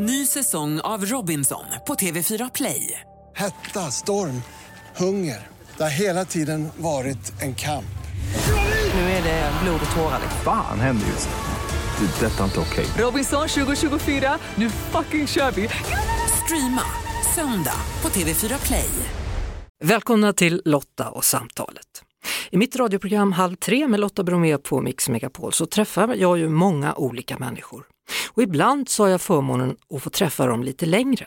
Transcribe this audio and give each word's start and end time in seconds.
Ny 0.00 0.26
säsong 0.26 0.80
av 0.80 1.04
Robinson 1.04 1.64
på 1.86 1.94
TV4 1.94 2.50
Play. 2.54 3.00
Hetta, 3.36 3.80
storm, 3.80 4.42
hunger. 4.96 5.46
Det 5.76 5.82
har 5.82 5.90
hela 5.90 6.24
tiden 6.24 6.68
varit 6.76 7.42
en 7.42 7.54
kamp. 7.54 7.98
Nu 8.94 9.00
är 9.00 9.22
det 9.22 9.52
blod 9.62 9.80
och 9.90 9.96
tårar. 9.96 10.20
Fan 10.44 10.80
händer 10.80 11.06
just 11.06 11.28
nu. 11.28 12.06
Det. 12.06 12.26
Detta 12.26 12.40
är 12.40 12.44
inte 12.44 12.60
okej. 12.60 12.86
Robinson 12.98 13.48
2024, 13.48 14.38
nu 14.54 14.70
fucking 14.70 15.26
kör 15.26 15.50
vi! 15.50 15.68
Streama 16.44 16.82
söndag 17.34 17.80
på 18.00 18.08
TV4 18.08 18.66
Play. 18.66 18.90
Välkomna 19.84 20.32
till 20.32 20.62
Lotta 20.64 21.10
och 21.10 21.24
samtalet. 21.24 22.04
I 22.50 22.56
mitt 22.56 22.76
radioprogram 22.76 23.32
Halv 23.32 23.56
tre 23.56 23.88
med 23.88 24.00
Lotta 24.00 24.24
Bromé 24.24 24.58
på 24.58 24.80
Mix 24.80 25.08
Megapol 25.08 25.52
så 25.52 25.66
träffar 25.66 26.14
jag 26.14 26.38
ju 26.38 26.48
många 26.48 26.94
olika 26.94 27.38
människor. 27.38 27.84
Och 28.28 28.42
ibland 28.42 28.88
så 28.88 29.02
har 29.02 29.10
jag 29.10 29.20
förmånen 29.20 29.76
att 29.94 30.02
få 30.02 30.10
träffa 30.10 30.46
dem 30.46 30.62
lite 30.62 30.86
längre. 30.86 31.26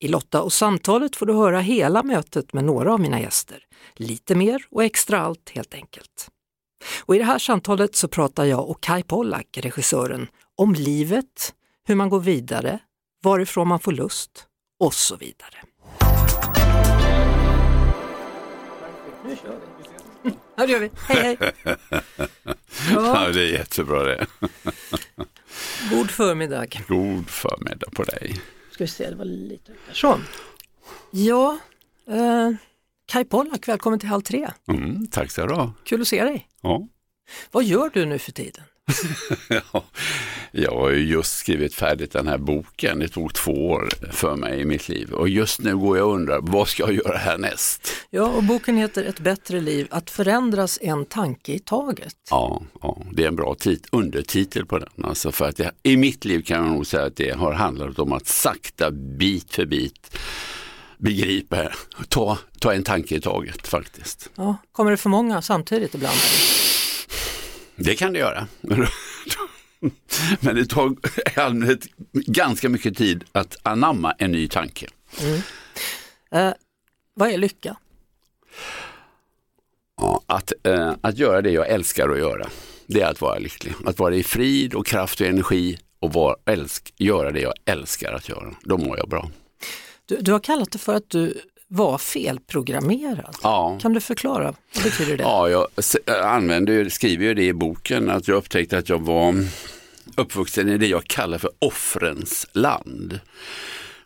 I 0.00 0.08
Lotta 0.08 0.42
och 0.42 0.52
samtalet 0.52 1.16
får 1.16 1.26
du 1.26 1.32
höra 1.32 1.60
hela 1.60 2.02
mötet 2.02 2.52
med 2.52 2.64
några 2.64 2.92
av 2.92 3.00
mina 3.00 3.20
gäster. 3.20 3.58
Lite 3.94 4.34
mer 4.34 4.66
och 4.70 4.84
extra 4.84 5.20
allt 5.20 5.50
helt 5.50 5.74
enkelt. 5.74 6.28
Och 7.04 7.16
i 7.16 7.18
det 7.18 7.24
här 7.24 7.38
samtalet 7.38 7.96
så 7.96 8.08
pratar 8.08 8.44
jag 8.44 8.70
och 8.70 8.82
Kai 8.82 9.02
Pollak, 9.02 9.58
regissören, 9.62 10.28
om 10.56 10.74
livet, 10.74 11.54
hur 11.84 11.94
man 11.94 12.08
går 12.08 12.20
vidare, 12.20 12.78
varifrån 13.22 13.68
man 13.68 13.80
får 13.80 13.92
lust 13.92 14.46
och 14.80 14.94
så 14.94 15.16
vidare. 15.16 15.62
Nu 19.24 19.36
kör 19.36 19.58
vi. 20.22 20.30
Ja, 20.56 20.66
det 20.66 20.72
gör 20.72 20.80
vi. 20.80 20.90
Hej, 21.08 21.38
hej! 21.40 21.52
Ja, 22.94 23.30
det 23.32 23.40
är 23.40 23.52
jättebra 23.52 24.02
det. 24.02 24.26
God 25.90 26.10
förmiddag. 26.10 26.66
God 26.88 27.30
förmiddag 27.30 27.90
på 27.90 28.02
dig. 28.02 28.40
Ska 28.70 28.84
vi 28.84 28.88
se, 28.88 29.10
det 29.10 29.16
var 29.16 29.24
lite 29.24 29.72
Så. 29.92 30.20
Ja, 31.10 31.58
eh, 32.08 32.50
Kai 33.06 33.24
Pollak, 33.24 33.68
välkommen 33.68 33.98
till 34.00 34.08
Halv 34.08 34.22
tre. 34.22 34.50
Mm, 34.68 35.06
tack 35.06 35.30
ska 35.30 35.46
du 35.46 35.54
ha. 35.54 35.72
Kul 35.84 36.00
att 36.00 36.08
se 36.08 36.24
dig. 36.24 36.48
Ja. 36.60 36.88
Vad 37.50 37.64
gör 37.64 37.90
du 37.94 38.04
nu 38.06 38.18
för 38.18 38.32
tiden? 38.32 38.64
ja, 39.48 39.84
jag 40.52 40.70
har 40.70 40.90
ju 40.90 41.04
just 41.04 41.36
skrivit 41.36 41.74
färdigt 41.74 42.12
den 42.12 42.26
här 42.28 42.38
boken. 42.38 42.98
Det 42.98 43.08
tog 43.08 43.34
två 43.34 43.70
år 43.70 43.88
för 44.12 44.36
mig 44.36 44.60
i 44.60 44.64
mitt 44.64 44.88
liv 44.88 45.12
och 45.12 45.28
just 45.28 45.60
nu 45.60 45.76
går 45.76 45.98
jag 45.98 46.08
och 46.08 46.14
undrar 46.14 46.40
vad 46.42 46.68
ska 46.68 46.82
jag 46.82 46.94
göra 46.94 47.18
härnäst? 47.18 47.88
Ja, 48.10 48.24
och 48.24 48.42
boken 48.42 48.76
heter 48.76 49.04
Ett 49.04 49.20
bättre 49.20 49.60
liv, 49.60 49.86
att 49.90 50.10
förändras 50.10 50.78
en 50.82 51.04
tanke 51.04 51.52
i 51.52 51.58
taget. 51.58 52.16
Ja, 52.30 52.62
ja 52.82 53.02
det 53.12 53.24
är 53.24 53.28
en 53.28 53.36
bra 53.36 53.54
tit- 53.54 53.88
undertitel 53.92 54.66
på 54.66 54.78
den. 54.78 55.04
Alltså 55.04 55.32
för 55.32 55.48
att 55.48 55.56
det, 55.56 55.70
I 55.82 55.96
mitt 55.96 56.24
liv 56.24 56.42
kan 56.42 56.64
jag 56.64 56.72
nog 56.72 56.86
säga 56.86 57.04
att 57.04 57.16
det 57.16 57.30
har 57.30 57.52
handlat 57.52 57.98
om 57.98 58.12
att 58.12 58.26
sakta, 58.26 58.90
bit 58.90 59.54
för 59.54 59.66
bit 59.66 60.16
begripa, 60.98 61.68
ta, 62.08 62.38
ta 62.58 62.72
en 62.72 62.82
tanke 62.82 63.14
i 63.14 63.20
taget 63.20 63.68
faktiskt. 63.68 64.30
Ja, 64.34 64.56
kommer 64.72 64.90
det 64.90 64.96
för 64.96 65.08
många 65.08 65.42
samtidigt 65.42 65.94
ibland? 65.94 66.16
Det 67.76 67.94
kan 67.94 68.12
det 68.12 68.18
göra. 68.18 68.46
Men 70.40 70.54
det 70.54 70.66
tar 70.66 70.96
i 71.36 71.40
allmänhet 71.40 71.86
ganska 72.12 72.68
mycket 72.68 72.96
tid 72.96 73.24
att 73.32 73.56
anamma 73.62 74.12
en 74.12 74.32
ny 74.32 74.48
tanke. 74.48 74.86
Eh, 76.30 76.52
vad 77.14 77.30
är 77.30 77.38
lycka? 77.38 77.76
Ja, 79.96 80.22
att, 80.26 80.52
eh, 80.62 80.94
att 81.00 81.18
göra 81.18 81.42
det 81.42 81.50
jag 81.50 81.68
älskar 81.68 82.08
att 82.08 82.18
göra, 82.18 82.48
det 82.86 83.00
är 83.00 83.10
att 83.10 83.20
vara 83.20 83.38
lycklig. 83.38 83.74
Att 83.84 83.98
vara 83.98 84.14
i 84.14 84.22
frid 84.22 84.74
och 84.74 84.86
kraft 84.86 85.20
och 85.20 85.26
energi 85.26 85.78
och 85.98 86.12
vara, 86.12 86.36
älsk, 86.44 86.94
göra 86.96 87.32
det 87.32 87.40
jag 87.40 87.54
älskar 87.64 88.12
att 88.12 88.28
göra. 88.28 88.54
Då 88.62 88.78
mår 88.78 88.98
jag 88.98 89.08
bra. 89.08 89.30
Du, 90.06 90.16
du 90.20 90.32
har 90.32 90.40
kallat 90.40 90.70
det 90.70 90.78
för 90.78 90.94
att 90.94 91.10
du 91.10 91.40
var 91.74 91.98
felprogrammerad. 91.98 93.36
Ja. 93.42 93.78
Kan 93.82 93.92
du 93.92 94.00
förklara? 94.00 94.54
Vad 94.74 94.84
betyder 94.84 95.16
det? 95.16 95.22
Ja, 95.22 95.48
jag 95.48 95.68
använder, 96.22 96.88
skriver 96.88 97.24
ju 97.24 97.34
det 97.34 97.44
i 97.44 97.52
boken, 97.52 98.10
att 98.10 98.28
jag 98.28 98.36
upptäckte 98.36 98.78
att 98.78 98.88
jag 98.88 99.02
var 99.02 99.34
uppvuxen 100.16 100.68
i 100.68 100.78
det 100.78 100.86
jag 100.86 101.04
kallar 101.04 101.38
för 101.38 101.50
offrens 101.58 102.46
land. 102.52 103.20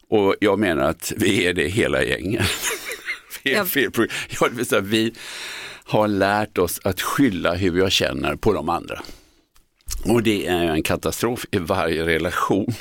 Och 0.08 0.34
jag 0.40 0.58
menar 0.58 0.82
att 0.82 1.12
vi 1.16 1.46
är 1.46 1.54
det 1.54 1.68
hela 1.68 2.02
gänget. 2.02 2.46
vi, 3.42 3.54
är 3.54 3.64
fel, 3.64 3.90
ja, 4.40 4.48
det 4.48 4.56
vill 4.56 4.66
säga, 4.66 4.80
vi 4.80 5.14
har 5.84 6.08
lärt 6.08 6.58
oss 6.58 6.80
att 6.84 7.00
skylla 7.00 7.54
hur 7.54 7.78
jag 7.78 7.92
känner 7.92 8.36
på 8.36 8.52
de 8.52 8.68
andra. 8.68 9.02
Och 10.04 10.22
det 10.22 10.46
är 10.46 10.64
en 10.64 10.82
katastrof 10.82 11.46
i 11.50 11.58
varje 11.58 12.06
relation. 12.06 12.74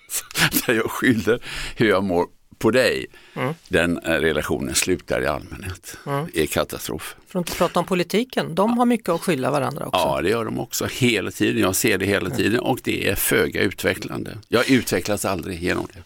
Där 0.66 0.74
jag 0.74 0.90
skyller 0.90 1.42
hur 1.76 1.88
jag 1.88 2.04
mår 2.04 2.26
på 2.60 2.70
dig. 2.70 3.06
Den 3.68 3.98
eh, 3.98 4.10
relationen 4.10 4.74
slutar 4.74 5.22
i 5.22 5.26
allmänhet. 5.26 5.96
Det 6.32 6.42
är 6.42 6.46
katastrof. 6.46 7.16
För 7.26 7.38
att 7.38 7.48
inte 7.48 7.58
prata 7.58 7.80
om 7.80 7.86
politiken, 7.86 8.54
de 8.54 8.78
har 8.78 8.86
mycket 8.86 9.08
att 9.08 9.20
skylla 9.20 9.50
varandra 9.50 9.86
också. 9.86 10.00
Ja, 10.00 10.20
det 10.22 10.30
gör 10.30 10.44
de 10.44 10.60
också 10.60 10.86
hela 10.86 11.30
tiden. 11.30 11.62
Jag 11.62 11.76
ser 11.76 11.98
det 11.98 12.06
hela 12.06 12.30
tiden 12.30 12.60
och 12.60 12.80
det 12.82 13.08
är 13.08 13.14
föga 13.14 13.60
utvecklande. 13.60 14.38
Jag 14.48 14.70
utvecklas 14.70 15.24
aldrig 15.24 15.62
genom 15.62 15.86
det. 15.94 16.02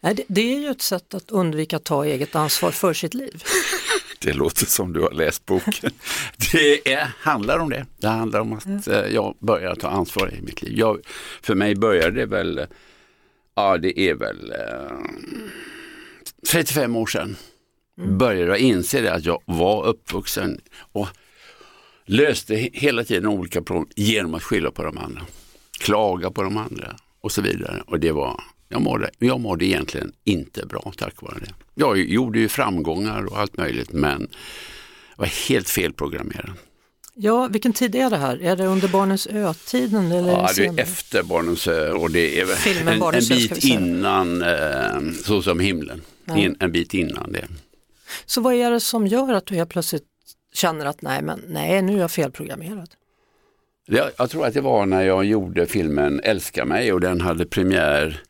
Nej, 0.00 0.24
det, 0.28 0.54
är 0.54 0.60
ju 0.60 0.70
ett 0.70 0.82
sätt 0.82 1.14
att 1.14 1.30
undvika 1.30 1.76
att 1.76 1.84
ta 1.84 2.04
eget 2.04 2.34
ansvar 2.34 2.70
för 2.70 2.92
sitt 2.92 3.14
liv. 3.14 3.42
Det 4.18 4.32
låter 4.32 4.66
som 4.66 4.92
du 4.92 5.00
har 5.00 5.10
läst 5.10 5.46
boken. 5.46 5.90
Det 6.52 6.92
är, 6.92 7.08
handlar 7.18 7.58
om 7.58 7.70
det. 7.70 7.86
Det 7.98 8.08
handlar 8.08 8.40
om 8.40 8.52
att 8.52 8.88
eh, 8.88 9.06
jag 9.06 9.36
börjar 9.38 9.74
ta 9.74 9.88
ansvar 9.88 10.34
i 10.34 10.42
mitt 10.42 10.62
liv. 10.62 10.78
Jag, 10.78 11.00
för 11.42 11.54
mig 11.54 11.74
började 11.74 12.20
det 12.20 12.26
väl, 12.26 12.58
eh, 12.58 12.66
ja 13.54 13.78
det 13.78 14.00
är 14.00 14.14
väl 14.14 14.52
eh, 14.52 14.96
35 16.48 16.96
år 16.96 17.06
sedan. 17.06 17.36
Började 17.96 18.46
jag 18.50 18.58
inse 18.58 19.12
att 19.12 19.24
jag 19.24 19.42
var 19.44 19.86
uppvuxen 19.86 20.60
och 20.92 21.08
löste 22.06 22.54
he- 22.54 22.70
hela 22.72 23.04
tiden 23.04 23.26
olika 23.26 23.62
problem 23.62 23.86
genom 23.96 24.34
att 24.34 24.42
skylla 24.42 24.70
på 24.70 24.82
de 24.84 24.98
andra. 24.98 25.22
Klaga 25.80 26.30
på 26.30 26.42
de 26.42 26.56
andra 26.56 26.96
och 27.20 27.32
så 27.32 27.42
vidare. 27.42 27.82
Och 27.86 28.00
det 28.00 28.12
var, 28.12 28.42
jag 28.68 28.82
mådde, 28.82 29.10
jag 29.18 29.40
mådde 29.40 29.64
egentligen 29.66 30.12
inte 30.24 30.66
bra 30.66 30.92
tack 30.96 31.22
vare 31.22 31.38
det. 31.40 31.54
Jag 31.74 31.98
gjorde 31.98 32.38
ju 32.38 32.48
framgångar 32.48 33.24
och 33.24 33.38
allt 33.38 33.56
möjligt 33.56 33.92
men 33.92 34.28
var 35.16 35.48
helt 35.48 35.68
felprogrammerad. 35.68 36.52
Ja, 37.16 37.48
vilken 37.50 37.72
tid 37.72 37.94
är 37.94 38.10
det 38.10 38.16
här? 38.16 38.42
Är 38.42 38.56
det 38.56 38.66
under 38.66 38.88
barnens 38.88 39.26
ö-tiden 39.26 40.12
eller 40.12 40.32
Ja, 40.32 40.50
det 40.56 40.66
är 40.66 40.80
efter 40.80 41.22
Barnens 41.22 41.68
ö 41.68 41.90
och 41.90 42.10
det 42.10 42.40
är 42.40 42.46
Filmen 42.46 42.88
en, 42.88 42.94
en 42.94 43.00
Barnens 43.00 43.28
bit 43.28 43.64
innan 43.64 44.42
eh, 44.42 45.12
Så 45.24 45.42
som 45.42 45.60
himlen. 45.60 46.02
In, 46.36 46.56
en 46.60 46.72
bit 46.72 46.94
innan 46.94 47.32
det. 47.32 47.46
Så 48.26 48.40
vad 48.40 48.54
är 48.54 48.70
det 48.70 48.80
som 48.80 49.06
gör 49.06 49.32
att 49.32 49.46
du 49.46 49.54
helt 49.54 49.70
plötsligt 49.70 50.04
känner 50.54 50.86
att 50.86 51.02
nej, 51.02 51.22
men 51.22 51.40
nej, 51.48 51.82
nu 51.82 51.96
är 51.96 52.00
jag 52.00 52.10
felprogrammerad? 52.10 52.88
Jag, 53.86 54.10
jag 54.16 54.30
tror 54.30 54.46
att 54.46 54.54
det 54.54 54.60
var 54.60 54.86
när 54.86 55.02
jag 55.02 55.24
gjorde 55.24 55.66
filmen 55.66 56.20
Älska 56.24 56.64
mig 56.64 56.92
och 56.92 57.00
den 57.00 57.20
hade 57.20 57.46
premiär 57.46 58.22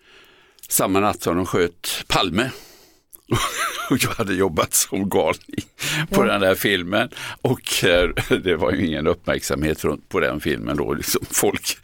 samma 0.69 1.01
natt 1.01 1.23
som 1.23 1.37
de 1.37 1.47
sköt 1.47 2.05
Palme. 2.07 2.51
Och 3.91 3.97
jag 4.01 4.11
hade 4.11 4.35
jobbat 4.35 4.75
som 4.75 5.09
galning 5.09 5.65
på 6.11 6.25
den 6.25 6.41
där 6.41 6.55
filmen 6.55 7.09
och 7.43 7.85
eh, 7.85 8.11
det 8.43 8.57
var 8.57 8.73
ju 8.73 8.87
ingen 8.87 9.07
uppmärksamhet 9.07 9.85
på 10.09 10.21
den 10.21 10.41
filmen 10.41 10.77
då. 10.77 10.95
Liksom 10.95 11.27
folk. 11.31 11.79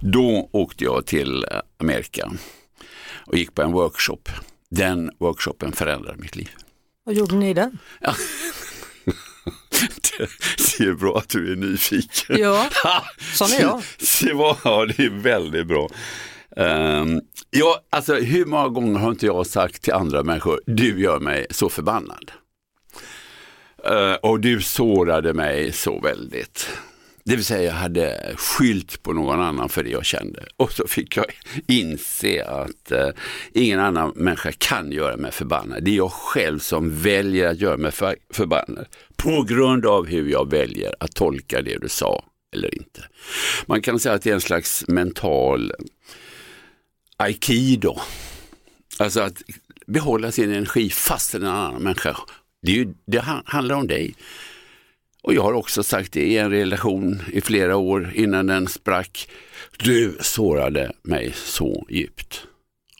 Då 0.00 0.48
åkte 0.52 0.84
jag 0.84 1.06
till 1.06 1.46
Amerika 1.80 2.30
och 3.26 3.38
gick 3.38 3.54
på 3.54 3.62
en 3.62 3.72
workshop. 3.72 4.22
Den 4.70 5.10
workshopen 5.18 5.72
förändrade 5.72 6.18
mitt 6.18 6.36
liv. 6.36 6.50
Vad 7.04 7.14
gjorde 7.14 7.34
ni 7.34 7.50
i 7.50 7.54
den? 7.54 7.78
Det 10.78 10.84
är 10.84 10.92
bra 10.92 11.18
att 11.18 11.28
du 11.28 11.52
är 11.52 11.56
nyfiken. 11.56 12.36
Ja, 12.38 12.68
sån 13.34 13.52
är 13.52 13.60
jag. 13.60 13.82
Se 13.98 14.32
vad, 14.32 14.56
ja, 14.64 14.86
det 14.86 15.04
är 15.04 15.10
väldigt 15.10 15.66
bra. 15.66 15.88
Um, 16.56 17.20
ja, 17.50 17.80
alltså, 17.90 18.14
hur 18.14 18.44
många 18.44 18.68
gånger 18.68 19.00
har 19.00 19.10
inte 19.10 19.26
jag 19.26 19.46
sagt 19.46 19.82
till 19.82 19.92
andra 19.92 20.22
människor, 20.22 20.60
du 20.66 21.00
gör 21.00 21.20
mig 21.20 21.46
så 21.50 21.68
förbannad. 21.68 22.32
Eh, 23.84 24.12
och 24.12 24.40
du 24.40 24.60
sårade 24.60 25.34
mig 25.34 25.72
så 25.72 26.00
väldigt. 26.00 26.68
Det 27.24 27.36
vill 27.36 27.44
säga 27.44 27.62
jag 27.62 27.72
hade 27.72 28.34
skylt 28.36 29.02
på 29.02 29.12
någon 29.12 29.40
annan 29.40 29.68
för 29.68 29.84
det 29.84 29.90
jag 29.90 30.04
kände. 30.04 30.46
Och 30.56 30.72
så 30.72 30.86
fick 30.86 31.16
jag 31.16 31.26
inse 31.66 32.44
att 32.44 32.92
eh, 32.92 33.08
ingen 33.52 33.80
annan 33.80 34.12
människa 34.16 34.52
kan 34.58 34.92
göra 34.92 35.16
mig 35.16 35.32
förbannad. 35.32 35.84
Det 35.84 35.90
är 35.90 35.96
jag 35.96 36.12
själv 36.12 36.58
som 36.58 37.02
väljer 37.02 37.48
att 37.48 37.60
göra 37.60 37.76
mig 37.76 37.90
för, 37.90 38.16
förbannad. 38.32 38.86
På 39.16 39.42
grund 39.42 39.86
av 39.86 40.06
hur 40.06 40.28
jag 40.28 40.50
väljer 40.50 40.94
att 41.00 41.14
tolka 41.14 41.62
det 41.62 41.78
du 41.78 41.88
sa 41.88 42.24
eller 42.54 42.74
inte. 42.74 43.04
Man 43.66 43.82
kan 43.82 44.00
säga 44.00 44.14
att 44.14 44.22
det 44.22 44.30
är 44.30 44.34
en 44.34 44.40
slags 44.40 44.84
mental 44.88 45.72
aikido. 47.16 47.98
Alltså 48.98 49.20
att 49.20 49.42
behålla 49.86 50.32
sin 50.32 50.52
energi 50.52 50.90
fast 50.90 51.34
en 51.34 51.46
annan 51.46 51.82
människa. 51.82 52.16
Det, 52.62 52.72
ju, 52.72 52.94
det 53.06 53.18
han- 53.18 53.42
handlar 53.46 53.74
om 53.76 53.86
dig. 53.86 54.14
Och 55.22 55.34
jag 55.34 55.42
har 55.42 55.52
också 55.52 55.82
sagt 55.82 56.12
det 56.12 56.20
i 56.26 56.38
en 56.38 56.50
relation 56.50 57.22
i 57.32 57.40
flera 57.40 57.76
år 57.76 58.12
innan 58.14 58.46
den 58.46 58.68
sprack. 58.68 59.28
Du 59.78 60.16
sårade 60.20 60.92
mig 61.02 61.32
så 61.34 61.86
djupt. 61.90 62.44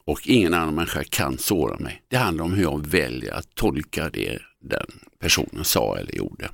och 0.04 0.20
ingen 0.28 0.54
annan 0.54 0.74
människa 0.74 1.04
kan 1.04 1.38
såra 1.38 1.78
mig. 1.78 2.02
Det 2.08 2.16
handlar 2.16 2.44
om 2.44 2.52
hur 2.52 2.62
jag 2.62 2.86
väljer 2.86 3.32
att 3.32 3.54
tolka 3.54 4.10
det 4.10 4.38
den 4.60 4.86
personen 5.20 5.64
sa 5.64 5.96
eller 5.98 6.14
gjorde. 6.14 6.50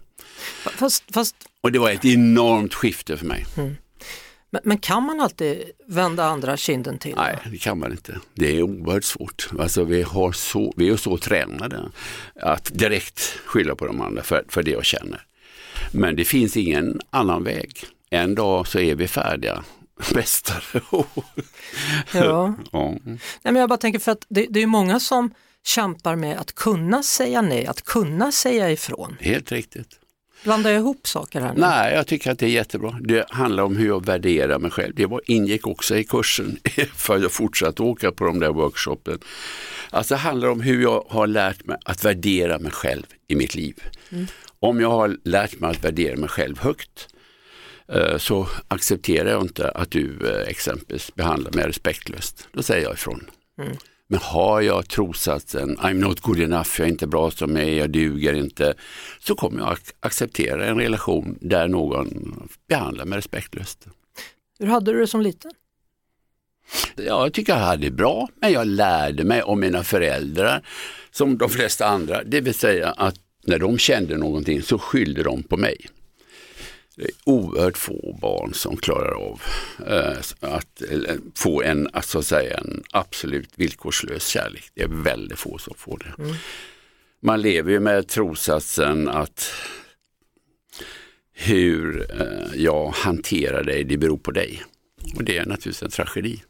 Fast, 0.64 1.04
fast 1.14 1.36
Och 1.60 1.72
det 1.72 1.78
var 1.78 1.90
ett 1.90 2.04
enormt 2.04 2.74
skifte 2.74 3.16
för 3.16 3.26
mig. 3.26 3.46
Men, 4.54 4.62
men 4.64 4.78
kan 4.78 5.02
man 5.02 5.20
alltid 5.20 5.70
vända 5.86 6.24
andra 6.24 6.56
kinden 6.56 6.98
till? 6.98 7.14
Nej, 7.16 7.38
det 7.50 7.58
kan 7.58 7.78
man 7.78 7.92
inte. 7.92 8.18
Det 8.34 8.56
är 8.56 8.62
oerhört 8.62 9.04
svårt. 9.04 9.48
Alltså, 9.58 9.84
vi, 9.84 10.02
har 10.02 10.32
så, 10.32 10.74
vi 10.76 10.88
är 10.88 10.96
så 10.96 11.18
tränade 11.18 11.90
att 12.40 12.70
direkt 12.78 13.20
skylla 13.20 13.74
på 13.74 13.86
de 13.86 14.00
andra 14.00 14.22
för, 14.22 14.44
för 14.48 14.62
det 14.62 14.70
jag 14.70 14.84
känner. 14.84 15.26
Men 15.92 16.16
det 16.16 16.24
finns 16.24 16.56
ingen 16.56 17.00
annan 17.10 17.44
väg. 17.44 17.84
En 18.10 18.34
dag 18.34 18.66
så 18.66 18.78
är 18.78 18.94
vi 18.94 19.08
färdiga 19.08 19.64
mästare. 20.14 20.80
Ja. 22.12 22.54
ja. 22.72 22.90
Nej, 23.04 23.18
men 23.42 23.56
jag 23.56 23.68
bara 23.68 23.78
tänker 23.78 23.98
för 23.98 24.12
att 24.12 24.26
det, 24.28 24.46
det 24.50 24.62
är 24.62 24.66
många 24.66 25.00
som 25.00 25.34
kämpar 25.64 26.16
med 26.16 26.38
att 26.38 26.54
kunna 26.54 27.02
säga 27.02 27.42
nej, 27.42 27.66
att 27.66 27.84
kunna 27.84 28.32
säga 28.32 28.70
ifrån. 28.70 29.16
Helt 29.20 29.52
riktigt. 29.52 29.98
Blandar 30.44 30.70
jag 30.70 30.80
ihop 30.80 31.06
saker 31.06 31.40
här 31.40 31.54
nu? 31.54 31.60
Nej, 31.60 31.94
jag 31.94 32.06
tycker 32.06 32.30
att 32.30 32.38
det 32.38 32.46
är 32.46 32.50
jättebra. 32.50 32.98
Det 33.00 33.26
handlar 33.30 33.62
om 33.62 33.76
hur 33.76 33.86
jag 33.86 34.06
värderar 34.06 34.58
mig 34.58 34.70
själv. 34.70 34.94
Det 34.94 35.06
var, 35.06 35.20
ingick 35.26 35.66
också 35.66 35.96
i 35.96 36.04
kursen 36.04 36.58
för 36.94 37.18
jag 37.18 37.32
fortsatte 37.32 37.82
åka 37.82 38.12
på 38.12 38.24
de 38.24 38.40
där 38.40 38.52
workshopen. 38.52 39.18
Alltså 39.90 40.14
det 40.14 40.18
handlar 40.18 40.48
om 40.48 40.60
hur 40.60 40.82
jag 40.82 41.04
har 41.08 41.26
lärt 41.26 41.64
mig 41.64 41.76
att 41.84 42.04
värdera 42.04 42.58
mig 42.58 42.72
själv 42.72 43.04
i 43.28 43.34
mitt 43.34 43.54
liv. 43.54 43.82
Om 44.60 44.80
jag 44.80 44.90
har 44.90 45.16
lärt 45.24 45.60
mig 45.60 45.70
att 45.70 45.84
värdera 45.84 46.16
mig 46.16 46.28
själv 46.28 46.58
högt 46.58 47.08
eh, 47.88 48.16
så 48.18 48.48
accepterar 48.68 49.30
jag 49.30 49.42
inte 49.42 49.70
att 49.70 49.90
du 49.90 50.18
eh, 50.24 50.48
exempelvis 50.48 51.14
behandlar 51.14 51.52
mig 51.52 51.66
respektlöst. 51.66 52.48
Då 52.52 52.62
säger 52.62 52.82
jag 52.82 52.94
ifrån. 52.94 53.30
Men 54.08 54.20
har 54.22 54.60
jag 54.60 54.88
trossatsen 54.88 55.76
I'm 55.78 55.94
not 55.94 56.20
good 56.20 56.40
enough, 56.40 56.68
jag 56.78 56.86
är 56.86 56.90
inte 56.90 57.06
bra 57.06 57.30
som 57.30 57.56
jag 57.56 57.64
är, 57.68 57.74
jag 57.78 57.90
duger 57.90 58.34
inte, 58.34 58.74
så 59.20 59.34
kommer 59.34 59.60
jag 59.60 59.68
ac- 59.72 59.92
acceptera 60.00 60.66
en 60.66 60.78
relation 60.78 61.38
där 61.40 61.68
någon 61.68 62.48
behandlar 62.68 63.04
mig 63.04 63.18
respektlöst. 63.18 63.86
Hur 64.58 64.66
hade 64.66 64.92
du 64.92 64.98
det 65.00 65.06
som 65.06 65.20
liten? 65.20 65.50
Ja, 66.96 67.02
jag 67.04 67.32
tycker 67.32 67.52
jag 67.52 67.60
hade 67.60 67.82
det 67.82 67.90
bra, 67.90 68.28
men 68.40 68.52
jag 68.52 68.66
lärde 68.66 69.24
mig 69.24 69.42
om 69.42 69.60
mina 69.60 69.84
föräldrar 69.84 70.66
som 71.10 71.38
de 71.38 71.48
flesta 71.50 71.86
andra, 71.86 72.22
det 72.24 72.40
vill 72.40 72.54
säga 72.54 72.90
att 72.90 73.14
när 73.46 73.58
de 73.58 73.78
kände 73.78 74.16
någonting 74.16 74.62
så 74.62 74.78
skyllde 74.78 75.22
de 75.22 75.42
på 75.42 75.56
mig. 75.56 75.86
Det 76.96 77.02
är 77.02 77.10
oerhört 77.24 77.78
få 77.78 78.18
barn 78.20 78.54
som 78.54 78.76
klarar 78.76 79.12
av 79.12 79.42
eh, 79.86 80.18
att 80.40 80.82
få 81.34 81.62
en, 81.62 81.88
att 81.92 82.04
så 82.04 82.18
att 82.18 82.26
säga, 82.26 82.58
en 82.58 82.82
absolut 82.90 83.50
villkorslös 83.56 84.26
kärlek. 84.26 84.70
Det 84.74 84.82
är 84.82 84.88
väldigt 84.88 85.38
få 85.38 85.58
som 85.58 85.74
får 85.76 85.98
det. 85.98 86.36
Man 87.22 87.42
lever 87.42 87.70
ju 87.70 87.80
med 87.80 88.08
trossatsen 88.08 89.08
att 89.08 89.50
hur 91.32 92.06
eh, 92.20 92.62
jag 92.62 92.88
hanterar 92.88 93.64
dig, 93.64 93.84
det 93.84 93.96
beror 93.96 94.18
på 94.18 94.30
dig. 94.30 94.62
Och 95.16 95.24
det 95.24 95.38
är 95.38 95.46
naturligtvis 95.46 95.82
en 95.82 95.90
tragedi. 95.90 96.42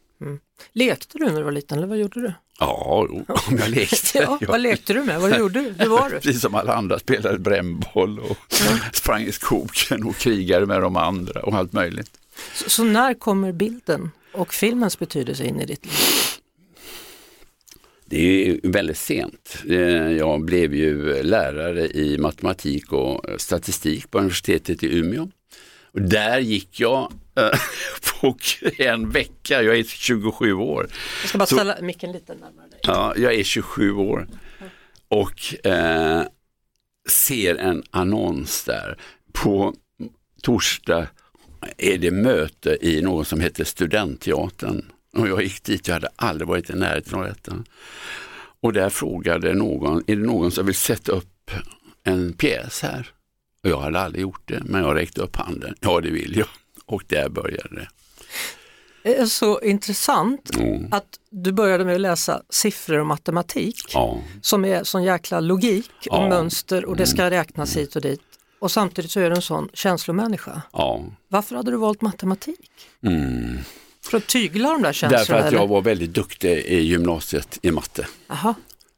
Lekte 0.71 1.17
du 1.17 1.25
när 1.25 1.35
du 1.35 1.43
var 1.43 1.51
liten 1.51 1.77
eller 1.77 1.87
vad 1.87 1.97
gjorde 1.97 2.21
du? 2.21 2.33
Ja, 2.59 3.07
jo, 3.09 3.25
om 3.47 3.57
jag 3.57 3.69
lekte. 3.69 4.17
Ja, 4.19 4.39
vad 4.47 4.61
lekte 4.61 4.93
du 4.93 5.03
med? 5.03 5.21
Vad 5.21 5.39
gjorde 5.39 5.61
du? 5.61 5.73
Hur 5.79 5.89
var 5.89 6.09
du? 6.09 6.19
Precis 6.19 6.41
som 6.41 6.55
alla 6.55 6.73
andra 6.75 6.99
spelade 6.99 7.39
brännboll 7.39 8.19
och 8.19 8.37
sprang 8.93 9.23
i 9.23 9.31
skogen 9.31 10.03
och 10.03 10.15
krigade 10.15 10.65
med 10.65 10.81
de 10.81 10.95
andra 10.95 11.41
och 11.41 11.53
allt 11.55 11.73
möjligt. 11.73 12.11
Så, 12.53 12.69
så 12.69 12.83
när 12.83 13.13
kommer 13.13 13.51
bilden 13.51 14.11
och 14.33 14.53
filmens 14.53 14.99
betydelse 14.99 15.43
in 15.45 15.61
i 15.61 15.65
ditt 15.65 15.85
liv? 15.85 15.93
Det 18.05 18.49
är 18.49 18.59
väldigt 18.63 18.97
sent. 18.97 19.57
Eh, 19.69 19.75
Jag 20.11 20.41
blev 20.41 20.73
ju 20.75 21.23
lärare 21.23 21.87
i 21.87 22.17
matematik 22.17 22.91
och 22.93 23.25
statistik 23.37 24.11
på 24.11 24.17
universitetet 24.17 24.83
i 24.83 24.97
Umeå. 24.97 25.27
Och 25.95 26.01
där 26.01 26.39
gick 26.39 26.79
jag 26.79 27.11
eh, 27.37 27.49
på 28.21 28.37
en 28.77 29.09
vecka, 29.09 29.61
jag 29.61 29.77
är 29.77 29.83
27 29.83 30.53
år. 30.53 30.87
Jag 31.21 31.29
ska 31.29 31.37
bara 31.37 31.45
Så- 31.45 31.55
ställa 31.55 31.81
micken 31.81 32.11
lite 32.11 32.33
närmare 32.33 32.67
dig. 32.69 32.79
Ja, 32.83 33.13
jag 33.17 33.33
är 33.33 33.43
27 33.43 33.91
år 33.91 34.27
och 35.07 35.65
eh, 35.65 36.23
ser 37.09 37.55
en 37.55 37.83
annons 37.91 38.63
där. 38.63 38.97
På 39.33 39.75
torsdag 40.41 41.07
är 41.77 41.97
det 41.97 42.11
möte 42.11 42.77
i 42.81 43.01
något 43.01 43.27
som 43.27 43.39
heter 43.39 43.63
Studentteatern. 43.63 44.85
Och 45.17 45.27
jag 45.27 45.43
gick 45.43 45.63
dit, 45.63 45.87
jag 45.87 45.93
hade 45.95 46.09
aldrig 46.15 46.47
varit 46.47 46.69
i 46.69 46.73
närheten 46.73 47.19
av 47.19 47.23
detta. 47.25 47.63
Och 48.61 48.73
där 48.73 48.89
frågade 48.89 49.53
någon, 49.53 50.03
är 50.07 50.15
det 50.15 50.21
någon 50.25 50.51
som 50.51 50.65
vill 50.65 50.75
sätta 50.75 51.11
upp 51.11 51.51
en 52.03 52.33
pjäs 52.33 52.81
här? 52.81 53.11
Och 53.65 53.71
jag 53.71 53.79
hade 53.81 53.99
aldrig 53.99 54.21
gjort 54.21 54.41
det, 54.45 54.61
men 54.65 54.81
jag 54.81 54.95
räckte 54.95 55.21
upp 55.21 55.35
handen. 55.35 55.75
Ja, 55.79 56.01
det 56.01 56.09
vill 56.09 56.37
jag. 56.37 56.47
Och 56.85 57.03
där 57.07 57.29
började 57.29 57.75
det. 57.75 57.87
Det 59.03 59.15
är 59.17 59.25
så 59.25 59.61
intressant 59.61 60.55
Mm. 60.57 60.87
att 60.91 61.05
du 61.29 61.51
började 61.51 61.85
med 61.85 61.95
att 61.95 62.01
läsa 62.01 62.41
siffror 62.49 62.99
och 62.99 63.05
matematik 63.05 63.81
Ja. 63.93 64.19
som 64.41 64.65
är 64.65 64.83
sån 64.83 65.03
jäkla 65.03 65.39
logik 65.39 65.89
och 65.99 66.05
Ja. 66.07 66.17
Mm. 66.17 66.29
mönster 66.29 66.85
och 66.85 66.95
det 66.95 67.05
ska 67.07 67.29
räknas 67.29 67.77
hit 67.77 67.95
och 67.95 68.01
dit. 68.01 68.21
Och 68.59 68.71
samtidigt 68.71 69.11
så 69.11 69.19
är 69.19 69.29
du 69.29 69.35
en 69.35 69.41
sån 69.41 69.69
känslomänniska. 69.73 70.61
ja. 70.73 71.03
Varför 71.27 71.55
hade 71.55 71.71
du 71.71 71.77
valt 71.77 72.01
matematik? 72.01 72.71
Mm. 73.03 73.57
För 74.03 74.17
att 74.17 74.27
tygla 74.27 74.69
de 74.71 74.81
där 74.81 74.93
känslorna? 74.93 75.17
Därför 75.19 75.33
att 75.33 75.45
eller? 75.45 75.57
jag 75.57 75.67
var 75.67 75.81
väldigt 75.81 76.13
duktig 76.13 76.51
i 76.57 76.79
gymnasiet 76.79 77.59
i 77.61 77.71
matte. 77.71 78.07
Aha. 78.29 78.53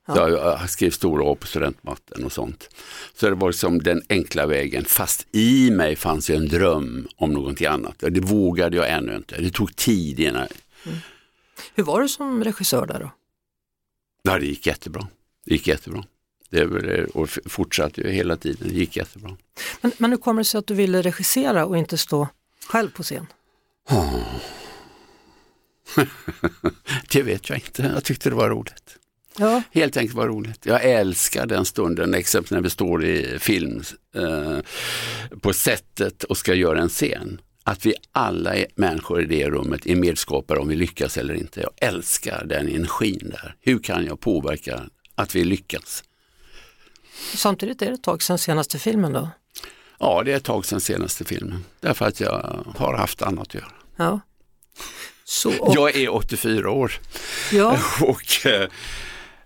Så 0.07 0.17
jag, 0.17 0.69
skrev 0.69 0.91
stora 0.91 1.31
A 1.31 1.35
på 1.39 1.47
studentmatten 1.47 2.23
och 2.23 2.31
sånt. 2.31 2.69
Så 3.13 3.29
det 3.29 3.35
var 3.35 3.47
liksom 3.49 3.79
den 3.83 4.01
enkla 4.09 4.45
vägen, 4.45 4.85
fast 4.85 5.27
i 5.31 5.71
mig 5.71 5.95
fanns 5.95 6.29
ju 6.29 6.35
en 6.35 6.47
dröm 6.47 7.07
om 7.15 7.31
någonting 7.33 7.67
annat. 7.67 7.95
Det 7.99 8.19
vågade 8.19 8.77
jag 8.77 8.89
ännu 8.91 9.15
inte. 9.15 9.41
Det 9.41 9.49
tog 9.51 9.75
tid 9.75 10.19
innan. 10.19 10.47
Hur 11.75 11.83
var 11.83 12.01
du 12.01 12.07
som 12.09 12.43
regissör 12.43 12.85
där 12.85 12.99
då? 12.99 13.11
Ja, 14.21 14.39
det 14.39 14.45
gick 14.45 14.67
jättebra. 14.67 15.07
Det 15.45 15.53
gick 15.53 15.67
jättebra. 15.67 16.03
Det 16.49 16.65
väl- 16.65 17.05
och 17.13 17.29
fortsatte 17.45 18.01
ju 18.01 18.09
hela 18.09 18.37
tiden. 18.37 18.67
Det 18.69 18.75
gick 18.75 18.97
jättebra. 18.97 19.37
Men, 19.81 19.91
men 19.97 20.11
hur 20.11 20.17
kommer 20.17 20.41
det 20.41 20.45
sig 20.45 20.59
att 20.59 20.67
du 20.67 20.73
ville 20.73 21.01
regissera 21.01 21.65
och 21.65 21.77
inte 21.77 21.97
stå 21.97 22.27
själv 22.67 22.89
på 22.89 23.03
scen? 23.03 23.27
Det 27.11 27.23
vet 27.23 27.49
jag 27.49 27.57
inte. 27.57 27.91
Jag 27.95 28.03
tyckte 28.03 28.29
det 28.29 28.35
var 28.35 28.49
roligt. 28.49 28.97
Ja, 29.39 29.61
Helt 29.71 29.97
enkelt 29.97 30.15
var 30.17 30.27
roligt. 30.27 30.65
Jag 30.65 30.83
älskar 30.83 31.45
den 31.45 31.65
stunden, 31.65 32.13
exempelvis 32.13 32.51
när 32.51 32.61
vi 32.61 32.69
står 32.69 33.05
i 33.05 33.39
film 33.39 33.83
eh, 34.15 34.57
på 35.41 35.53
sättet 35.53 36.23
och 36.23 36.37
ska 36.37 36.53
göra 36.53 36.79
en 36.81 36.89
scen. 36.89 37.41
Att 37.63 37.85
vi 37.85 37.93
alla 38.11 38.55
människor 38.75 39.21
i 39.21 39.25
det 39.25 39.49
rummet 39.49 39.85
är 39.85 39.95
medskapare 39.95 40.59
om 40.59 40.67
vi 40.67 40.75
lyckas 40.75 41.17
eller 41.17 41.33
inte. 41.33 41.61
Jag 41.61 41.71
älskar 41.89 42.45
den 42.45 42.67
energin 42.67 43.29
där. 43.31 43.55
Hur 43.61 43.79
kan 43.79 44.05
jag 44.05 44.19
påverka 44.19 44.83
att 45.15 45.35
vi 45.35 45.43
lyckas? 45.43 46.03
samtidigt 47.35 47.81
är 47.81 47.85
det 47.85 47.93
ett 47.93 48.03
tag 48.03 48.23
sedan 48.23 48.37
senaste 48.37 48.79
filmen 48.79 49.13
då. 49.13 49.29
Ja, 49.99 50.23
det 50.25 50.31
är 50.31 50.37
ett 50.37 50.43
tag 50.43 50.65
sedan 50.65 50.81
senaste 50.81 51.25
filmen. 51.25 51.65
Därför 51.79 52.05
att 52.05 52.19
jag 52.19 52.65
har 52.77 52.93
haft 52.93 53.21
annat 53.21 53.47
att 53.47 53.53
göra. 53.53 53.71
Ja. 53.95 54.19
Så, 55.23 55.59
och, 55.59 55.75
Jag 55.75 55.95
är 55.95 56.09
84 56.09 56.71
år 56.71 56.91
ja, 57.51 57.79
och 58.01 58.45
eh, 58.45 58.69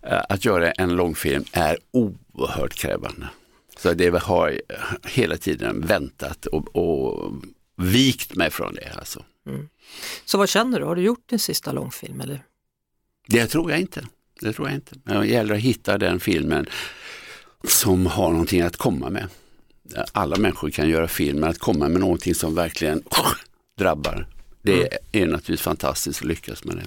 att 0.02 0.46
göra 0.46 0.72
en 0.72 0.96
långfilm 0.96 1.44
är 1.52 1.78
oerhört 1.92 2.74
krävande. 2.74 3.30
Så 3.78 3.94
det 3.94 4.24
har 4.24 4.62
hela 5.04 5.38
tiden 5.38 5.82
väntat 5.82 6.46
och, 6.46 6.76
och 6.76 7.34
vikt 7.78 8.36
mig 8.36 8.52
från 8.52 8.74
det. 8.74 8.94
Alltså. 8.98 9.24
så 10.26 10.38
vad 10.38 10.50
känner 10.50 10.80
du? 10.80 10.86
Har 10.86 10.96
du 10.96 11.02
gjort 11.02 11.30
din 11.30 11.40
sista 11.40 11.72
långfilm? 11.72 12.22
Eller? 12.22 12.44
Det 13.28 13.48
tror 13.48 13.72
jag 13.72 13.80
inte. 13.80 14.08
Det 14.42 14.54
tror 14.54 14.68
jag 14.68 14.76
inte. 14.76 14.96
Men 15.04 15.20
det 15.22 15.28
gäller 15.28 15.56
att 15.56 15.62
hitta 15.62 15.98
den 15.98 16.20
filmen 16.20 16.66
som 17.64 18.06
har 18.06 18.32
någonting 18.32 18.62
att 18.62 18.78
komma 18.78 19.10
med. 19.10 19.28
Alla 20.12 20.38
människor 20.38 20.70
kan 20.70 20.90
göra 20.90 21.08
film, 21.08 21.40
men 21.40 21.50
att 21.50 21.60
komma 21.60 21.90
med 21.90 22.02
någonting 22.02 22.36
som 22.36 22.56
verkligen 22.56 23.04
drabbar. 23.78 24.28
Det 24.62 24.98
är 25.12 25.26
naturligtvis 25.26 25.62
fantastiskt 25.62 26.22
att 26.22 26.28
lyckas 26.28 26.64
med 26.64 26.76
det. 26.76 26.84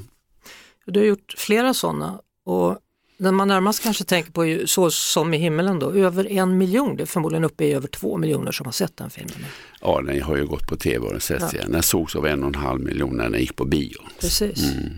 Du 0.92 1.00
har 1.00 1.06
gjort 1.06 1.35
flera 1.37 1.75
sådana 1.75 2.21
och 2.44 2.78
den 3.25 3.35
man 3.35 3.49
närmast 3.49 3.83
kanske 3.83 4.04
tänker 4.04 4.33
på 4.33 4.43
är 4.45 4.49
ju 4.49 4.66
Så 4.66 4.90
som 4.90 5.35
i 5.35 5.38
himmelen 5.38 5.78
då, 5.78 5.90
över 5.93 6.33
en 6.33 6.59
miljon, 6.59 6.97
det 6.97 7.02
är 7.02 7.07
förmodligen 7.07 7.45
uppe 7.45 7.64
i 7.64 7.73
över 7.73 7.88
två 7.88 8.16
miljoner 8.19 8.52
som 8.52 8.66
har 8.66 8.73
sett 8.73 8.97
den 8.97 9.11
filmen. 9.11 9.45
Ja, 9.81 10.02
den 10.02 10.23
har 10.23 10.37
ju 10.37 10.47
gått 10.47 10.66
på 10.66 10.76
tv 10.76 11.07
och 11.07 11.12
den 11.12 11.21
setts 11.21 11.45
Ja. 11.52 11.59
igen. 11.59 11.73
Den 11.73 11.83
sågs 11.83 12.16
av 12.16 12.26
en 12.26 12.43
och 12.43 12.49
en 12.49 12.54
halv 12.54 12.81
miljon 12.81 13.16
när 13.16 13.31
den 13.31 13.40
gick 13.40 13.57
på 13.57 13.64
bio. 13.64 13.99
Precis. 14.21 14.62
Mm. 14.73 14.90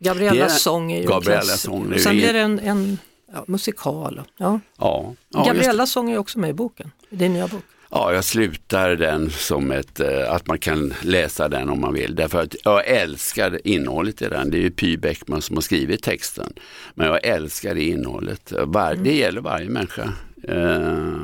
Gabriellas 0.00 0.54
är- 0.54 0.58
sång 0.58 0.92
är 0.92 1.00
ju 1.02 1.08
Gabriellas 1.08 1.50
en 1.50 1.58
sång 1.58 1.92
är 1.92 1.98
Sen 1.98 2.16
blir 2.16 2.32
det 2.32 2.40
en, 2.40 2.58
en 2.58 2.98
ja, 3.32 3.44
musikal. 3.46 4.22
Ja. 4.36 4.60
Ja, 4.78 5.14
ja. 5.28 5.44
Gabriellas 5.44 5.90
sång 5.92 6.10
är 6.10 6.18
också 6.18 6.38
med 6.38 6.50
i 6.50 6.52
boken, 6.52 6.90
i 7.10 7.16
din 7.16 7.32
nya 7.32 7.48
bok. 7.48 7.62
Ja, 7.90 8.12
jag 8.14 8.24
slutar 8.24 8.90
den 8.96 9.30
som 9.30 9.70
ett, 9.72 10.00
eh, 10.00 10.32
att 10.32 10.46
man 10.46 10.58
kan 10.58 10.94
läsa 11.02 11.48
den 11.48 11.68
om 11.68 11.80
man 11.80 11.94
vill. 11.94 12.14
Därför 12.14 12.42
att 12.42 12.54
jag 12.64 12.86
älskar 12.86 13.66
innehållet 13.66 14.22
i 14.22 14.28
den. 14.28 14.50
Det 14.50 14.58
är 14.58 14.62
ju 14.62 14.70
Py 14.70 14.96
Bäckman 14.96 15.42
som 15.42 15.56
har 15.56 15.60
skrivit 15.62 16.02
texten. 16.02 16.52
Men 16.94 17.06
jag 17.06 17.24
älskar 17.26 17.74
det 17.74 17.82
innehållet. 17.82 18.52
Var, 18.64 18.94
Det 18.94 19.14
gäller 19.16 19.40
varje 19.40 19.68
människa. 19.68 20.12
Eh, 20.48 21.16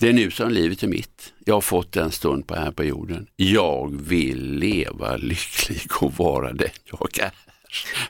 Det 0.00 0.08
är 0.08 0.12
nu 0.12 0.30
som 0.30 0.50
livet 0.50 0.82
är 0.82 0.86
mitt. 0.88 1.32
Jag 1.44 1.54
har 1.54 1.60
fått 1.60 1.96
en 1.96 2.10
stund 2.10 2.46
på 2.46 2.54
här 2.54 2.70
på 2.70 2.84
jorden. 2.84 3.26
Jag 3.36 3.96
vill 4.02 4.52
leva 4.58 5.16
lycklig 5.16 5.82
och 6.00 6.14
vara 6.18 6.52
den 6.52 6.68
jag 6.84 7.18
är. 7.18 7.32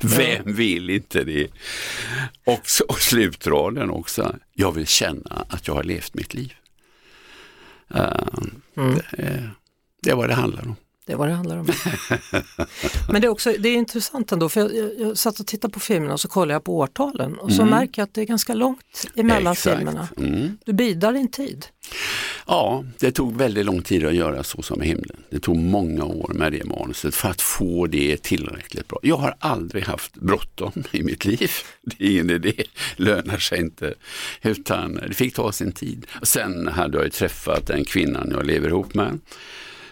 Vem 0.00 0.54
vill 0.54 0.90
inte 0.90 1.24
det? 1.24 1.48
Och, 2.44 2.60
så, 2.64 2.84
och 2.84 2.98
slutraden 3.00 3.90
också. 3.90 4.36
Jag 4.54 4.72
vill 4.72 4.86
känna 4.86 5.46
att 5.48 5.66
jag 5.68 5.74
har 5.74 5.82
levt 5.84 6.14
mitt 6.14 6.34
liv. 6.34 6.52
Eh, 7.94 8.10
det, 8.74 9.22
är- 9.22 9.50
det 10.02 10.10
är 10.10 10.14
vad 10.16 10.28
det 10.28 10.34
handlar 10.34 10.62
om. 10.62 10.76
Det 11.06 11.12
är 11.12 11.16
vad 11.16 11.28
det 11.28 11.34
handlar 11.34 11.56
om. 11.58 11.66
Men 13.12 13.20
det 13.20 13.26
är, 13.26 13.28
också, 13.28 13.52
det 13.58 13.68
är 13.68 13.75
intressant 13.75 14.32
ändå, 14.32 14.48
för 14.48 14.60
jag, 14.60 14.75
jag, 14.76 14.90
jag 14.98 15.18
satt 15.18 15.40
och 15.40 15.46
tittade 15.46 15.72
på 15.72 15.80
filmerna 15.80 16.12
och 16.12 16.20
så 16.20 16.28
kollade 16.28 16.52
jag 16.52 16.64
på 16.64 16.78
årtalen 16.78 17.38
och 17.38 17.52
så 17.52 17.64
märker 17.64 18.02
jag 18.02 18.06
att 18.06 18.14
det 18.14 18.20
är 18.20 18.25
ganska 18.25 18.54
långt 18.54 19.06
emellan 19.14 19.40
Mm. 19.40 19.52
Exakt. 19.52 19.76
filmerna. 19.76 20.08
Mm. 20.18 20.58
Du 20.64 20.72
bidar 20.72 21.12
din 21.12 21.30
tid. 21.30 21.66
Ja, 22.46 22.84
det 22.98 23.12
tog 23.12 23.36
väldigt 23.36 23.66
lång 23.66 23.82
tid 23.82 24.04
att 24.06 24.14
göra 24.14 24.42
Så 24.42 24.62
som 24.62 24.82
i 24.82 24.86
himlen. 24.86 25.16
Det 25.30 25.38
tog 25.38 25.56
många 25.56 26.04
år 26.04 26.32
med 26.34 26.52
det 26.52 26.64
manuset 26.64 27.14
för 27.14 27.28
att 27.28 27.42
få 27.42 27.86
det 27.86 28.22
tillräckligt 28.22 28.88
bra. 28.88 28.98
Jag 29.02 29.16
har 29.16 29.34
aldrig 29.38 29.84
haft 29.84 30.14
bråttom 30.14 30.72
i 30.90 31.02
mitt 31.02 31.25
liv. 31.25 31.50
Det 31.82 32.04
är 32.04 32.10
ingen 32.10 32.30
idé, 32.30 32.52
lönar 32.96 33.38
sig 33.38 33.60
inte. 33.60 33.94
Utan 34.42 34.94
det 34.94 35.14
fick 35.14 35.34
ta 35.34 35.52
sin 35.52 35.72
tid. 35.72 36.06
Sen 36.22 36.68
hade 36.68 36.96
jag 36.98 37.04
ju 37.04 37.10
träffat 37.10 37.66
den 37.66 37.84
kvinnan 37.84 38.30
jag 38.30 38.46
lever 38.46 38.68
ihop 38.68 38.94
med. 38.94 39.18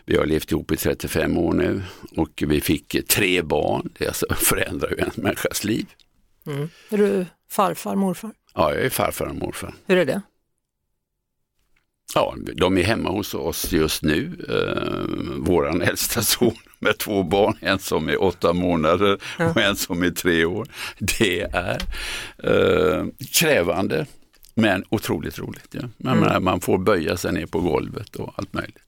Vi 0.07 0.17
har 0.17 0.27
levt 0.27 0.51
ihop 0.51 0.73
i 0.73 0.77
35 0.77 1.39
år 1.39 1.53
nu 1.53 1.83
och 2.17 2.43
vi 2.47 2.61
fick 2.61 3.09
tre 3.09 3.43
barn. 3.43 3.91
Det 3.99 4.07
alltså 4.07 4.27
förändrar 4.35 4.91
ju 4.91 4.99
en 4.99 5.11
människas 5.15 5.65
liv. 5.65 5.87
Är 6.91 6.97
du 6.97 7.27
farfar, 7.51 7.95
morfar? 7.95 8.31
Ja, 8.55 8.75
jag 8.75 8.85
är 8.85 8.91
farfar 8.91 9.27
och 9.27 9.37
morfar. 9.37 9.75
Hur 9.87 9.97
är 9.97 10.05
det? 10.05 10.23
Ja, 12.15 12.35
de 12.55 12.79
är 12.79 12.83
hemma 12.83 13.11
hos 13.11 13.35
oss 13.35 13.73
just 13.73 14.03
nu. 14.03 14.47
Eh, 14.49 15.35
våran 15.39 15.83
äldsta 15.83 16.23
son 16.23 16.57
med 16.79 16.99
två 16.99 17.23
barn, 17.23 17.57
en 17.61 17.79
som 17.79 18.09
är 18.09 18.23
åtta 18.23 18.53
månader 18.53 19.19
och 19.39 19.57
en 19.57 19.77
som 19.77 20.03
är 20.03 20.11
tre 20.11 20.45
år. 20.45 20.69
Det 20.99 21.41
är 21.41 21.81
eh, 22.39 23.07
krävande 23.33 24.07
men 24.55 24.85
otroligt 24.89 25.39
roligt. 25.39 25.69
Ja. 25.71 25.81
Man, 25.97 26.19
menar, 26.19 26.41
man 26.41 26.61
får 26.61 26.79
böja 26.79 27.17
sig 27.17 27.33
ner 27.33 27.47
på 27.47 27.61
golvet 27.61 28.17
och 28.17 28.35
allt 28.37 28.53
möjligt. 28.53 28.79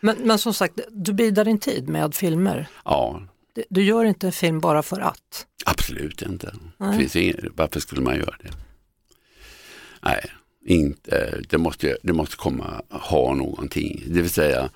Men, 0.00 0.16
men 0.18 0.38
som 0.38 0.54
sagt, 0.54 0.80
du 0.90 1.12
bidar 1.12 1.44
din 1.44 1.58
tid 1.58 1.88
med 1.88 2.14
filmer. 2.14 2.66
Ja, 2.84 3.22
Du 3.68 3.82
gör 3.84 4.04
inte 4.04 4.26
en 4.26 4.32
film 4.32 4.60
bara 4.60 4.82
för 4.82 5.00
att. 5.00 5.46
absolut 5.64 6.22
inte. 6.22 6.54
Finns 6.98 7.16
ingen, 7.16 7.52
varför 7.56 7.80
skulle 7.80 8.00
man 8.00 8.16
göra 8.16 8.36
det? 8.42 8.50
Nej, 10.02 10.30
inte, 10.66 11.40
det, 11.48 11.58
måste, 11.58 11.96
det 12.02 12.12
måste 12.12 12.36
komma 12.36 12.82
ha 12.90 13.34
någonting. 13.34 14.02
Det 14.06 14.20
vill 14.20 14.30
säga, 14.30 14.70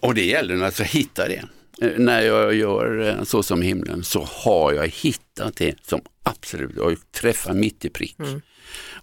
och 0.00 0.14
det 0.14 0.24
gäller 0.24 0.62
alltså 0.64 0.82
att 0.82 0.88
hitta 0.88 1.28
det. 1.28 1.44
När 1.98 2.20
jag 2.22 2.54
gör 2.54 3.08
eh, 3.08 3.24
Så 3.24 3.42
som 3.42 3.62
himlen 3.62 4.04
så 4.04 4.22
har 4.30 4.72
jag 4.72 4.88
hittat 4.88 5.56
det 5.56 5.74
som 5.86 6.00
absolut, 6.22 6.76
jag 6.76 6.96
träffar 7.12 7.54
mitt 7.54 7.84
i 7.84 7.90
prick. 7.90 8.16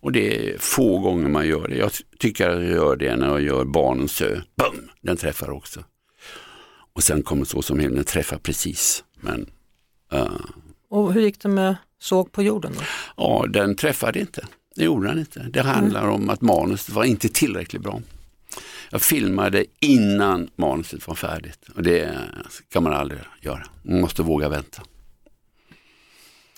Och 0.01 0.11
det 0.11 0.49
är 0.53 0.57
få 0.57 0.99
gånger 0.99 1.29
man 1.29 1.47
gör 1.47 1.67
det. 1.67 1.75
Jag 1.75 1.91
tycker 2.19 2.49
att 2.49 2.63
jag 2.63 2.71
gör 2.71 2.95
det 2.95 3.15
när 3.15 3.27
jag 3.27 3.41
gör 3.41 3.65
Barnens 3.65 4.21
ö. 4.21 4.41
Bum! 4.55 4.89
Den 5.01 5.17
träffar 5.17 5.49
också. 5.49 5.83
Och 6.93 7.03
sen 7.03 7.23
kommer 7.23 7.45
Så 7.45 7.61
som 7.61 7.79
himlen 7.79 8.03
träffa 8.03 8.39
precis. 8.39 9.03
Men 9.21 9.49
eh, 10.11 10.27
Och 10.89 11.13
hur 11.13 11.21
gick 11.21 11.41
det 11.41 11.49
med 11.49 11.75
Såg 12.01 12.31
på 12.31 12.43
jorden 12.43 12.71
då? 12.77 12.81
ja, 13.17 13.45
den 13.49 13.75
träffade 13.75 14.19
inte. 14.19 14.47
Det 14.75 14.83
gjorde 14.83 15.07
den 15.07 15.19
inte. 15.19 15.39
Det 15.53 15.61
handlar 15.61 16.07
om 16.07 16.29
att 16.29 16.41
manuset 16.41 16.95
var 16.95 17.03
inte 17.03 17.29
tillräckligt 17.29 17.81
bra. 17.81 18.01
Jag 18.89 19.01
filmade 19.01 19.65
innan 19.79 20.49
manuset 20.55 21.07
var 21.07 21.15
färdigt 21.15 21.59
och 21.75 21.83
det 21.83 22.17
kan 22.71 22.83
man 22.83 22.93
aldrig 22.93 23.19
göra. 23.41 23.63
Man 23.83 24.01
måste 24.01 24.21
våga 24.21 24.49
vänta. 24.49 24.81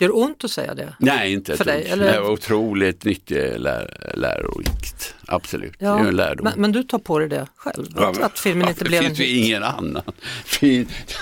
Gör 0.02 0.08
det 0.08 0.14
ont 0.14 0.44
att 0.44 0.52
säga 0.52 0.74
det? 0.76 0.96
Nej, 1.00 1.34
inte 1.34 1.58
För 1.58 1.66
dig, 1.66 1.88
eller? 1.90 2.12
Det 2.14 2.22
otroligt 2.22 3.06
nyttigt 3.06 3.60
lär, 3.60 4.12
lärorikt. 4.16 5.16
Absolut, 5.28 5.74
det 5.80 5.86
Ja, 5.86 6.00
är 6.00 6.08
en 6.08 6.16
lärdom. 6.16 6.44
men, 6.44 6.62
men 6.62 6.72
du 6.72 6.84
tar 6.84 7.00
på 7.00 7.20
dig 7.20 7.30
det 7.30 7.48
själv? 7.56 7.86
Ja, 7.96 8.10
Att, 8.10 8.22
att 8.22 8.40
filmen 8.40 8.68
inte 8.70 8.84
det 8.84 8.88
blev 8.90 9.00
en 9.04 9.08
finns 9.08 9.20
ju 9.20 9.26
ingen 9.26 9.64
annan. 9.64 10.02
Fin- 10.46 10.88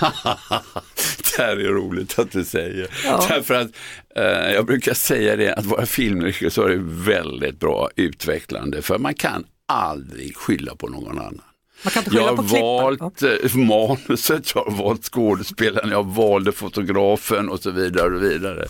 det 1.36 1.42
här 1.42 1.56
är 1.56 1.68
roligt 1.68 2.18
att 2.18 2.30
du 2.32 2.44
säger. 2.44 2.88
Ja. 3.04 3.24
Därför 3.28 3.54
att 3.54 3.68
eh, 4.16 4.52
jag 4.52 4.66
brukar 4.66 4.94
säga 4.94 5.36
det 5.36 5.54
att 5.54 5.64
vara 5.66 5.86
filmregissör 5.86 6.70
är 6.70 6.80
väldigt 7.04 7.60
bra 7.60 7.88
utvecklande 7.96 8.82
för 8.82 8.98
man 8.98 9.14
kan 9.14 9.44
aldrig 9.68 10.36
skylla 10.36 10.74
på 10.76 10.88
någon 10.88 11.18
annan. 11.18 11.40
Man 11.84 11.90
kan 11.90 12.00
inte 12.00 12.10
skylla 12.10 12.22
Jag 12.22 12.36
på 12.36 12.42
har 12.42 12.48
klipparen. 12.48 12.98
valt 12.98 13.22
eh, 13.22 13.56
manuset, 13.56 14.54
jag 14.54 14.64
har 14.64 14.70
valt 14.70 15.04
skådespelaren, 15.04 15.90
jag 15.90 16.06
valde 16.06 16.52
fotografen 16.52 17.48
och 17.48 17.60
så 17.60 17.70
vidare. 17.70 18.16
och 18.16 18.22
vidare. 18.22 18.66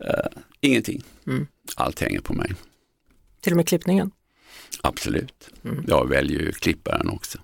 Eh, 0.00 0.26
ingenting. 0.60 1.02
Mm. 1.26 1.46
Allt 1.76 2.00
hänger 2.00 2.20
på 2.20 2.32
mig. 2.34 2.52
Till 3.40 3.52
och 3.52 3.56
med 3.56 3.68
klippningen? 3.68 4.10
Absolut. 4.80 5.48
Mm. 5.64 5.84
Jag 5.88 6.08
väljer 6.08 6.40
ju 6.40 6.52
klipparen 6.52 7.08
också. 7.08 7.38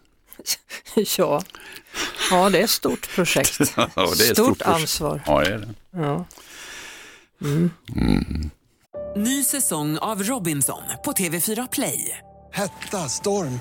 ja. 1.19 1.43
ja, 2.31 2.51
det 2.51 2.59
är 2.59 2.65
ett 2.65 2.71
stort 2.71 3.15
projekt. 3.15 3.61
Ja, 3.77 3.89
det 3.95 4.01
är 4.01 4.13
ett 4.13 4.17
stort, 4.19 4.57
stort 4.57 4.63
ansvar. 4.63 5.23
Ja, 5.27 5.41
det 5.41 5.47
är 5.47 5.59
det. 5.59 5.75
Ja. 5.91 6.25
Ny 9.17 9.45
säsong 9.45 9.99
av 9.99 10.23
Robinson 10.23 10.83
på 11.05 11.13
TV4 11.13 11.69
Play. 11.73 12.19
Hetta, 12.53 13.09
storm, 13.09 13.61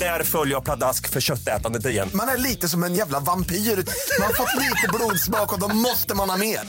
Där 0.00 0.24
följer 0.24 0.54
jag 0.54 0.64
pladask 0.64 1.08
för 1.08 1.20
köttätandet 1.20 1.86
igen. 1.86 2.10
Man 2.14 2.28
är 2.28 2.36
lite 2.36 2.68
som 2.68 2.84
en 2.84 2.94
jävla 2.94 3.20
vampyr. 3.20 3.56
Man 3.56 4.26
har 4.26 4.34
fått 4.34 4.54
lite 4.56 4.88
blodsmak 4.94 5.52
och 5.52 5.60
då 5.60 5.68
måste 5.68 6.14
man 6.14 6.30
ha 6.30 6.36
mer. 6.36 6.60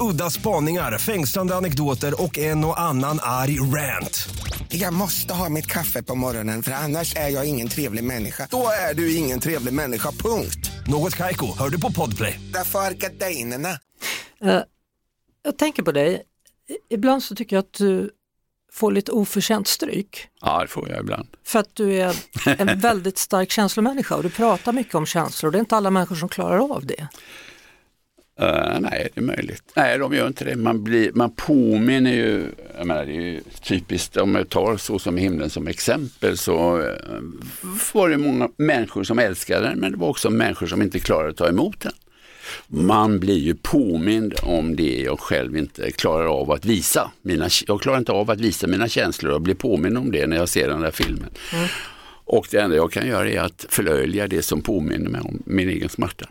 Udda 0.00 0.30
spaningar, 0.30 0.98
fängslande 0.98 1.54
anekdoter 1.54 2.22
och 2.22 2.38
en 2.38 2.64
och 2.64 2.80
annan 2.80 3.18
arg 3.22 3.60
rant. 3.60 4.28
Jag 4.68 4.94
måste 4.94 5.34
ha 5.34 5.48
mitt 5.48 5.66
kaffe 5.66 6.02
på 6.02 6.14
morgonen 6.14 6.62
för 6.62 6.72
annars 6.72 7.16
är 7.16 7.28
jag 7.28 7.48
ingen 7.48 7.68
trevlig 7.68 8.04
människa. 8.04 8.48
Då 8.50 8.66
är 8.90 8.94
du 8.94 9.14
ingen 9.14 9.40
trevlig 9.40 9.74
människa, 9.74 10.10
punkt. 10.10 10.70
Något 10.86 11.16
Kaiko, 11.16 11.58
hör 11.58 11.68
du 11.68 11.80
på 11.80 11.92
Podplay. 11.92 12.40
Därför 12.52 12.78
är 12.78 12.92
gardinerna. 12.92 13.70
Eh, 14.40 14.60
jag 15.42 15.58
tänker 15.58 15.82
på 15.82 15.92
dig, 15.92 16.22
ibland 16.90 17.22
så 17.22 17.34
tycker 17.34 17.56
jag 17.56 17.62
att 17.62 17.72
du 17.72 18.10
får 18.72 18.92
lite 18.92 19.12
oförtjänt 19.12 19.68
stryk. 19.68 20.28
Ja, 20.40 20.60
det 20.60 20.68
får 20.68 20.90
jag 20.90 21.00
ibland. 21.00 21.28
För 21.44 21.58
att 21.58 21.74
du 21.74 21.94
är 21.94 22.16
en 22.44 22.78
väldigt 22.80 23.18
stark 23.18 23.50
känslomänniska 23.50 24.16
och 24.16 24.22
du 24.22 24.30
pratar 24.30 24.72
mycket 24.72 24.94
om 24.94 25.06
känslor. 25.06 25.50
Det 25.50 25.58
är 25.58 25.60
inte 25.60 25.76
alla 25.76 25.90
människor 25.90 26.16
som 26.16 26.28
klarar 26.28 26.74
av 26.74 26.86
det. 26.86 27.08
Eh, 28.40 28.80
nej, 28.80 29.08
det 29.14 29.20
är 29.20 29.24
möjligt. 29.24 29.62
Nej, 29.76 29.98
de 29.98 30.14
gör 30.14 30.26
inte 30.26 30.44
det. 30.44 30.56
Man, 30.56 30.84
blir, 30.84 31.12
man 31.14 31.30
påminner 31.30 32.12
ju, 32.12 32.46
jag 32.78 32.86
menar 32.86 33.06
det 33.06 33.12
är 33.12 33.20
ju 33.20 33.40
typiskt, 33.62 34.16
om 34.16 34.34
jag 34.34 34.48
tar 34.48 34.76
Så 34.76 34.98
som 34.98 35.16
himlen 35.16 35.50
som 35.50 35.68
exempel 35.68 36.38
så 36.38 36.78
uh, 36.78 36.86
var 37.92 38.08
det 38.08 38.18
många 38.18 38.48
människor 38.56 39.04
som 39.04 39.18
älskade 39.18 39.68
den 39.68 39.78
men 39.78 39.92
det 39.92 39.98
var 39.98 40.08
också 40.08 40.30
människor 40.30 40.66
som 40.66 40.82
inte 40.82 40.98
klarade 40.98 41.30
att 41.30 41.36
ta 41.36 41.48
emot 41.48 41.80
den. 41.80 41.92
Man 42.68 43.20
blir 43.20 43.38
ju 43.38 43.54
påmind 43.54 44.34
om 44.42 44.76
det 44.76 44.96
jag 45.00 45.20
själv 45.20 45.56
inte 45.56 45.90
klarar 45.90 46.26
av 46.26 46.50
att 46.50 46.64
visa. 46.64 47.10
Mina, 47.22 47.48
jag 47.66 47.80
klarar 47.80 47.98
inte 47.98 48.12
av 48.12 48.30
att 48.30 48.40
visa 48.40 48.66
mina 48.66 48.88
känslor 48.88 49.32
och 49.32 49.40
blir 49.40 49.54
påmind 49.54 49.98
om 49.98 50.10
det 50.12 50.26
när 50.26 50.36
jag 50.36 50.48
ser 50.48 50.68
den 50.68 50.80
där 50.80 50.90
filmen. 50.90 51.30
Och 52.24 52.46
det 52.50 52.58
enda 52.58 52.76
jag 52.76 52.92
kan 52.92 53.06
göra 53.06 53.30
är 53.30 53.40
att 53.40 53.66
förlöjliga 53.68 54.26
det 54.26 54.42
som 54.42 54.62
påminner 54.62 55.10
mig 55.10 55.20
om 55.20 55.42
min 55.46 55.68
egen 55.68 55.88
smärta. 55.88 56.26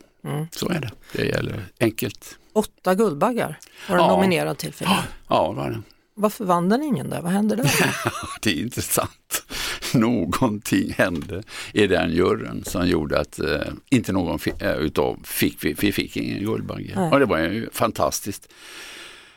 Så 0.51 0.69
är 0.69 0.79
det. 0.79 0.91
Det 1.13 1.25
gäller 1.25 1.65
enkelt. 1.79 2.37
Åtta 2.53 2.95
Guldbaggar 2.95 3.59
var 3.89 3.97
den 3.97 4.05
Ja. 4.05 4.15
nominerad 4.15 4.57
till 4.57 4.73
filmen. 4.73 4.97
Ja, 5.27 5.49
det 5.49 5.55
var 5.61 5.69
det. 5.69 5.81
Varför 6.15 6.45
vann 6.45 6.69
den 6.69 6.83
ingen 6.83 7.09
där? 7.09 7.21
Vad 7.21 7.31
hände 7.31 7.55
där? 7.55 7.71
Det 8.41 8.49
är 8.51 8.55
intressant. 8.61 9.43
någonting 9.99 10.93
hände 10.97 11.43
i 11.73 11.87
den 11.87 12.11
juryn 12.11 12.63
som 12.65 12.87
gjorde 12.87 13.19
att 13.19 13.39
eh, 13.39 13.61
inte 13.89 14.11
någon 14.11 14.39
fi- 14.39 14.53
eh, 14.59 14.75
utav 14.75 15.19
fick, 15.23 15.65
vi, 15.65 15.73
vi 15.73 15.91
fick 15.91 16.17
ingen 16.17 16.43
Guldbagge. 16.43 16.93
Nej. 16.95 17.11
Och 17.11 17.19
det 17.19 17.25
var 17.25 17.39
ju 17.39 17.69
fantastiskt 17.71 18.53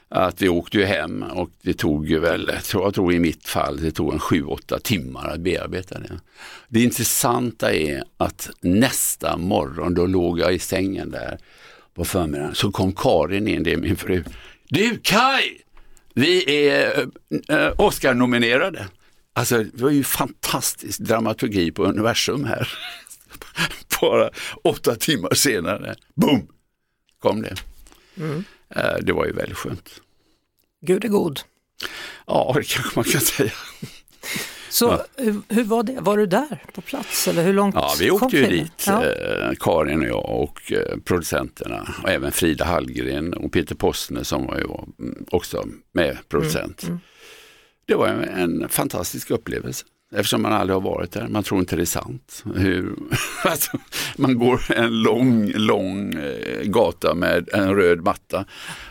att 0.08 0.42
vi 0.42 0.48
åkte 0.48 0.78
ju 0.78 0.84
hem 0.84 1.22
och 1.22 1.50
det 1.62 1.74
tog 1.74 2.08
ju 2.08 2.18
väl, 2.18 2.50
jag 2.72 2.94
tror, 2.94 3.12
i 3.12 3.18
mitt 3.18 3.48
fall, 3.48 3.80
det 3.80 3.90
tog 3.90 4.12
en 4.12 4.18
sju, 4.18 4.44
åtta 4.44 4.78
timmar 4.78 5.28
att 5.28 5.40
bearbeta 5.40 5.98
det. 5.98 6.20
Det 6.68 6.82
intressanta 6.82 7.72
är 7.74 8.02
att 8.16 8.50
nästa 8.60 9.36
morgon, 9.36 9.94
då 9.94 10.06
låg 10.06 10.38
jag 10.38 10.54
i 10.54 10.58
sängen 10.58 11.10
där 11.10 11.38
på 11.94 12.04
förmiddagen, 12.04 12.54
så 12.54 12.72
kom 12.72 12.92
Karin 12.92 13.48
in, 13.48 13.62
det 13.62 13.72
är 13.72 13.76
min 13.76 13.96
fru. 13.96 14.24
Du 14.68 14.98
Kai, 15.02 15.58
vi 16.14 16.66
är 16.68 17.06
äh, 17.48 17.68
Oscar-nominerade. 17.78 18.86
Alltså 19.36 19.58
det 19.64 19.82
var 19.82 19.90
ju 19.90 20.04
fantastisk 20.04 20.98
dramaturgi 21.00 21.70
på 21.72 21.84
universum 21.84 22.44
här. 22.44 22.68
Bara 24.00 24.30
åtta 24.64 24.94
timmar 24.96 25.34
senare, 25.34 25.94
boom, 26.14 26.48
kom 27.18 27.42
det. 27.42 27.54
Eh, 28.76 28.94
Det 29.02 29.12
var 29.12 29.26
ju 29.26 29.32
väldigt 29.32 29.58
skönt. 29.58 30.00
Gud 30.80 31.04
är 31.04 31.08
god. 31.08 31.40
Ja, 32.26 32.52
det 32.56 32.64
kanske 32.68 32.92
man 32.98 33.04
kan 33.04 33.20
säga. 33.20 33.52
Så 34.70 35.00
hur, 35.16 35.40
hur 35.48 35.64
var 35.64 35.82
det? 35.82 36.00
Var 36.00 36.16
du 36.16 36.26
där 36.26 36.62
på 36.74 36.80
plats 36.80 37.28
eller 37.28 37.42
hur 37.44 37.52
långt 37.52 37.74
Ja, 37.74 37.94
vi 38.00 38.08
kom 38.08 38.22
åkte 38.22 38.36
ju 38.36 38.46
dit, 38.46 38.84
Ja. 38.86 39.04
eh, 39.04 39.50
Karin 39.60 40.00
och 40.00 40.06
jag 40.08 40.30
och 40.42 40.72
eh, 40.72 40.98
producenterna 41.04 41.94
och 42.02 42.08
även 42.08 42.32
Frida 42.32 42.64
Hallgren 42.64 43.34
och 43.34 43.52
Peter 43.52 43.74
Postner 43.74 44.22
som 44.22 44.46
var 44.46 44.56
ju 44.56 44.64
mm, 45.06 45.24
också 45.30 45.64
med 45.92 46.18
producent. 46.28 46.82
Mm, 46.82 47.00
Det 47.86 47.94
var 47.94 48.08
en, 48.08 48.68
fantastisk 48.68 49.30
upplevelse 49.30 49.84
eftersom 50.14 50.42
man 50.42 50.52
aldrig 50.52 50.74
har 50.74 50.80
varit 50.80 51.12
där. 51.12 51.28
Man 51.28 51.42
tror 51.42 51.60
inte 51.60 51.76
det 51.76 51.82
är 51.82 51.86
sant. 51.86 52.44
Hur, 52.54 52.94
alltså, 53.44 53.78
man 54.16 54.38
går 54.38 54.72
en 54.72 55.02
lång, 55.02 55.52
lång 55.54 56.14
eh, 56.14 56.62
gata 56.62 57.14
med 57.14 57.48
en 57.52 57.74
röd 57.74 58.00
matta 58.02 58.44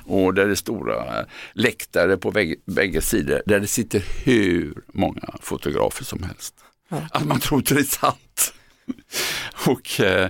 och 0.06 0.34
där 0.34 0.46
det 0.46 0.52
är 0.52 0.56
stora 0.56 1.20
eh, 1.20 1.26
läktare 1.54 2.18
på 2.18 2.32
bägge, 2.32 2.56
bägge 2.66 3.02
sidor 3.02 3.42
där 3.46 3.60
det 3.60 3.68
sitter 3.68 4.04
hur 4.24 4.74
många 4.94 5.36
fotografer 5.42 6.04
som 6.04 6.24
helst. 6.24 6.56
Att 7.12 7.26
man 7.26 7.40
tror 7.40 7.60
inte 7.60 7.74
det 7.74 7.80
är 7.80 7.84
sant. 7.84 8.54
Och 9.68 10.00
eh, 10.00 10.30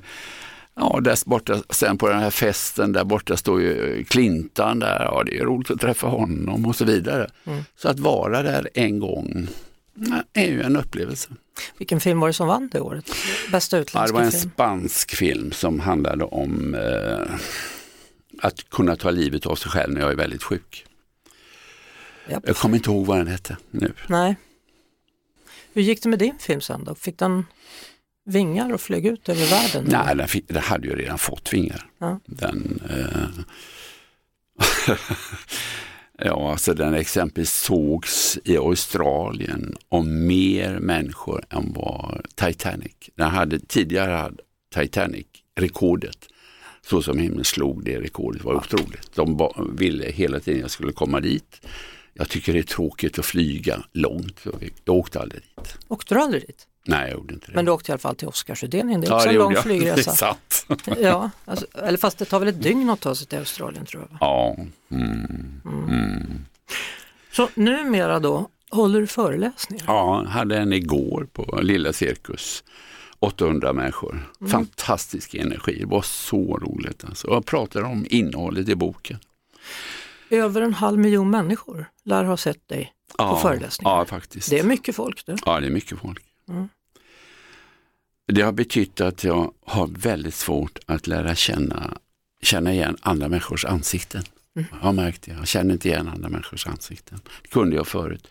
ja, 0.76 1.00
där 1.04 1.30
borta, 1.30 1.64
sen 1.70 1.98
på 1.98 2.10
den 2.10 2.20
här 2.20 2.30
festen, 2.30 2.92
där 2.92 3.04
borta 3.04 3.38
står 3.38 3.62
ju 3.62 4.04
Clintan 4.04 4.80
där, 4.80 5.04
ja 5.04 5.24
det 5.26 5.38
är 5.38 5.44
roligt 5.46 5.72
att 5.72 5.82
träffa 5.82 6.08
honom 6.08 6.66
och 6.66 6.76
så 6.76 6.86
vidare. 6.86 7.30
Så 7.76 7.90
att 7.90 8.00
vara 8.00 8.42
där 8.42 8.70
en 8.74 9.00
gång 9.00 9.48
ja, 9.94 10.24
är 10.34 10.48
ju 10.48 10.62
en 10.62 10.78
upplevelse. 10.78 11.30
Vilken 11.78 12.00
film 12.00 12.20
var 12.20 12.28
det 12.28 12.34
som 12.34 12.48
vann 12.48 12.70
det 12.72 12.80
året? 12.80 13.12
Bästa 13.52 13.78
Ja, 13.78 13.82
utländska 13.82 14.08
det 14.08 14.20
var 14.20 14.26
en 14.26 14.32
film? 14.32 14.52
spansk 14.52 15.16
film 15.16 15.52
som 15.52 15.80
handlade 15.80 16.24
om 16.24 16.76
eh, 16.76 17.36
att 18.42 18.70
kunna 18.70 18.96
ta 18.96 19.12
livet 19.12 19.46
av 19.46 19.56
sig 19.56 19.72
själv 19.72 19.94
när 19.94 20.02
jag 20.02 20.12
är 20.12 20.16
väldigt 20.16 20.44
sjuk. 20.44 20.86
Japp. 22.30 22.44
Jag 22.48 22.56
kommer 22.56 22.76
inte 22.78 22.90
ihåg 22.90 23.06
vad 23.06 23.18
den 23.18 23.28
hette 23.28 23.58
nu. 23.72 23.94
Nej. 24.08 24.36
Hur 25.74 25.82
gick 25.82 26.04
det 26.04 26.10
med 26.10 26.20
din 26.20 26.38
film 26.40 26.62
sen 26.62 26.84
då? 26.84 26.96
Fick 26.96 27.18
den 27.20 27.46
vingar 28.26 28.74
och 28.74 28.82
flög 28.82 29.06
ut 29.06 29.30
över 29.30 29.46
världen? 29.46 29.86
Nej, 29.88 30.16
den, 30.16 30.28
den 30.48 30.64
hade 30.64 30.88
ju 30.88 30.96
redan 30.96 31.18
fått 31.18 31.54
vingar. 31.54 31.90
Ja. 32.00 32.20
Den, 32.26 32.80
eh, 32.90 33.44
ja, 36.18 36.52
alltså 36.52 36.74
den 36.74 36.94
exempelvis 36.94 37.54
sågs 37.54 38.40
i 38.44 38.58
Australien 38.58 39.76
om 39.90 40.28
mer 40.28 40.80
människor 40.80 41.46
än 41.50 41.74
vad 41.74 42.26
Titanic. 42.36 42.96
Den 43.16 43.30
hade, 43.30 43.60
tidigare 43.60 44.12
hade 44.12 44.44
Titanic 44.76 45.26
rekordet. 45.56 46.18
Så 46.82 47.02
som 47.02 47.18
himlen 47.18 47.44
slog 47.44 47.86
det 47.86 48.00
rekordet 48.00 48.44
var 48.44 48.54
otroligt. 48.56 49.16
De 49.16 49.50
ville 49.78 50.12
hela 50.12 50.40
tiden 50.40 50.62
jag 50.62 50.72
skulle 50.72 50.92
komma 50.92 51.20
dit. 51.20 51.62
Jag 52.14 52.30
tycker 52.30 52.54
det 52.54 52.60
är 52.60 52.64
tråkigt 52.64 53.20
att 53.20 53.26
flyga 53.26 53.84
långt. 53.92 54.40
så 54.44 54.52
Jag 54.86 54.96
åkte 54.96 55.20
aldrig 55.20 55.42
dit. 55.42 55.78
Åkte 55.88 56.16
du 56.16 56.22
aldrig 56.22 56.48
dit? 56.48 56.68
Nej, 56.86 57.02
jag 57.02 57.12
gjorde 57.12 57.34
inte 57.34 57.48
det. 57.48 57.56
Men 57.56 57.66
du 57.66 57.72
åkte 57.72 57.92
i 57.92 57.94
alla 57.94 58.00
fall 58.00 58.16
till 58.16 58.28
Oscarsutdelningen, 58.28 59.02
det 59.02 59.08
är 59.08 59.12
ja, 59.12 59.16
också 59.16 59.28
det 59.28 59.34
en 59.34 59.40
lång 59.40 59.54
jag. 59.54 59.64
Det 59.64 59.70
flygresa. 59.70 60.12
sant. 60.12 60.66
Ja, 61.02 61.30
alltså, 61.46 61.66
eller 61.74 61.98
fast 61.98 62.18
det 62.18 62.26
tar 62.26 62.40
väl 62.40 62.48
ett 62.48 62.64
dygn 62.64 62.90
att 62.90 63.00
ta 63.00 63.16
sig 63.16 63.28
till 63.28 63.40
Australien 63.40 63.86
tror 63.86 64.08
jag. 64.10 64.18
Ja. 64.22 64.56
Mm. 64.92 65.62
Mm. 65.66 66.46
Så 67.32 67.50
numera 67.56 68.20
då, 68.20 68.50
håller 68.72 69.00
du 69.02 69.08
föreläsningar? 69.08 69.86
Ja, 69.88 70.26
hade 70.28 70.58
en 70.58 70.74
igår 70.74 71.28
på 71.34 71.60
Lilla 71.62 71.94
Cirkus. 71.94 72.64
800 73.20 73.74
människor. 73.74 74.32
Fantastisk 74.52 75.34
energi, 75.34 75.78
det 75.80 75.86
var 75.86 76.02
så 76.02 76.58
roligt. 76.58 77.04
Alltså. 77.06 77.28
Jag 77.28 77.46
pratade 77.46 77.86
om 77.86 78.06
innehållet 78.10 78.70
i 78.70 78.76
boken. 78.76 79.18
Över 80.30 80.62
en 80.62 80.74
halv 80.74 81.00
miljon 81.00 81.30
människor 81.30 81.86
lär 82.04 82.24
ha 82.24 82.38
sett 82.38 82.68
dig 82.68 82.94
på 83.08 83.24
Ja, 83.24 83.40
föreläsningar. 83.40 83.92
Ja, 83.92 84.06
faktiskt. 84.06 84.50
Det 84.50 84.60
är 84.60 84.64
mycket 84.64 84.96
folk 84.96 85.26
du. 85.26 85.36
Ja, 85.46 85.60
det 85.60 85.68
är 85.68 85.72
mycket 85.72 86.00
folk. 86.00 86.24
Mm. 86.50 86.70
Det 88.26 88.42
har 88.42 88.52
betytt 88.52 89.02
att 89.02 89.24
jag 89.24 89.54
har 89.66 89.88
väldigt 89.88 90.36
svårt 90.36 90.80
att 90.86 91.08
lära 91.08 91.36
känna, 91.36 91.98
känna 92.42 92.74
igen 92.74 92.98
andra 93.02 93.30
människors 93.30 93.66
ansikten. 93.66 94.24
Mm. 94.56 94.68
Jag 94.72 94.78
har 94.78 94.94
märkt 94.94 95.22
det, 95.22 95.32
jag 95.32 95.48
känner 95.48 95.74
inte 95.74 95.88
igen 95.88 96.08
andra 96.08 96.30
människors 96.30 96.68
ansikten. 96.68 97.20
Det 97.42 97.48
kunde 97.48 97.76
jag 97.76 97.88
förut. 97.88 98.28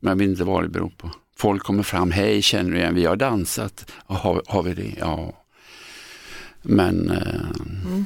Men 0.00 0.10
jag 0.10 0.16
vet 0.16 0.28
inte 0.28 0.44
vad 0.44 0.62
det 0.62 0.68
beror 0.68 0.90
på. 0.90 1.10
Folk 1.36 1.62
kommer 1.62 1.82
fram, 1.82 2.10
hej 2.10 2.42
känner 2.42 2.70
du 2.70 2.76
igen, 2.76 2.94
vi 2.94 3.04
har 3.04 3.16
dansat. 3.16 3.90
Har, 4.06 4.42
har 4.46 4.62
vi 4.62 4.74
det? 4.74 4.94
Ja. 4.98 5.44
Men 6.62 7.10
eh, 7.10 8.02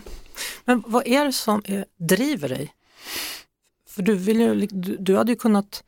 Men 0.64 0.84
vad 0.86 1.06
är 1.06 1.24
det 1.24 1.32
som 1.32 1.62
driver 1.96 2.48
dig? 2.48 2.74
För 3.88 4.02
du, 4.02 4.14
vill 4.14 4.40
ju, 4.40 4.66
du, 4.66 4.96
du 4.96 5.16
hade 5.16 5.32
ju 5.32 5.36
kunnat 5.36 5.84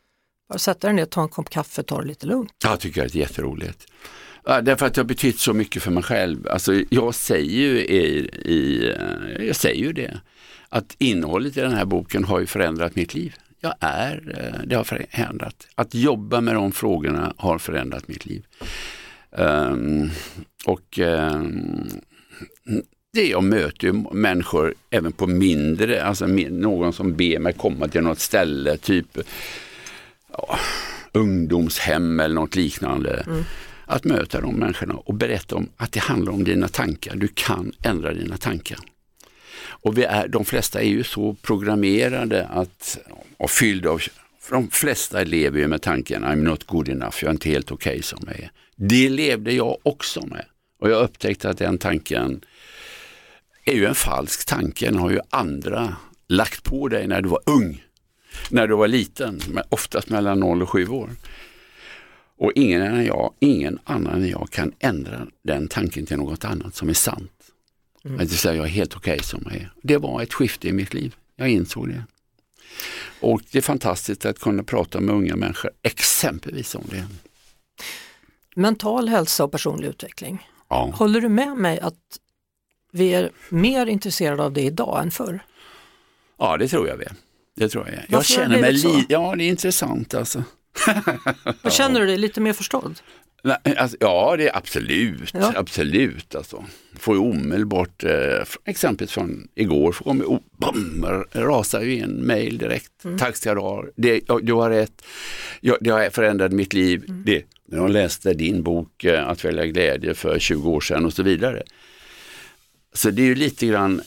bara 0.50 0.58
sätta 0.58 0.86
dig 0.86 0.96
ner, 0.96 1.04
ta 1.04 1.22
en 1.22 1.28
kopp 1.28 1.50
kaffe, 1.50 1.82
ta 1.82 2.00
det 2.00 2.06
lite 2.06 2.26
lugnt. 2.26 2.52
Jag 2.64 2.80
tycker 2.80 3.06
att 3.06 3.12
det 3.12 3.18
är 3.18 3.20
jätteroligt. 3.20 3.86
Därför 4.44 4.86
att 4.86 4.94
det 4.94 5.00
har 5.00 5.06
betytt 5.06 5.38
så 5.38 5.52
mycket 5.52 5.82
för 5.82 5.90
mig 5.90 6.02
själv. 6.02 6.48
Alltså, 6.48 6.74
jag 6.90 7.14
säger 7.14 7.60
ju 7.60 7.78
i, 7.78 8.30
i, 8.44 8.88
eh, 8.90 9.46
jag 9.46 9.56
säger 9.56 9.84
ju 9.84 9.92
det, 9.92 10.20
att 10.68 10.96
innehållet 10.98 11.56
i 11.56 11.60
den 11.60 11.72
här 11.72 11.84
boken 11.84 12.24
har 12.24 12.40
ju 12.40 12.46
förändrat 12.46 12.96
mitt 12.96 13.14
liv. 13.14 13.34
Jag 13.60 13.74
är, 13.80 14.36
eh, 14.38 14.66
det 14.66 14.74
har 14.76 14.84
förändrat. 14.84 15.66
Att 15.74 15.94
jobba 15.94 16.40
med 16.40 16.54
de 16.54 16.72
frågorna 16.72 17.34
har 17.36 17.58
förändrat 17.58 18.08
mitt 18.08 18.26
liv. 18.26 18.44
Um, 19.30 20.10
och 20.66 20.98
um, 20.98 21.88
det 23.12 23.28
jag 23.28 23.44
möter 23.44 23.86
ju 23.86 23.92
människor 24.12 24.74
även 24.90 25.12
på 25.12 25.26
mindre, 25.26 26.04
alltså 26.04 26.26
någon 26.26 26.92
som 26.92 27.16
ber 27.16 27.38
mig 27.38 27.52
komma 27.52 27.88
till 27.88 28.00
något 28.00 28.20
ställe, 28.20 28.76
typ 28.76 29.18
ja, 30.48 30.58
ungdomshem 31.12 32.20
eller 32.20 32.34
något 32.34 32.56
liknande. 32.56 33.26
Att 33.86 34.04
möta 34.04 34.40
de 34.40 34.54
människorna 34.54 34.94
och 34.94 35.14
berätta 35.14 35.56
om 35.56 35.68
att 35.76 35.92
det 35.92 36.00
handlar 36.00 36.32
om 36.32 36.44
dina 36.44 36.68
tankar. 36.68 37.16
Du 37.16 37.28
kan 37.34 37.72
ändra 37.82 38.12
dina 38.12 38.36
tankar. 38.36 38.78
Och 39.82 39.98
vi 39.98 40.04
är, 40.04 40.28
de 40.28 40.44
flesta 40.44 40.80
är 40.80 40.88
ju 40.88 41.04
så 41.04 41.34
programmerade 41.42 42.46
att, 42.46 42.98
och 43.36 43.50
fyllda 43.50 43.90
av, 43.90 44.02
för 44.40 44.54
de 44.54 44.70
flesta 44.70 45.24
lever 45.24 45.58
ju 45.58 45.68
med 45.68 45.82
tanken 45.82 46.24
I'm 46.24 46.42
not 46.42 46.66
good 46.66 46.88
enough, 46.88 47.16
jag 47.20 47.28
är 47.28 47.32
inte 47.32 47.48
helt 47.48 47.72
okej 47.72 48.02
som 48.02 48.18
jag 48.26 48.40
är. 48.40 48.50
Det 48.76 49.08
levde 49.08 49.52
jag 49.52 49.76
också 49.82 50.26
med. 50.26 50.44
Och 50.80 50.90
jag 50.90 51.02
upptäckte 51.02 51.50
att 51.50 51.58
den 51.58 51.78
tanken 51.78 52.40
är 53.64 53.74
ju 53.74 53.86
en 53.86 53.94
falsk 53.94 54.46
tanke, 54.46 54.86
den 54.86 54.98
har 54.98 55.10
ju 55.10 55.20
andra 55.30 55.96
lagt 56.28 56.64
på 56.64 56.88
dig 56.88 57.06
när 57.06 57.22
du 57.22 57.28
var 57.28 57.40
ung, 57.46 57.82
när 58.48 58.66
du 58.66 58.76
var 58.76 58.88
liten, 58.88 59.40
oftast 59.68 60.08
mellan 60.08 60.40
0 60.40 60.62
och 60.62 60.68
7 60.70 60.88
år. 60.88 61.10
Och 62.36 62.52
ingen 62.54 62.82
än 62.82 63.04
jag, 63.04 63.32
ingen 63.38 63.78
annan 63.84 64.22
än 64.22 64.28
jag 64.28 64.50
kan 64.50 64.72
ändra 64.78 65.26
den 65.42 65.68
tanken 65.68 66.06
till 66.06 66.16
något 66.16 66.44
annat 66.44 66.74
som 66.74 66.88
är 66.88 66.94
sant. 66.94 67.32
Att 68.04 68.18
det 68.18 68.28
säga 68.28 68.54
jag 68.54 68.64
är 68.66 68.70
helt 68.70 68.96
okej 68.96 69.22
som 69.22 69.40
jag 69.44 69.54
är. 69.54 69.72
Det 69.82 69.96
var 69.96 70.22
ett 70.22 70.34
skifte 70.34 70.68
i 70.68 70.72
mitt 70.72 70.94
liv, 70.94 71.14
jag 71.36 71.48
insåg 71.48 71.88
det. 71.88 72.04
Och 73.20 73.42
det 73.50 73.58
är 73.58 73.62
fantastiskt 73.62 74.24
att 74.24 74.38
kunna 74.38 74.62
prata 74.62 75.00
med 75.00 75.14
unga 75.14 75.36
människor 75.36 75.70
exempelvis 75.82 76.74
om 76.74 76.84
det. 76.90 77.06
Mental 78.56 79.08
hälsa 79.08 79.44
och 79.44 79.52
personlig 79.52 79.88
utveckling. 79.88 80.48
Ja, 80.68 80.92
Håller 80.94 81.20
du 81.20 81.28
med 81.28 81.56
mig 81.56 81.80
att 81.80 82.18
vi 82.92 83.14
är 83.14 83.30
mer 83.48 83.86
intresserade 83.86 84.42
av 84.42 84.52
det 84.52 84.62
idag 84.62 85.02
än 85.02 85.10
förr? 85.10 85.40
ja 86.38 86.56
det 86.56 86.68
tror 86.68 86.88
jag 86.88 86.96
vi 86.96 87.04
är. 87.04 87.12
Det 87.56 87.68
tror 87.68 87.86
jag. 87.88 87.94
Jag 87.94 88.02
Varför 88.08 88.34
det 88.34 88.34
känner 88.42 88.60
mig 88.60 88.72
blivit 88.72 88.80
så? 88.80 88.96
li- 88.96 89.06
Ja, 89.08 89.34
det 89.38 89.44
är 89.44 89.48
intressant 89.48 90.14
alltså. 90.14 90.44
Vad 91.62 91.72
känner 91.72 92.00
du 92.00 92.06
dig 92.06 92.18
lite 92.18 92.40
mer 92.40 92.52
förstådd? 92.52 93.00
Nej, 93.44 93.76
Alltså, 93.76 93.96
ja, 94.00 94.34
det 94.38 94.48
är 94.48 94.56
absolut. 94.56 95.30
Ja. 95.34 95.52
Absolut. 95.56 96.34
Alltså. 96.34 96.64
Får 96.98 97.14
ju 97.16 97.20
omedelbart, 97.20 98.04
eh, 98.04 98.42
exempelvis 98.64 99.12
från 99.12 99.48
igår, 99.54 99.92
så 99.92 100.04
kommer 100.04 100.24
oh, 100.24 100.38
bam, 100.58 101.06
rasar 101.32 101.80
ju 101.80 101.94
in 101.94 102.26
mail 102.26 102.58
direkt. 102.58 103.04
Mm. 103.04 103.18
Tack 103.18 103.36
ska 103.36 103.54
du 103.54 103.60
ha. 103.60 103.84
Det, 103.96 104.20
du 104.42 104.52
har 104.52 104.70
rätt. 104.70 105.02
Ja, 105.60 105.76
det 105.80 105.90
har 105.90 106.10
förändrat 106.10 106.52
mitt 106.52 106.72
liv. 106.72 107.04
Mm. 107.08 107.22
Det, 107.26 107.44
när 107.68 107.78
de 107.78 107.88
läste 107.92 108.34
din 108.34 108.62
bok 108.62 109.04
eh, 109.04 109.28
Att 109.28 109.44
välja 109.44 109.66
glädje 109.66 110.14
för 110.14 110.38
20 110.38 110.70
år 110.70 110.80
sedan 110.80 111.04
och 111.04 111.12
så 111.12 111.22
vidare. 111.22 111.62
Så 112.92 113.10
det 113.10 113.22
är 113.22 113.26
ju 113.26 113.34
lite 113.34 113.66
grann, 113.66 114.02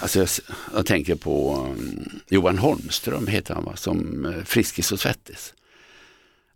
alltså 0.00 0.18
jag, 0.18 0.28
jag 0.74 0.86
tänker 0.86 1.14
på 1.14 1.56
um, 1.78 2.20
Johan 2.28 2.58
Holmström 2.58 3.26
heter 3.26 3.54
han 3.54 3.64
va, 3.64 3.76
som 3.76 4.24
uh, 4.26 4.44
Friskis 4.44 4.92
och 4.92 5.00
Svettis. 5.00 5.54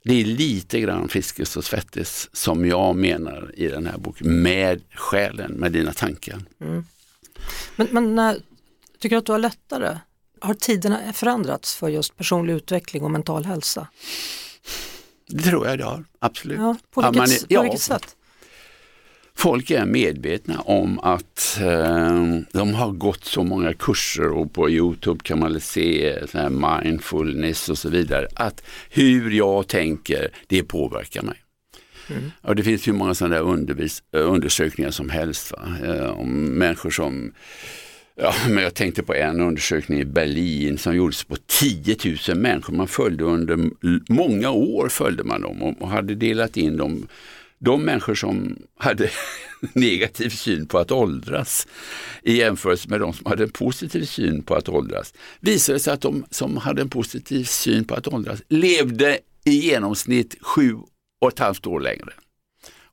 Det 0.05 0.20
är 0.20 0.24
lite 0.24 0.81
grann 0.81 1.09
Friskis 1.09 1.57
och 1.57 1.64
Svettis 1.64 2.29
som 2.33 2.66
jag 2.66 2.96
menar 2.96 3.50
i 3.55 3.68
den 3.68 3.87
här 3.87 3.98
boken, 3.98 4.42
med 4.42 4.83
själen, 4.94 5.53
med 5.53 5.72
dina 5.72 5.92
tankar. 5.92 6.38
Men, 7.76 7.88
men 7.90 8.18
eh, 8.18 8.35
tycker 8.98 9.16
du 9.16 9.18
att 9.18 9.26
du 9.26 9.33
har 9.33 9.38
lättare? 9.38 9.98
Har 10.40 10.55
tiderna 10.55 11.12
förändrats 11.12 11.74
för 11.76 11.88
just 11.88 12.16
personlig 12.16 12.53
utveckling 12.55 13.03
och 13.05 13.11
mental 13.11 13.44
hälsa? 13.44 13.88
Det 15.26 15.42
tror 15.42 15.66
jag 15.66 15.79
det 15.79 15.85
har, 15.85 16.05
absolut. 16.18 16.59
Ja, 16.59 16.76
på 16.90 17.03
Ja, 17.03 17.11
vilket, 17.11 17.29
man 17.29 17.37
är- 17.37 17.38
på 17.40 17.46
ja, 17.48 17.62
vilket 17.62 17.81
sätt? 17.81 18.16
Folk 19.35 19.71
är 19.71 19.87
medvetna 19.87 20.61
om 20.61 20.99
att 20.99 21.59
eh, 21.61 22.25
de 22.53 22.75
har 22.75 22.90
gått 22.90 23.25
så 23.25 23.43
många 23.43 23.73
kurser 23.73 24.33
och 24.33 24.53
på 24.53 24.71
Youtube 24.71 25.21
kan 25.23 25.38
man 25.38 25.61
se 25.61 26.19
här 26.33 26.81
mindfulness 26.83 27.69
och 27.69 27.79
så 27.79 27.88
vidare. 27.88 28.27
Att 28.35 28.62
hur 28.90 29.31
jag 29.31 29.69
tänker, 29.69 30.29
det 30.47 30.62
påverkar 30.62 31.23
mig. 31.23 31.37
Och 32.43 32.57
det 32.57 32.62
finns 32.62 32.88
ju 32.88 32.93
många 32.93 33.14
sådana 33.14 33.38
undervis, 33.38 34.03
eh, 34.12 34.33
undersökningar 34.33 34.90
som 34.90 35.11
helst. 35.11 35.53
Eh, 35.85 36.11
om 36.11 36.45
människor 36.45 36.90
som 36.90 37.33
Ja, 38.23 38.35
men 38.49 38.62
jag 38.62 38.75
tänkte 38.75 39.03
på 39.03 39.14
en 39.14 39.40
undersökning 39.40 40.01
i 40.01 40.05
Berlin 40.05 40.79
som 40.79 40.97
gjordes 40.97 41.25
på 41.25 41.37
10 41.47 41.97
000 42.29 42.37
människor. 42.37 42.75
Man 42.75 42.88
följde 42.88 43.25
under 43.25 43.59
många 44.12 44.51
år 44.51 44.88
följde 44.88 45.25
man 45.25 45.40
dem 45.43 45.62
och 45.62 45.88
hade 45.88 46.14
delat 46.14 46.57
in 46.57 46.77
dem. 46.77 47.07
De 47.61 47.83
människor 47.83 48.14
som 48.14 48.59
hade 48.79 49.11
negativ 49.73 50.31
syn 50.31 50.66
på 50.66 50.79
att 50.79 50.90
åldras 50.90 51.66
i 52.23 52.37
jämförelse 52.37 52.88
med 52.88 53.01
de 53.01 53.12
som 53.12 53.27
hade 53.27 53.42
en 53.42 53.51
positiv 53.51 54.05
syn 54.05 54.42
på 54.42 54.55
att 54.55 54.68
åldras 54.68 55.14
visade 55.40 55.79
sig 55.79 55.92
att 55.92 56.01
de 56.01 56.25
som 56.31 56.57
hade 56.57 56.83
en 56.83 56.90
positiv 56.90 57.44
syn 57.44 57.85
på 57.85 57.94
att 57.94 58.09
åldras 58.09 58.42
levde 58.49 59.18
i 59.44 59.51
genomsnitt 59.51 60.37
sju 60.40 60.77
och 61.20 61.29
ett 61.29 61.38
halvt 61.38 61.66
år 61.66 61.81
längre. 61.81 62.12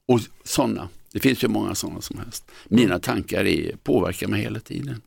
Och 0.05 0.19
sådana, 0.43 0.89
det 1.11 1.19
finns 1.19 1.43
ju 1.43 1.47
många 1.47 1.75
sådana 1.75 2.01
som 2.01 2.17
helst. 2.17 2.51
Mina 2.65 2.99
tankar 2.99 3.45
är, 3.45 3.75
påverkar 3.83 4.27
mig 4.27 4.41
hela 4.41 4.59
tiden. 4.59 5.01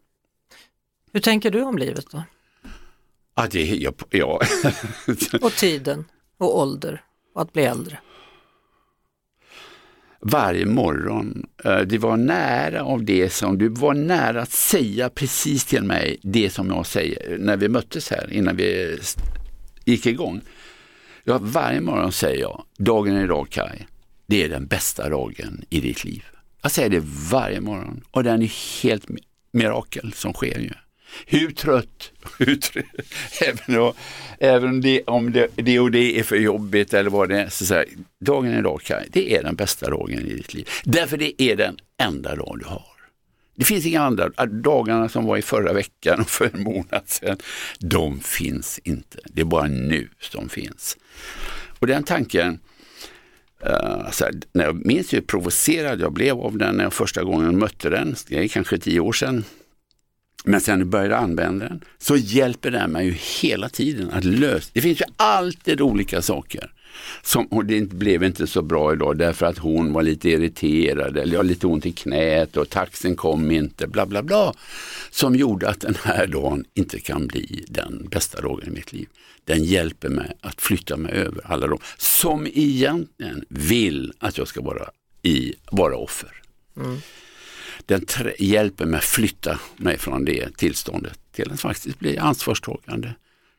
Hur 1.13 1.21
tänker 1.21 1.51
du 1.51 1.63
om 1.63 1.79
livet 1.79 2.07
då? 2.11 2.23
Ja, 3.35 3.47
det, 3.51 3.65
jag, 3.65 3.95
ja. 4.11 4.41
Och 5.43 5.53
tiden 5.53 6.05
och 6.39 6.59
ålder 6.59 7.05
och 7.35 7.43
att 7.43 7.53
bli 7.53 7.63
äldre? 7.63 7.99
Varje 10.23 10.67
morgon, 10.67 11.47
eh, 11.65 11.79
det 11.81 11.99
var 11.99 12.17
nära 12.17 12.83
av 12.83 13.05
det 13.05 13.33
som, 13.33 13.59
du 13.59 13.69
var 13.69 13.95
nära 13.95 14.43
att 14.43 14.53
säga 14.53 15.11
precis 15.11 15.65
till 15.65 15.83
mig 15.83 16.19
det 16.23 16.51
som 16.51 16.69
jag 16.69 16.87
säger 16.87 17.39
när 17.39 17.57
vi 17.57 17.69
möttes 17.69 18.11
här 18.11 18.33
innan 18.33 18.57
vi 18.57 18.99
gick 19.85 20.07
igång. 20.07 20.41
Ja, 21.25 21.39
varje 21.43 21.81
morgon 21.81 22.13
säger 22.13 22.41
jag, 22.41 22.65
dagen 22.79 23.17
är 23.17 23.25
idag 23.25 23.47
Kaj, 23.51 23.87
det 24.27 24.45
är 24.45 24.49
den 24.49 24.67
bästa 24.67 25.09
dagen 25.09 25.65
i 25.71 25.81
ditt 25.81 26.05
liv. 26.05 26.25
Jag 26.63 26.73
säger 26.73 26.89
det 26.89 27.03
varje 27.31 27.61
morgon 27.61 28.05
och 28.11 28.25
den 28.25 28.43
är 28.43 28.83
helt 28.83 29.07
mirakel 29.53 30.13
som 30.13 30.33
sker 30.33 30.59
ju. 30.59 30.73
Hur 31.27 31.51
trött, 31.51 32.13
hur 32.39 32.57
trött 32.57 32.85
även, 33.41 33.81
om, 33.81 33.93
även 34.39 34.81
det, 34.81 35.03
om 35.03 35.33
det, 35.33 35.49
det 35.55 35.81
och 35.81 35.91
det 35.91 36.19
är 36.19 36.23
för 36.23 36.37
jobbigt 36.37 36.95
eller 36.95 37.11
vad 37.11 37.29
det 37.29 37.41
är, 37.41 37.49
så 37.49 37.67
säger 37.67 37.87
jag, 37.89 38.05
dagen 38.27 38.59
idag 38.59 38.81
Kaj, 38.83 39.09
det 39.13 39.37
är 39.37 39.43
den 39.43 39.57
bästa 39.57 39.91
dagen 39.91 40.19
i 40.19 40.35
ditt 40.35 40.55
liv. 40.55 40.69
Därför 40.85 41.17
det 41.17 41.43
är 41.43 41.57
den 41.57 41.77
enda 41.99 42.37
dag 42.37 42.57
du 42.59 42.65
har. 42.65 42.91
Det 43.61 43.65
finns 43.65 43.87
inga 43.87 44.03
andra, 44.03 44.29
dagarna 44.47 45.09
som 45.09 45.25
var 45.25 45.37
i 45.37 45.43
förra 45.43 45.73
veckan 45.73 46.21
och 46.21 46.31
för 46.31 46.51
en 46.55 46.63
månad 46.63 47.03
sedan, 47.05 47.37
de 47.79 48.21
finns 48.21 48.81
inte. 48.85 49.19
Det 49.25 49.41
är 49.41 49.45
bara 49.45 49.67
nu 49.67 50.09
som 50.21 50.49
finns. 50.49 50.97
Och 51.79 51.87
den 51.87 52.03
tanken, 52.03 52.61
eh, 53.63 54.11
så 54.11 54.25
här, 54.25 54.35
när 54.53 54.65
jag 54.65 54.87
minns 54.87 55.13
hur 55.13 55.21
provocerad 55.21 56.01
jag 56.01 56.13
blev 56.13 56.41
av 56.41 56.59
den 56.59 56.77
när 56.77 56.85
jag 56.85 56.93
första 56.93 57.23
gången 57.23 57.59
mötte 57.59 57.91
den, 57.91 58.17
det 58.29 58.39
är 58.45 58.49
kanske 58.49 58.79
tio 58.79 59.01
år 59.01 59.13
sedan, 59.13 59.45
men 60.45 60.61
sen 60.61 60.79
du 60.79 60.85
började 60.85 61.17
använda 61.17 61.69
den 61.69 61.85
så 61.99 62.17
hjälper 62.17 62.71
den 62.71 62.91
mig 62.91 63.07
ju 63.07 63.13
hela 63.41 63.69
tiden 63.69 64.11
att 64.11 64.25
lösa. 64.25 64.71
Det 64.73 64.81
finns 64.81 65.01
ju 65.01 65.05
alltid 65.17 65.81
olika 65.81 66.23
saker. 66.23 66.73
Som, 67.23 67.47
och 67.47 67.65
det 67.65 67.81
blev 67.81 68.23
inte 68.23 68.47
så 68.47 68.63
bra 68.63 68.93
idag 68.93 69.19
därför 69.19 69.47
att 69.47 69.59
hon 69.59 69.93
var 69.93 70.03
lite 70.03 70.29
irriterad 70.31 71.17
eller 71.17 71.33
jag 71.33 71.39
har 71.39 71.45
lite 71.45 71.67
ont 71.67 71.87
i 71.87 71.93
knät 71.93 72.57
och 72.57 72.71
taxen 72.71 73.17
kom 73.17 73.51
inte, 73.51 73.87
bla 73.87 74.07
bla 74.07 74.23
bla. 74.23 74.55
Som 75.11 75.37
gjorde 75.37 75.69
att 75.69 75.81
den 75.81 75.97
här 76.03 76.27
dagen 76.27 76.65
inte 76.75 77.01
kan 77.01 77.27
bli 77.27 77.65
den 77.69 78.09
bästa 78.11 78.41
dagen 78.41 78.69
i 78.69 78.71
mitt 78.71 78.93
liv. 78.93 79.09
Den 79.45 79.65
hjälper 79.65 80.09
mig 80.09 80.33
att 80.41 80.61
flytta 80.61 80.97
mig 80.97 81.13
över 81.13 81.41
alla 81.45 81.67
de 81.67 81.79
som 81.97 82.47
egentligen 82.47 83.45
vill 83.49 84.13
att 84.19 84.39
jag 84.39 84.49
ska 84.49 84.61
vara, 84.61 84.91
i, 85.23 85.55
vara 85.71 85.97
offer. 85.97 86.43
Mm. 86.77 86.99
Den 87.91 88.07
hjälper 88.39 88.87
mig 88.87 88.99
att 88.99 89.05
flytta 89.05 89.59
mig 89.77 89.99
från 89.99 90.25
det 90.25 90.57
tillståndet 90.57 91.19
till 91.33 91.53
att 91.53 91.61
faktiskt 91.61 91.99
bli 91.99 92.19
ansvarstagande. 92.19 93.15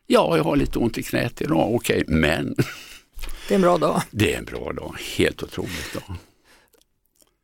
Ja, 0.08 0.38
jag 0.38 0.44
har 0.44 0.56
lite 0.56 0.80
ont 0.80 0.98
i 0.98 1.04
knät 1.04 1.42
idag, 1.42 1.76
okej, 1.76 2.04
men 2.08 2.56
Det 3.48 3.54
är 3.54 3.56
en 3.56 3.62
bra 3.62 3.78
dag. 3.78 4.02
det 4.12 4.34
är 4.34 4.38
en 4.38 4.46
bra 4.46 4.74
dag, 4.74 4.96
helt 5.18 5.44
otroligt 5.44 5.94
dag. 5.94 6.16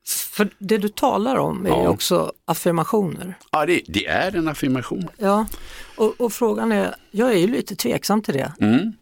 För 0.08 0.50
det 0.60 0.78
du 0.78 0.90
talar 0.90 1.36
om 1.36 1.66
är 1.66 1.70
Ja. 1.70 1.90
också 1.90 2.34
affirmationer. 2.46 3.34
Ja, 3.52 3.66
det, 3.66 3.82
det 3.88 4.06
är 4.08 4.36
en 4.36 4.48
affirmation. 4.48 5.08
Ja, 5.18 5.48
och, 5.96 6.22
och 6.22 6.34
frågan 6.34 6.72
är, 6.72 6.96
jag 7.12 7.30
är 7.34 7.38
ju 7.38 7.48
lite 7.48 7.76
tveksam 7.76 8.22
till 8.22 8.34
det. 8.34 8.54
Mm. 8.60 8.94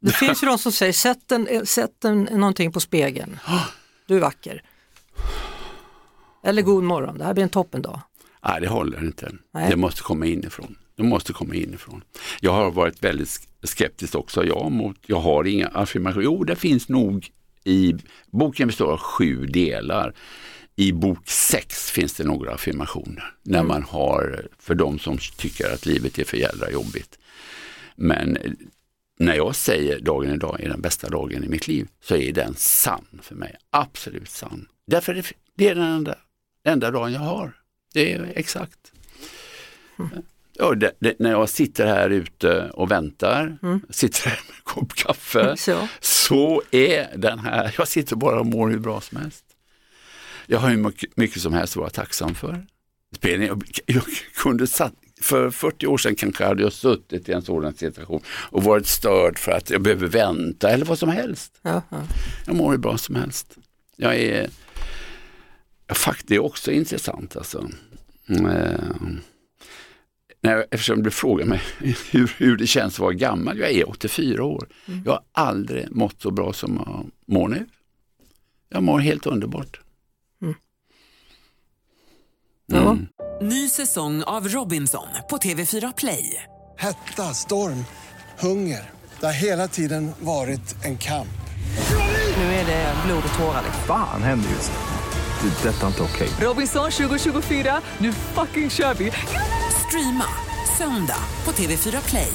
Det 0.00 0.12
finns 0.12 0.42
ju 0.42 0.46
de 0.46 0.58
som 0.58 0.72
säger, 0.72 0.92
sätt, 0.92 1.32
en, 1.32 1.66
sätt 1.66 2.04
en, 2.04 2.22
någonting 2.24 2.72
på 2.72 2.80
spegeln. 2.80 3.38
Du 4.06 4.16
är 4.16 4.20
vacker. 4.20 4.62
Eller 6.44 6.62
god 6.62 6.82
morgon, 6.84 7.18
det 7.18 7.24
här 7.24 7.34
blir 7.34 7.44
en 7.44 7.48
toppendag. 7.50 8.00
Nej, 8.46 8.60
det 8.60 8.68
håller 8.68 9.04
inte. 9.04 9.32
Nej. 9.54 9.70
Det 9.70 9.76
måste 9.76 10.02
komma 10.02 10.26
inifrån. 10.26 10.78
Det 10.96 11.02
måste 11.02 11.32
komma 11.32 11.54
inifrån. 11.54 12.02
Jag 12.40 12.52
har 12.52 12.70
varit 12.70 13.02
väldigt 13.04 13.28
sk- 13.28 13.48
skeptisk 13.62 14.14
också, 14.14 14.44
jag, 14.44 14.72
mot, 14.72 14.96
jag 15.06 15.20
har 15.20 15.44
inga 15.44 15.66
affirmationer. 15.66 16.24
Jo, 16.24 16.44
det 16.44 16.56
finns 16.56 16.88
nog 16.88 17.30
i, 17.64 17.94
boken 18.30 18.66
består 18.68 18.92
av 18.92 18.98
sju 18.98 19.46
delar. 19.46 20.14
I 20.76 20.92
bok 20.92 21.28
sex 21.28 21.90
finns 21.90 22.14
det 22.14 22.24
några 22.24 22.54
affirmationer. 22.54 23.34
När 23.42 23.62
man 23.62 23.82
har, 23.82 24.46
för 24.58 24.74
de 24.74 24.98
som 24.98 25.18
tycker 25.36 25.74
att 25.74 25.86
livet 25.86 26.18
är 26.18 26.24
för 26.24 26.36
jävla 26.36 26.70
jobbigt. 26.70 27.18
Men 27.96 28.38
när 29.18 29.34
jag 29.34 29.56
säger 29.56 30.00
dagen 30.00 30.30
idag 30.34 30.60
är 30.60 30.68
den 30.68 30.80
bästa 30.80 31.08
dagen 31.08 31.44
i 31.44 31.48
mitt 31.48 31.68
liv 31.68 31.88
så 32.02 32.16
är 32.16 32.32
den 32.32 32.54
sann 32.56 33.20
för 33.22 33.34
mig. 33.34 33.56
Absolut 33.70 34.28
sann. 34.30 34.68
Därför 34.86 35.14
det, 35.14 35.24
det 35.56 35.68
är 35.68 35.74
den 35.74 35.84
enda, 35.84 36.14
enda 36.64 36.90
dagen 36.90 37.12
jag 37.12 37.20
har. 37.20 37.52
Det 37.94 38.12
är 38.12 38.32
exakt. 38.36 38.92
Ja, 40.52 40.74
det, 40.74 40.92
det, 40.98 41.18
när 41.18 41.30
jag 41.30 41.48
sitter 41.48 41.86
här 41.86 42.10
ute 42.10 42.70
och 42.70 42.90
väntar, 42.90 43.58
sitter 43.90 44.28
här 44.28 44.40
med 44.48 44.54
en 44.56 44.62
kopp 44.62 44.92
kaffe, 44.94 45.56
Så. 45.58 45.88
så 46.00 46.62
är 46.70 47.16
den 47.16 47.38
här, 47.38 47.74
jag 47.78 47.88
sitter 47.88 48.16
bara 48.16 48.40
och 48.40 48.46
mår 48.46 48.70
hur 48.70 48.78
bra 48.78 49.00
som 49.00 49.18
helst. 49.18 49.44
Jag 50.46 50.58
har 50.58 50.70
ju 50.70 50.76
mycket, 50.76 51.16
mycket 51.16 51.42
som 51.42 51.52
helst 51.52 51.72
att 51.72 51.80
vara 51.80 51.90
tacksam 51.90 52.34
för. 52.34 52.66
Jag, 53.20 53.62
jag 53.86 54.02
kunde 54.36 54.66
satt, 54.66 54.92
för 55.20 55.50
40 55.50 55.86
år 55.86 55.98
sedan 55.98 56.14
kanske 56.14 56.44
hade 56.44 56.62
jag 56.62 56.72
suttit 56.72 57.28
i 57.28 57.32
en 57.32 57.42
sådan 57.42 57.74
situation 57.74 58.22
och 58.28 58.64
varit 58.64 58.86
störd 58.86 59.38
för 59.38 59.52
att 59.52 59.70
jag 59.70 59.82
behöver 59.82 60.06
vänta 60.06 60.70
eller 60.70 60.84
vad 60.84 60.98
som 60.98 61.08
helst. 61.08 61.58
Ja, 61.62 61.82
ja. 61.90 62.02
Jag 62.46 62.56
mår 62.56 62.70
hur 62.70 62.78
bra 62.78 62.98
som 62.98 63.14
helst. 63.14 63.56
Jag 63.96 64.16
är, 64.16 64.50
ja, 65.86 65.94
faktiskt 65.94 66.28
det 66.28 66.34
är 66.34 66.44
också 66.44 66.72
intressant 66.72 67.36
alltså. 67.36 67.68
Mm, 68.28 68.46
eh, 68.46 68.78
när 70.40 70.52
jag, 70.56 70.64
eftersom 70.70 71.02
du 71.02 71.10
frågar 71.10 71.46
mig 71.46 71.60
hur, 72.10 72.32
hur 72.36 72.56
det 72.56 72.66
känns 72.66 72.94
att 72.94 72.98
vara 72.98 73.12
gammal, 73.12 73.58
jag 73.58 73.70
är 73.70 73.88
84 73.88 74.44
år. 74.44 74.68
Jag 75.04 75.12
har 75.12 75.22
aldrig 75.32 75.90
mått 75.90 76.22
så 76.22 76.30
bra 76.30 76.52
som 76.52 76.82
jag 76.86 77.10
mår 77.26 77.48
nu. 77.48 77.66
Jag 78.68 78.82
mår 78.82 78.98
helt 78.98 79.26
underbart. 79.26 79.80
Ja. 82.66 82.92
Mm. 82.92 83.06
Ny 83.42 83.68
säsong 83.68 84.22
av 84.22 84.48
Robinson 84.48 85.06
på 85.30 85.36
TV4 85.36 85.94
Play. 85.96 86.42
Hetta, 86.78 87.22
storm, 87.22 87.84
hunger. 88.38 88.90
Det 89.20 89.26
har 89.26 89.32
hela 89.32 89.68
tiden 89.68 90.10
varit 90.20 90.84
en 90.84 90.98
kamp. 90.98 91.28
Nu 92.36 92.42
är 92.42 92.66
det 92.66 92.94
blod 93.06 93.22
och 93.32 93.38
tårar. 93.38 93.62
Fan 93.86 94.22
händer 94.22 94.50
just 94.50 94.72
nu. 94.72 94.93
Det. 95.44 95.68
är 95.68 95.72
Detta 95.72 95.82
är 95.82 95.86
inte 95.86 96.02
okej. 96.02 96.28
Robinson 96.40 96.90
2024, 96.90 97.80
nu 97.98 98.12
fucking 98.12 98.70
kör 98.70 98.94
vi! 98.94 99.12
Streama 99.86 100.24
söndag 100.78 101.18
på 101.44 101.52
TV4 101.52 102.08
Play. 102.08 102.32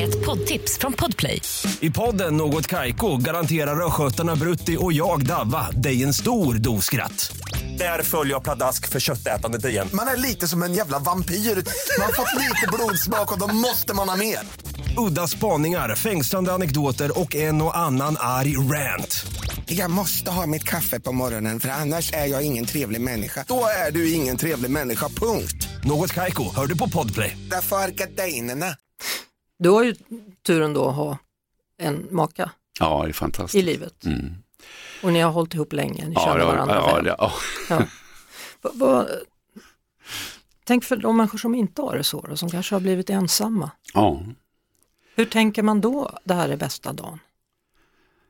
Ett 0.00 0.26
poddtips 0.26 0.78
från 0.78 0.92
Podplay. 0.92 1.42
I 1.80 1.90
podden 1.90 2.36
Något 2.36 2.66
Kaiko 2.66 3.16
garanterar 3.16 3.86
östgötarna 3.86 4.36
Brutti 4.36 4.76
och 4.80 4.92
jag, 4.92 5.26
Davva, 5.26 5.70
dig 5.70 6.02
en 6.02 6.14
stor 6.14 6.54
dos 6.54 6.84
skratt. 6.84 7.36
Där 7.78 8.02
följer 8.02 8.34
jag 8.34 8.42
pladask 8.44 8.88
för 8.88 9.00
köttätandet 9.00 9.64
igen. 9.64 9.88
Man 9.92 10.08
är 10.08 10.16
lite 10.16 10.48
som 10.48 10.62
en 10.62 10.74
jävla 10.74 10.98
vampyr. 10.98 11.34
Man 11.34 12.06
har 12.06 12.12
fått 12.12 12.34
lite 12.42 12.66
blodsmak 12.72 13.32
och 13.32 13.38
då 13.38 13.46
måste 13.46 13.94
man 13.94 14.08
ha 14.08 14.16
mer. 14.16 14.38
Udda 15.08 15.26
spaningar, 15.28 15.94
fängslande 15.94 16.52
anekdoter 16.52 17.20
och 17.20 17.34
en 17.36 17.62
och 17.62 17.78
annan 17.78 18.16
arg 18.20 18.56
rant. 18.56 19.26
Jag 19.66 19.90
måste 19.90 20.30
ha 20.30 20.46
mitt 20.46 20.64
kaffe 20.64 21.00
på 21.00 21.12
morgonen 21.12 21.60
för 21.60 21.68
annars 21.68 22.12
är 22.12 22.26
jag 22.26 22.42
ingen 22.42 22.66
trevlig 22.66 23.00
människa. 23.00 23.44
Då 23.48 23.66
är 23.86 23.90
du 23.90 24.12
ingen 24.12 24.36
trevlig 24.36 24.70
människa, 24.70 25.08
punkt. 25.08 25.68
Något 25.84 26.12
Kaiko, 26.12 26.54
hör 26.56 26.66
du 26.66 26.78
på 26.78 26.88
Podplay. 26.88 27.36
Därför 27.50 27.76
är 27.76 27.88
gardinerna. 27.88 28.76
Du 29.58 29.68
har 29.70 29.82
ju 29.84 29.94
turen 30.46 30.72
då 30.74 30.88
att 30.88 30.94
ha 30.96 31.18
en 31.82 32.06
maka 32.10 32.50
Ja, 32.80 32.98
det 33.02 33.06
är 33.06 33.10
i 33.10 33.12
fantastiskt. 33.12 33.64
livet. 33.64 34.04
Mm. 34.04 34.34
Och 35.02 35.12
ni 35.12 35.20
har 35.20 35.30
hållit 35.30 35.54
ihop 35.54 35.72
länge, 35.72 36.08
ni 36.08 36.14
Ja, 36.14 36.24
känner 36.24 36.44
varandra 36.44 36.74
ja, 36.74 36.94
väl. 36.96 37.06
ja. 37.06 37.32
Ja. 37.70 37.84
Va, 38.62 38.70
va, 38.74 39.06
tänk 40.64 40.84
för 40.84 40.96
de 40.96 41.16
människor 41.16 41.38
som 41.38 41.54
inte 41.54 41.82
har 41.82 41.96
det 41.96 42.04
så, 42.04 42.20
då, 42.30 42.36
som 42.36 42.50
kanske 42.50 42.74
har 42.74 42.80
blivit 42.80 43.10
ensamma. 43.10 43.70
ja. 43.94 44.22
Hur 45.14 45.24
tänker 45.24 45.62
man 45.62 45.80
då, 45.80 46.18
det 46.24 46.34
här 46.34 46.48
är 46.48 46.56
bästa 46.56 46.92
dagen? 46.92 47.18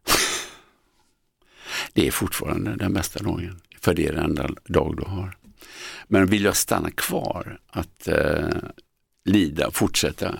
Det 1.92 2.06
är 2.06 2.10
fortfarande 2.10 2.76
den 2.76 2.92
bästa 2.92 3.22
dagen, 3.22 3.60
för 3.80 3.94
det 3.94 4.06
är 4.06 4.12
den 4.12 4.24
enda 4.24 4.48
dag 4.64 4.96
du 4.96 5.02
har. 5.10 5.36
Men 6.08 6.26
vill 6.26 6.44
jag 6.44 6.56
stanna 6.56 6.90
kvar, 6.90 7.60
att 7.70 8.08
eh, 8.08 8.48
lida, 9.24 9.70
fortsätta, 9.70 10.34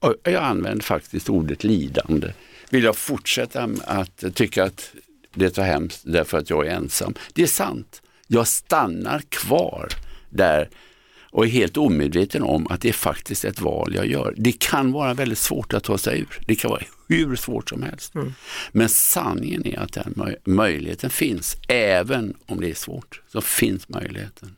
och 0.00 0.14
jag 0.22 0.42
använder 0.44 0.84
faktiskt 0.84 1.28
ordet 1.28 1.64
lidande. 1.64 2.32
Vill 2.70 2.84
jag 2.84 2.96
fortsätta 2.96 3.68
att 3.86 4.24
tycka 4.34 4.64
att 4.64 4.90
det 5.36 5.58
är 5.58 5.62
hemskt 5.62 6.00
därför 6.04 6.38
att 6.38 6.50
jag 6.50 6.66
är 6.66 6.70
ensam? 6.70 7.14
Det 7.32 7.42
är 7.42 7.46
sant. 7.46 8.02
Jag 8.26 8.46
stannar 8.48 9.18
kvar 9.28 9.88
där 10.30 10.68
och 11.30 11.44
är 11.44 11.48
helt 11.50 11.76
omedveten 11.76 12.42
om 12.42 12.66
att 12.66 12.80
det 12.80 12.88
är 12.88 12.92
faktiskt 12.92 13.44
ett 13.44 13.60
val 13.60 13.94
jag 13.94 14.06
gör. 14.06 14.34
Det 14.36 14.52
kan 14.52 14.92
vara 14.92 15.14
väldigt 15.14 15.38
svårt 15.38 15.74
att 15.74 15.84
ta 15.84 15.98
sig 15.98 16.20
ur. 16.20 16.40
Det 16.46 16.54
kan 16.54 16.70
vara 16.70 16.82
hur 17.08 17.36
svårt 17.36 17.68
som 17.68 17.82
helst. 17.82 18.12
Men 18.72 18.88
sanningen 18.88 19.66
är 19.66 19.78
att 19.78 19.92
den 19.92 20.12
möj- 20.16 20.36
möjligheten 20.44 21.10
finns. 21.10 21.56
Även 21.68 22.34
om 22.46 22.60
det 22.60 22.70
är 22.70 22.74
svårt 22.74 23.22
så 23.28 23.40
finns 23.40 23.88
möjligheten. 23.88 24.56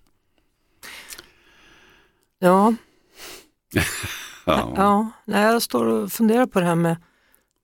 Ja, 2.38 2.75
Ja. 4.45 4.73
ja 4.77 5.11
jag 5.27 5.62
står 5.62 5.87
och 5.87 6.12
funderar 6.12 6.47
på 6.47 6.61
det 6.61 6.67
här 6.67 6.75
med, 6.75 6.97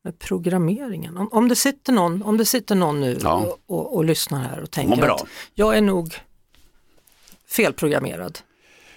med 0.04 0.18
programmeringen. 0.18 1.16
Om, 1.16 1.28
om, 1.32 1.48
det 1.48 1.56
sitter 1.56 1.92
någon, 1.92 2.22
om 2.22 2.36
det 2.36 2.44
sitter 2.44 2.74
någon 2.74 3.00
nu 3.00 3.18
Ja. 3.22 3.34
och, 3.34 3.60
och, 3.66 3.96
och 3.96 4.04
lyssnar 4.04 4.42
här 4.42 4.60
och 4.60 4.70
tänker 4.70 4.96
bra. 4.96 5.14
att 5.14 5.26
jag 5.54 5.76
är 5.76 5.80
nog 5.80 6.14
felprogrammerad. 7.48 8.38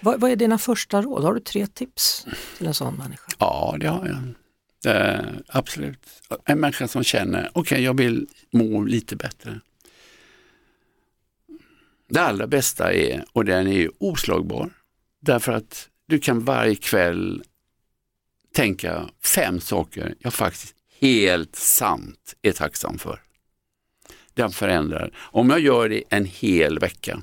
Vad, 0.00 0.20
vad 0.20 0.30
är 0.30 0.36
dina 0.36 0.58
första 0.58 1.02
råd? 1.02 1.24
Har 1.24 1.34
du 1.34 1.40
tre 1.40 1.66
tips 1.66 2.26
till 2.58 2.66
en 2.66 2.74
sån 2.74 2.94
människa? 2.94 3.26
Ja, 3.38 3.76
det 3.80 3.88
har 3.88 4.06
jag. 4.06 4.34
Eh, 4.96 5.24
absolut. 5.48 6.06
En 6.44 6.60
människa 6.60 6.88
som 6.88 7.04
känner, 7.04 7.50
okej 7.54 7.82
jag 7.82 7.96
vill 7.96 8.26
må 8.50 8.82
lite 8.82 9.16
bättre. 9.16 9.60
Det 12.08 12.20
allra 12.20 12.46
bästa 12.46 12.92
är, 12.92 13.24
och 13.32 13.44
den 13.44 13.66
är 13.66 13.90
oslagbar, 13.98 14.70
därför 15.20 15.52
att 15.52 15.88
du 16.06 16.18
kan 16.18 16.40
varje 16.40 16.74
kväll 16.74 17.42
tänka 18.54 19.08
fem 19.24 19.60
saker 19.60 20.14
jag 20.18 20.34
faktiskt 20.34 20.74
helt 21.00 21.56
sant 21.56 22.34
är 22.42 22.52
tacksam 22.52 22.98
för. 22.98 23.20
Den 24.34 24.50
förändrar. 24.50 25.10
Om 25.16 25.50
jag 25.50 25.60
gör 25.60 25.88
det 25.88 26.02
en 26.08 26.24
hel 26.24 26.78
vecka 26.78 27.22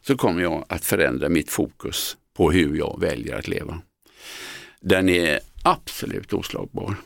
så 0.00 0.16
kommer 0.16 0.42
jag 0.42 0.64
att 0.68 0.84
förändra 0.84 1.28
mitt 1.28 1.50
fokus 1.50 2.16
på 2.36 2.50
hur 2.50 2.76
jag 2.76 3.00
väljer 3.00 3.38
att 3.38 3.48
leva. 3.48 3.80
Den 4.80 5.08
är 5.08 5.40
absolut 5.62 6.32
oslagbar. 6.32 6.96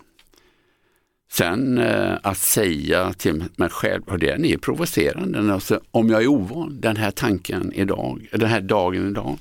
Sen 1.33 1.79
eh, 1.79 2.17
att 2.23 2.39
säga 2.39 3.13
till 3.13 3.45
mig 3.57 3.69
själv, 3.69 4.03
och 4.07 4.19
den 4.19 4.45
är 4.45 4.57
provocerande, 4.57 5.53
alltså, 5.53 5.81
om 5.91 6.11
jag 6.11 6.23
är 6.23 6.27
ovan, 6.27 6.81
den 6.81 6.97
här 6.97 7.11
tanken 7.11 7.73
idag, 7.73 8.29
den 8.33 8.49
här 8.49 8.61
dagen 8.61 9.09
idag, 9.09 9.39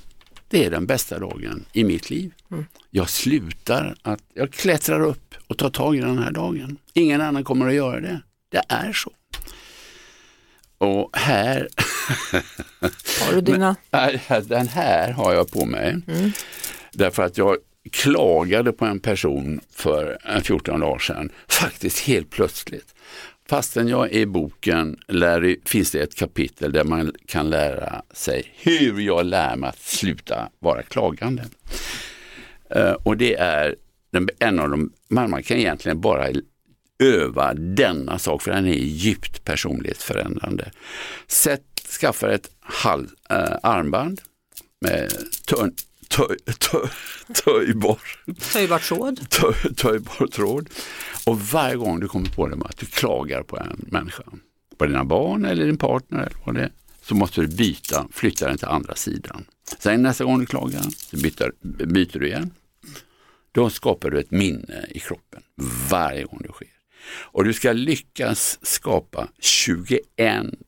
det 0.48 0.64
är 0.64 0.70
den 0.70 0.86
bästa 0.86 1.18
dagen 1.18 1.64
i 1.72 1.84
mitt 1.84 2.10
liv. 2.10 2.32
Jag 2.90 3.08
slutar 3.10 3.94
att, 4.02 4.20
jag 4.34 4.52
klättrar 4.52 5.00
upp 5.00 5.34
och 5.46 5.58
tar 5.58 5.70
tag 5.70 5.96
i 5.96 6.00
den 6.00 6.18
här 6.18 6.30
dagen. 6.30 6.76
Ingen 6.92 7.20
annan 7.20 7.44
kommer 7.44 7.66
att 7.68 7.74
göra 7.74 8.00
det. 8.00 8.20
Det 8.50 8.62
är 8.68 8.92
så. 8.92 9.12
Och 10.78 11.16
här 11.16 11.68
Har 13.20 13.32
du 13.32 13.40
dina? 13.40 13.76
Den 14.42 14.68
här 14.68 15.12
har 15.12 15.32
jag 15.32 15.50
på 15.50 15.64
mig. 15.64 15.96
Därför 16.92 17.22
att 17.22 17.38
jag 17.38 17.56
klagade 17.92 18.72
på 18.72 18.84
en 18.84 19.00
person 19.00 19.60
för 19.70 20.18
en 20.24 20.42
14 20.42 20.80
dagar 20.80 20.98
sedan, 20.98 21.30
faktiskt 21.48 21.98
helt 21.98 22.30
plötsligt. 22.30 22.94
Fastän 23.48 23.88
jag 23.88 24.12
i 24.12 24.26
boken 24.26 25.00
lär, 25.06 25.56
finns 25.64 25.90
det 25.90 26.02
ett 26.02 26.14
kapitel 26.14 26.72
där 26.72 26.84
man 26.84 27.12
kan 27.26 27.50
lära 27.50 28.02
sig 28.12 28.52
hur 28.56 29.00
jag 29.00 29.26
lär 29.26 29.56
mig 29.56 29.68
att 29.68 29.78
sluta 29.78 30.48
vara 30.58 30.82
klagande. 30.82 31.44
Eh, 32.70 32.92
och 32.92 33.16
det 33.16 33.34
är 33.34 33.76
en 34.38 34.58
av 34.58 34.70
de, 34.70 34.92
man 35.08 35.42
kan 35.42 35.56
egentligen 35.56 36.00
bara 36.00 36.28
öva 36.98 37.54
denna 37.54 38.18
sak 38.18 38.42
för 38.42 38.50
den 38.50 38.66
är 38.66 38.72
djupt 38.72 39.44
personlighetsförändrande. 39.44 40.70
Sätt, 41.26 41.62
skaffa 42.00 42.32
ett 42.32 42.50
halv, 42.60 43.06
äh, 43.30 43.56
armband 43.62 44.20
med 44.80 45.12
tön, 46.08 46.36
tö, 46.58 46.78
tö, 47.34 47.98
töjbar, 48.52 48.78
tråd? 48.78 49.30
tö, 49.30 49.52
töjbar 49.76 50.26
tråd. 50.26 50.68
Och 51.26 51.40
varje 51.40 51.76
gång 51.76 52.00
du 52.00 52.08
kommer 52.08 52.28
på 52.28 52.48
det 52.48 52.56
att 52.64 52.76
du 52.76 52.86
klagar 52.86 53.42
på 53.42 53.58
en 53.58 53.84
människa, 53.88 54.22
på 54.78 54.86
dina 54.86 55.04
barn 55.04 55.44
eller 55.44 55.66
din 55.66 55.78
partner 55.78 56.18
eller 56.18 56.36
vad 56.44 56.54
det 56.54 56.62
är, 56.62 56.72
så 57.02 57.14
måste 57.14 57.40
du 57.40 57.46
byta, 57.46 58.08
flytta 58.12 58.48
den 58.48 58.58
till 58.58 58.68
andra 58.68 58.94
sidan. 58.94 59.44
Sen 59.78 60.02
nästa 60.02 60.24
gång 60.24 60.40
du 60.40 60.46
klagar 60.46 60.82
så 61.10 61.16
byter, 61.16 61.52
byter 61.86 62.18
du 62.18 62.26
igen. 62.26 62.50
Då 63.52 63.70
skapar 63.70 64.10
du 64.10 64.20
ett 64.20 64.30
minne 64.30 64.86
i 64.90 64.98
kroppen 64.98 65.42
varje 65.90 66.24
gång 66.24 66.40
det 66.42 66.52
sker. 66.52 66.68
Och 67.10 67.44
du 67.44 67.52
ska 67.52 67.72
lyckas 67.72 68.58
skapa 68.62 69.28
21 69.38 70.02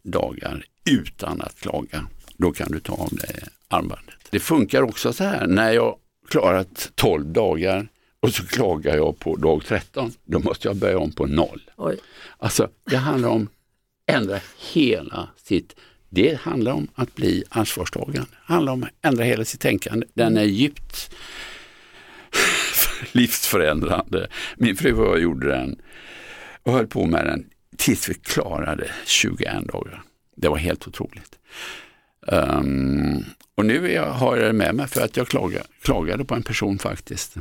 dagar 0.03 0.64
utan 0.90 1.40
att 1.40 1.61
klaga. 1.61 2.07
Då 2.37 2.53
kan 2.53 2.72
du 2.72 2.81
ta 2.81 2.92
av 2.92 3.11
dig 3.11 3.42
armbandet. 3.68 4.20
Det 4.31 4.40
funkar 4.40 4.83
också 4.83 5.12
så 5.12 5.25
här, 5.25 5.47
när 5.47 5.73
jag 5.73 5.97
klarat 6.29 6.93
12 6.95 7.27
dagar 7.27 7.88
och 8.21 8.35
så 8.35 8.47
klagar 8.47 8.97
jag 8.97 9.19
på 9.19 9.37
dag 9.37 9.62
13, 9.66 10.12
då 10.25 10.38
måste 10.38 10.69
jag 10.69 10.77
börja 10.77 10.99
om 10.99 11.12
på 11.12 11.27
noll. 11.27 11.71
Oj. 11.77 11.99
Alltså 12.38 12.69
det 12.85 12.97
handlar 12.97 13.29
om 13.29 13.43
att 13.43 14.14
ändra 14.14 14.40
hela 14.73 15.29
sitt, 15.37 15.77
det 16.09 16.40
handlar 16.40 16.73
om 16.73 16.88
att 16.95 17.14
bli 17.14 17.45
ansvarstagande. 17.49 18.21
Det 18.21 18.53
handlar 18.53 18.73
om 18.73 18.83
att 18.83 18.90
ändra 19.03 19.25
hela 19.25 19.45
sitt 19.45 19.61
tänkande. 19.61 20.07
Den 20.14 20.37
är 20.37 20.45
djupt 20.45 21.11
livsförändrande. 23.12 24.29
Min 24.57 24.77
fru 24.77 24.93
och 24.93 25.07
jag 25.07 25.23
gjorde 25.23 25.49
den 25.49 25.81
och 26.62 26.73
höll 26.73 26.87
på 26.87 27.07
med 27.07 27.27
den 27.27 27.47
tills 27.77 28.09
vi 28.09 28.14
klarade 28.14 28.90
21 29.07 29.69
dagar. 29.73 30.03
Det 30.37 30.49
var 30.49 30.57
helt 30.57 30.88
otroligt. 30.88 31.38
Ehm, 32.27 33.25
och 33.55 33.67
nu 33.67 33.91
är 33.91 33.95
jag, 33.95 34.13
har 34.13 34.37
jag 34.37 34.47
det 34.47 34.53
med 34.53 34.75
mig 34.75 34.89
för 34.89 35.01
att 35.01 35.17
jag 35.17 35.29
klaga, 35.29 35.63
klagade 35.83 36.25
på 36.25 36.35
en 36.35 36.43
person 36.43 36.79
faktiskt. 36.79 37.37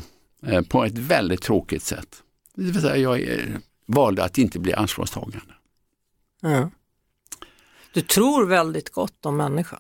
Eh, 0.47 0.61
på 0.61 0.85
ett 0.85 0.97
väldigt 0.97 1.41
tråkigt 1.41 1.83
sätt. 1.83 2.23
Det 2.55 2.63
vill 2.71 2.81
säga 2.81 2.97
jag 2.97 3.21
eh, 3.21 3.45
valde 3.85 4.23
att 4.23 4.37
inte 4.37 4.59
bli 4.59 4.73
ansvarstagande. 4.73 5.53
Ja. 6.41 6.71
Du 7.93 8.01
tror 8.01 8.45
väldigt 8.45 8.89
gott 8.89 9.25
om 9.25 9.37
människan. 9.37 9.79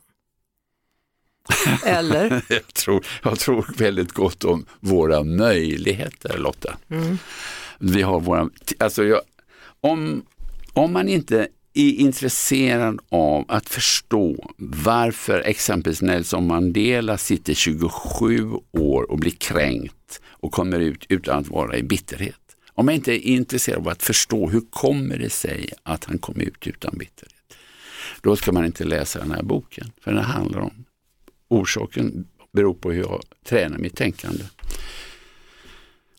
Eller? 1.85 2.45
Jag 2.49 2.73
tror, 2.73 3.05
jag 3.23 3.39
tror 3.39 3.65
väldigt 3.77 4.11
gott 4.11 4.43
om 4.43 4.65
våra 4.79 5.23
möjligheter 5.23 6.37
Lotta. 6.37 6.77
Vi 7.79 8.01
har 8.01 8.19
våra, 8.19 8.49
alltså 8.77 9.03
jag, 9.03 9.21
om, 9.81 10.25
om 10.73 10.93
man 10.93 11.09
inte 11.09 11.47
är 11.81 11.93
intresserad 11.93 12.99
av 13.09 13.45
att 13.47 13.69
förstå 13.69 14.53
varför 14.57 15.39
exempelvis 15.39 16.01
Nelson 16.01 16.47
Mandela 16.47 17.17
sitter 17.17 17.53
27 17.53 18.51
år 18.71 19.11
och 19.11 19.19
blir 19.19 19.31
kränkt 19.31 20.21
och 20.25 20.51
kommer 20.51 20.79
ut 20.79 21.05
utan 21.09 21.39
att 21.39 21.47
vara 21.47 21.77
i 21.77 21.83
bitterhet. 21.83 22.35
Om 22.73 22.87
jag 22.87 22.95
inte 22.95 23.11
är 23.11 23.27
intresserad 23.27 23.79
av 23.79 23.87
att 23.87 24.03
förstå 24.03 24.49
hur 24.49 24.61
kommer 24.69 25.17
det 25.17 25.29
sig 25.29 25.69
att 25.83 26.05
han 26.05 26.17
kom 26.17 26.41
ut 26.41 26.67
utan 26.67 26.97
bitterhet. 26.97 27.33
Då 28.21 28.35
ska 28.35 28.51
man 28.51 28.65
inte 28.65 28.83
läsa 28.83 29.19
den 29.19 29.31
här 29.31 29.43
boken. 29.43 29.91
För 30.01 30.13
den 30.13 30.23
handlar 30.23 30.59
om 30.59 30.85
orsaken 31.47 32.27
beror 32.51 32.73
på 32.73 32.91
hur 32.91 33.01
jag 33.01 33.23
tränar 33.45 33.77
mitt 33.77 33.95
tänkande. 33.95 34.43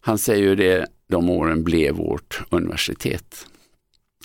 Han 0.00 0.18
säger 0.18 0.42
ju 0.42 0.54
det, 0.54 0.86
de 1.08 1.30
åren 1.30 1.64
blev 1.64 1.94
vårt 1.94 2.40
universitet. 2.50 3.46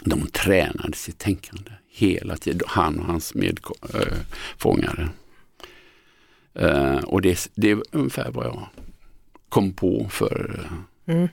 De 0.03 0.27
tränade 0.27 0.97
sitt 0.97 1.17
tänkande 1.17 1.71
hela 1.89 2.38
tiden, 2.38 2.62
han 2.67 2.99
och 2.99 3.05
hans 3.05 3.34
medfångare. 3.34 5.10
Uh, 6.60 6.97
och 6.97 7.21
det, 7.21 7.49
det 7.55 7.71
är 7.71 7.81
ungefär 7.91 8.31
vad 8.31 8.45
jag 8.45 8.67
kom 9.49 9.73
på 9.73 10.08
för 10.10 10.67
uh, 11.08 11.15
mm. 11.15 11.27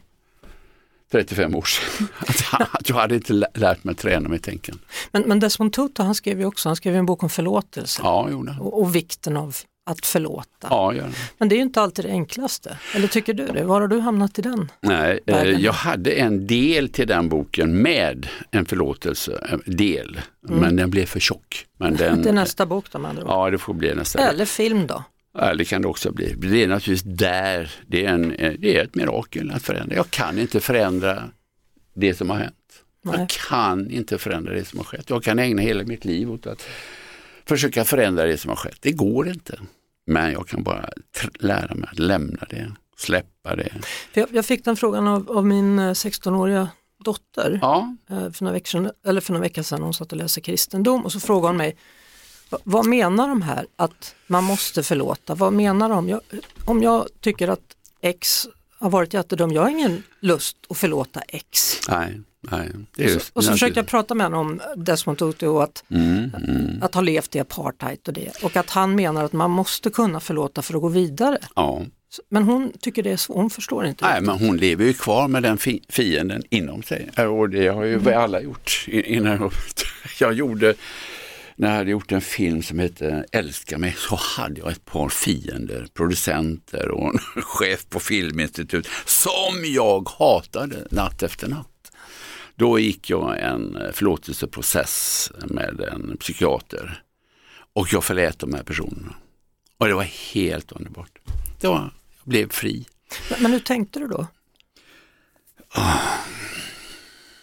35 1.12 1.54
år 1.54 1.62
sedan. 1.62 2.08
Att, 2.72 2.88
jag 2.88 2.96
hade 2.96 3.14
inte 3.14 3.32
lärt 3.54 3.84
mig 3.84 3.94
träna 3.94 4.28
mitt 4.28 4.42
tänkande. 4.42 4.82
Men, 5.12 5.22
men 5.22 5.40
Desmond 5.40 5.72
Tutu 5.72 6.02
han 6.02 6.14
skrev 6.14 6.40
ju 6.40 6.46
också 6.46 6.68
han 6.68 6.76
skrev 6.76 6.94
en 6.94 7.06
bok 7.06 7.22
om 7.22 7.30
förlåtelse 7.30 8.00
ja, 8.04 8.30
och, 8.60 8.80
och, 8.80 8.94
vikten 8.94 9.36
av 9.36 9.56
att 9.84 10.06
förlåta. 10.06 10.66
Ja, 10.70 10.94
ja. 10.94 11.04
Men 11.38 11.48
det 11.48 11.54
är 11.54 11.56
ju 11.56 11.62
inte 11.62 11.80
alltid 11.80 12.04
det 12.04 12.10
enklaste. 12.10 12.78
Eller 12.94 13.08
tycker 13.08 13.34
du 13.34 13.46
det? 13.46 13.64
Var 13.64 13.80
har 13.80 13.88
du 13.88 14.00
hamnat 14.00 14.38
i 14.38 14.42
den? 14.42 14.70
Nej, 14.80 15.20
eh, 15.26 15.42
jag 15.42 15.72
hade 15.72 16.10
en 16.10 16.46
del 16.46 16.88
till 16.88 17.06
den 17.06 17.28
boken 17.28 17.82
med 17.82 18.28
en 18.50 18.66
förlåtelse, 18.66 19.58
del. 19.66 20.20
Mm. 20.48 20.60
Men 20.60 20.76
den 20.76 20.90
blev 20.90 21.06
för 21.06 21.20
tjock. 21.20 21.66
Men 21.78 21.96
den, 21.96 22.22
det 22.22 22.28
är 22.28 22.32
nästa 22.32 22.66
bok 22.66 22.84
då 22.92 22.98
med 22.98 23.08
andra 23.08 23.22
Ja, 23.26 23.50
det 23.50 23.58
får 23.58 23.74
bli 23.74 23.94
nästa. 23.94 24.28
Eller 24.28 24.44
film 24.44 24.86
då? 24.86 25.04
Ja, 25.38 25.54
det 25.54 25.64
kan 25.64 25.82
det 25.82 25.88
också 25.88 26.12
bli. 26.12 26.34
Det 26.38 26.62
är 26.62 26.68
naturligtvis 26.68 27.16
där, 27.16 27.70
det 27.86 28.04
är, 28.04 28.12
en, 28.12 28.28
det 28.58 28.76
är 28.76 28.84
ett 28.84 28.94
mirakel 28.94 29.50
att 29.50 29.62
förändra. 29.62 29.96
Jag 29.96 30.10
kan 30.10 30.38
inte 30.38 30.60
förändra 30.60 31.22
det 31.94 32.14
som 32.14 32.30
har 32.30 32.36
hänt. 32.36 32.54
Nej. 33.04 33.18
Jag 33.18 33.28
kan 33.28 33.90
inte 33.90 34.18
förändra 34.18 34.54
det 34.54 34.64
som 34.64 34.78
har 34.78 34.84
skett. 34.84 35.10
Jag 35.10 35.22
kan 35.22 35.38
ägna 35.38 35.62
hela 35.62 35.84
mitt 35.84 36.04
liv 36.04 36.30
åt 36.30 36.46
att 36.46 36.66
försöka 37.46 37.84
förändra 37.84 38.24
det 38.24 38.38
som 38.38 38.48
har 38.48 38.56
skett. 38.56 38.78
Det 38.80 38.92
går 38.92 39.28
inte. 39.28 39.58
Men 40.06 40.32
jag 40.32 40.48
kan 40.48 40.62
bara 40.62 40.88
lära 41.34 41.74
mig 41.74 41.88
att 41.92 41.98
lämna 41.98 42.46
det, 42.50 42.72
släppa 42.96 43.56
det. 43.56 43.72
Jag, 44.12 44.28
jag 44.32 44.44
fick 44.44 44.64
den 44.64 44.76
frågan 44.76 45.08
av, 45.08 45.30
av 45.30 45.46
min 45.46 45.80
16-åriga 45.80 46.60
eh, 46.60 46.68
dotter 47.04 47.58
ja. 47.62 47.96
Eh, 48.10 48.30
för, 48.30 48.44
några 48.44 48.54
veckor 48.54 48.90
eller 49.06 49.20
för 49.20 49.32
några 49.32 49.42
veckor 49.42 49.62
sedan. 49.62 49.82
Hon 49.82 49.94
satt 49.94 50.12
och 50.12 50.18
läste 50.18 50.40
kristendom 50.40 51.04
och 51.04 51.12
så 51.12 51.20
frågade 51.20 51.48
hon 51.48 51.56
mig 51.56 51.76
vad 52.64 52.86
menar 52.86 53.28
de 53.28 53.42
här 53.42 53.66
att 53.76 54.14
man 54.26 54.44
måste 54.44 54.82
förlåta? 54.82 55.34
Vad 55.34 55.52
menar 55.52 55.88
de? 55.88 56.08
Jag, 56.08 56.20
om 56.66 56.82
jag 56.82 57.06
tycker 57.20 57.48
att 57.48 57.76
X 58.00 58.48
har 58.82 58.90
varit 58.90 59.14
jättedum, 59.14 59.52
jag 59.52 59.62
har 59.62 59.70
ingen 59.70 60.02
lust 60.20 60.56
att 60.68 60.78
förlåta 60.78 61.20
X. 61.28 61.80
Nej, 61.88 62.20
nej. 62.40 62.70
Det 62.96 63.04
är 63.04 63.16
och 63.16 63.22
så, 63.22 63.42
så 63.42 63.52
försökte 63.52 63.80
jag 63.80 63.86
prata 63.86 64.14
med 64.14 64.26
honom 64.26 64.46
om 64.46 64.60
Desmond 64.84 65.18
Tutu 65.18 65.46
och 65.46 65.62
att, 65.62 65.84
mm, 65.90 66.30
mm. 66.48 66.82
att 66.82 66.94
ha 66.94 67.02
levt 67.02 67.36
i 67.36 67.40
apartheid 67.40 67.98
och 68.06 68.12
det. 68.12 68.42
Och 68.42 68.56
att 68.56 68.70
han 68.70 68.94
menar 68.94 69.24
att 69.24 69.32
man 69.32 69.50
måste 69.50 69.90
kunna 69.90 70.20
förlåta 70.20 70.62
för 70.62 70.74
att 70.74 70.80
gå 70.80 70.88
vidare. 70.88 71.38
Ja. 71.56 71.82
Men 72.28 72.42
hon 72.42 72.72
tycker 72.80 73.02
det 73.02 73.10
är 73.10 73.16
så, 73.16 73.32
hon 73.32 73.50
förstår 73.50 73.86
inte. 73.86 74.04
Nej, 74.04 74.20
men 74.20 74.38
hon 74.38 74.56
lever 74.56 74.84
ju 74.84 74.92
kvar 74.92 75.28
med 75.28 75.42
den 75.42 75.58
fi 75.58 75.82
fienden 75.88 76.42
inom 76.50 76.82
sig. 76.82 77.10
Och 77.26 77.50
det 77.50 77.68
har 77.68 77.84
ju 77.84 77.94
mm. 77.94 78.18
alla 78.18 78.40
gjort 78.40 78.84
innan 78.88 79.50
jag 80.20 80.32
gjorde 80.32 80.74
när 81.62 81.68
jag 81.68 81.76
hade 81.76 81.90
gjort 81.90 82.12
en 82.12 82.20
film 82.20 82.62
som 82.62 82.78
hette 82.78 83.24
Älska 83.32 83.78
mig 83.78 83.94
så 83.98 84.16
hade 84.16 84.60
jag 84.60 84.72
ett 84.72 84.84
par 84.84 85.08
fiender, 85.08 85.86
producenter 85.94 86.88
och 86.88 87.14
en 87.14 87.18
chef 87.42 87.88
på 87.88 88.00
Filminstitut 88.00 88.88
som 89.04 89.64
jag 89.64 90.08
hatade 90.08 90.86
natt 90.90 91.22
efter 91.22 91.48
natt. 91.48 91.92
Då 92.54 92.78
gick 92.78 93.10
jag 93.10 93.38
en 93.40 93.78
förlåtelseprocess 93.92 95.30
med 95.44 95.80
en 95.80 96.16
psykiater 96.16 97.02
och 97.72 97.92
jag 97.92 98.04
förlät 98.04 98.38
de 98.38 98.54
här 98.54 98.62
personerna. 98.62 99.14
Och 99.78 99.88
det 99.88 99.94
var 99.94 100.32
helt 100.34 100.72
underbart. 100.72 101.18
Det 101.60 101.66
var, 101.66 101.90
jag 102.18 102.24
blev 102.24 102.48
fri. 102.48 102.86
Men, 103.30 103.42
men 103.42 103.52
hur 103.52 103.60
tänkte 103.60 104.00
du 104.00 104.06
då? 104.06 104.26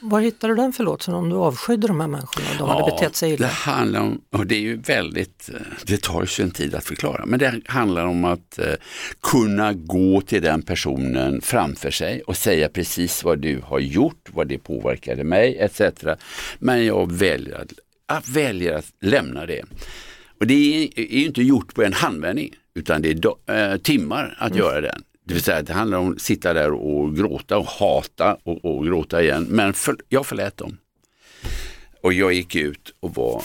Var 0.01 0.21
hittade 0.21 0.53
du 0.53 0.57
den 0.61 0.73
förlåtelsen 0.73 1.13
om 1.13 1.29
du 1.29 1.35
avskydde 1.35 1.87
de 1.87 1.99
här 1.99 2.07
människorna 2.07 2.47
de 2.57 2.69
ja, 2.69 2.73
hade 2.73 2.91
betett 2.91 3.15
sig 3.15 3.33
illa? 3.33 3.47
Det 3.47 3.53
handlar 3.53 3.99
om, 4.01 4.21
och 4.31 4.47
det 4.47 4.55
är 4.55 4.59
ju 4.59 4.75
väldigt, 4.75 5.49
det 5.83 6.01
tar 6.01 6.27
ju 6.39 6.43
en 6.43 6.51
tid 6.51 6.75
att 6.75 6.83
förklara, 6.83 7.25
men 7.25 7.39
det 7.39 7.61
handlar 7.65 8.05
om 8.05 8.25
att 8.25 8.59
eh, 8.59 8.73
kunna 9.21 9.73
gå 9.73 10.21
till 10.21 10.41
den 10.41 10.61
personen 10.61 11.41
framför 11.41 11.91
sig 11.91 12.21
och 12.21 12.37
säga 12.37 12.69
precis 12.69 13.23
vad 13.23 13.39
du 13.39 13.61
har 13.63 13.79
gjort, 13.79 14.29
vad 14.33 14.47
det 14.47 14.57
påverkade 14.57 15.23
mig 15.23 15.57
etc. 15.59 15.81
Men 16.59 16.85
jag 16.85 17.11
väljer 17.11 17.61
att, 17.61 17.73
jag 18.07 18.33
väljer 18.33 18.73
att 18.73 18.85
lämna 19.01 19.45
det. 19.45 19.63
Och 20.39 20.47
det 20.47 20.53
är, 20.53 20.99
är 20.99 21.25
inte 21.25 21.41
gjort 21.41 21.73
på 21.73 21.83
en 21.83 21.93
handvändning 21.93 22.55
utan 22.75 23.01
det 23.01 23.09
är 23.09 23.13
do, 23.13 23.37
eh, 23.45 23.77
timmar 23.77 24.37
att 24.39 24.51
mm. 24.51 24.59
göra 24.59 24.81
den. 24.81 25.03
Det 25.29 25.35
vill 25.35 25.43
säga 25.43 25.61
det 25.61 25.73
handlar 25.73 25.97
om 25.97 26.11
att 26.11 26.21
sitta 26.21 26.53
där 26.53 26.71
och 26.71 27.15
gråta 27.15 27.57
och 27.57 27.65
hata 27.65 28.37
och, 28.43 28.65
och 28.65 28.85
gråta 28.85 29.21
igen. 29.21 29.43
Men 29.49 29.73
för, 29.73 29.97
jag 30.07 30.25
förlät 30.25 30.57
dem. 30.57 30.77
Och 32.01 32.13
jag 32.13 32.33
gick 32.33 32.55
ut 32.55 32.95
och 32.99 33.15
var 33.15 33.43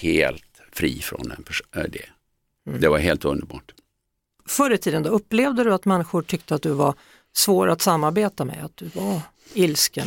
helt 0.00 0.60
fri 0.72 1.00
från 1.00 1.22
den, 1.22 1.44
äh, 1.76 1.90
det. 1.90 2.04
Mm. 2.66 2.80
Det 2.80 2.88
var 2.88 2.98
helt 2.98 3.24
underbart. 3.24 3.72
Förr 4.46 4.70
i 4.70 4.78
tiden 4.78 5.02
då, 5.02 5.10
upplevde 5.10 5.64
du 5.64 5.74
att 5.74 5.84
människor 5.84 6.22
tyckte 6.22 6.54
att 6.54 6.62
du 6.62 6.70
var 6.72 6.94
svår 7.32 7.68
att 7.68 7.82
samarbeta 7.82 8.44
med? 8.44 8.64
Att 8.64 8.76
du 8.76 8.86
var 8.94 9.20
ilsken? 9.54 10.06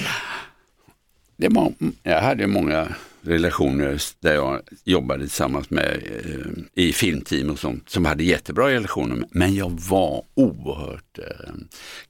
Det 1.38 1.50
var, 1.50 1.74
jag 2.04 2.22
hade 2.22 2.48
många 2.48 2.96
relationer 3.24 4.02
där 4.20 4.34
jag 4.34 4.62
jobbade 4.84 5.24
tillsammans 5.24 5.70
med 5.70 6.04
eh, 6.26 6.84
i 6.84 6.94
filmteam 6.94 7.50
och 7.50 7.60
sånt 7.60 7.90
som 7.90 8.06
hade 8.06 8.24
jättebra 8.24 8.70
relationer. 8.70 9.28
Men 9.32 9.56
jag 9.56 9.70
var 9.70 10.24
oerhört 10.34 11.20
eh, 11.20 11.54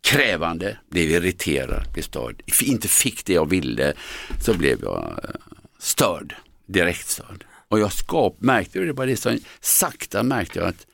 krävande, 0.02 0.78
blev 0.90 1.10
irriterad, 1.10 1.84
blev 1.94 2.04
störd. 2.04 2.44
Inte 2.62 2.88
fick 2.88 3.26
det 3.26 3.34
jag 3.34 3.50
ville 3.50 3.94
så 4.42 4.54
blev 4.54 4.82
jag 4.82 5.20
eh, 5.24 5.30
störd, 5.80 6.36
direkt 6.66 7.08
störd. 7.08 7.46
Och 7.68 7.80
jag 7.80 7.94
skap, 7.94 8.36
märkte 8.40 8.80
det 8.80 8.94
var 8.94 9.08
det 9.08 9.18
som 9.18 9.40
sakta 9.62 10.24
märkte 10.24 10.60
jag 10.60 10.68
att 10.68 10.88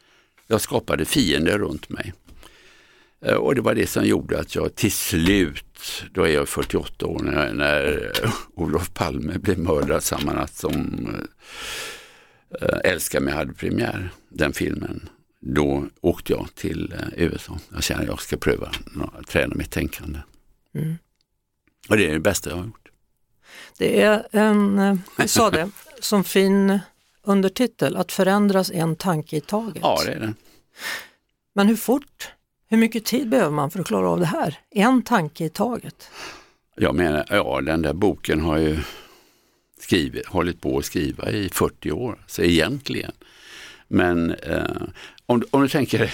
jag 0.48 0.62
skapade 0.62 1.06
fiender 1.06 1.58
runt 1.58 1.90
mig. 1.90 2.14
Eh, 3.26 3.34
och 3.34 3.56
det 3.56 3.62
var 3.62 3.76
det 3.76 3.88
som 3.88 4.06
gjorde 4.06 4.40
att 4.40 4.56
jag 4.56 4.76
till 4.76 4.92
slut, 4.92 5.69
då 6.12 6.24
är 6.24 6.34
jag 6.34 6.50
48 6.50 7.06
år, 7.06 7.20
när, 7.20 7.54
när 7.54 8.12
Olof 8.56 8.94
Palme 8.94 9.38
blev 9.38 9.60
mördad 9.60 10.04
samma 10.04 10.34
natt 10.34 10.54
som 10.54 11.08
äh, 12.62 12.80
Älska 12.84 13.20
mig 13.20 13.34
hade 13.34 13.54
premiär, 13.54 14.12
den 14.30 14.54
filmen. 14.54 15.10
Då 15.42 15.88
åkte 16.02 16.34
jag 16.34 16.56
till 16.56 16.94
äh, 16.94 17.24
USA. 17.24 17.60
Jag 17.74 17.84
kände 17.84 18.04
att 18.04 18.10
jag 18.10 18.22
ska 18.22 18.38
pröva 18.38 18.72
att 19.14 19.28
träna 19.28 19.56
mitt 19.56 19.72
tänkande. 19.72 20.20
Mm. 20.76 20.98
Och 21.90 21.98
det 21.98 22.10
är 22.10 22.14
det 22.14 22.20
bästa 22.20 22.50
jag 22.50 22.58
har 22.58 22.66
gjort. 22.66 22.90
Det 23.78 24.02
är 24.02 24.28
en, 24.32 25.02
vi 25.18 25.28
sa 25.28 25.52
det, 25.52 25.70
som 26.00 26.24
fin 26.24 26.80
undertitel, 27.24 27.96
att 27.96 28.12
förändras 28.12 28.72
en 28.72 28.96
tanke 28.96 29.38
i 29.38 29.42
taget. 29.42 29.82
Ja, 29.82 30.02
det 30.06 30.12
är 30.12 30.20
det. 30.20 30.34
Men 31.56 31.68
hur 31.68 31.76
fort 31.76 32.32
hur 32.70 32.78
mycket 32.78 33.06
tid 33.06 33.30
behöver 33.30 33.52
man 33.52 33.72
för 33.72 33.80
att 33.80 33.88
klara 33.88 34.10
av 34.10 34.20
det 34.20 34.26
här? 34.26 34.60
En 34.72 35.02
tanke 35.02 35.46
i 35.46 35.50
taget? 35.50 36.12
Jag 36.76 36.96
menar, 36.96 37.26
ja 37.30 37.62
den 37.62 37.82
där 37.82 37.94
boken 37.94 38.42
har 38.42 38.58
ju 38.58 38.80
skrivit, 39.80 40.26
hållit 40.26 40.62
på 40.62 40.78
att 40.78 40.86
skriva 40.86 41.32
i 41.32 41.50
40 41.50 41.92
år, 41.92 42.24
så 42.28 42.42
egentligen. 42.42 43.12
Men 43.88 44.32
eh, 44.32 44.82
om, 45.26 45.44
om 45.52 45.62
du 45.62 45.70
tänker 45.70 46.14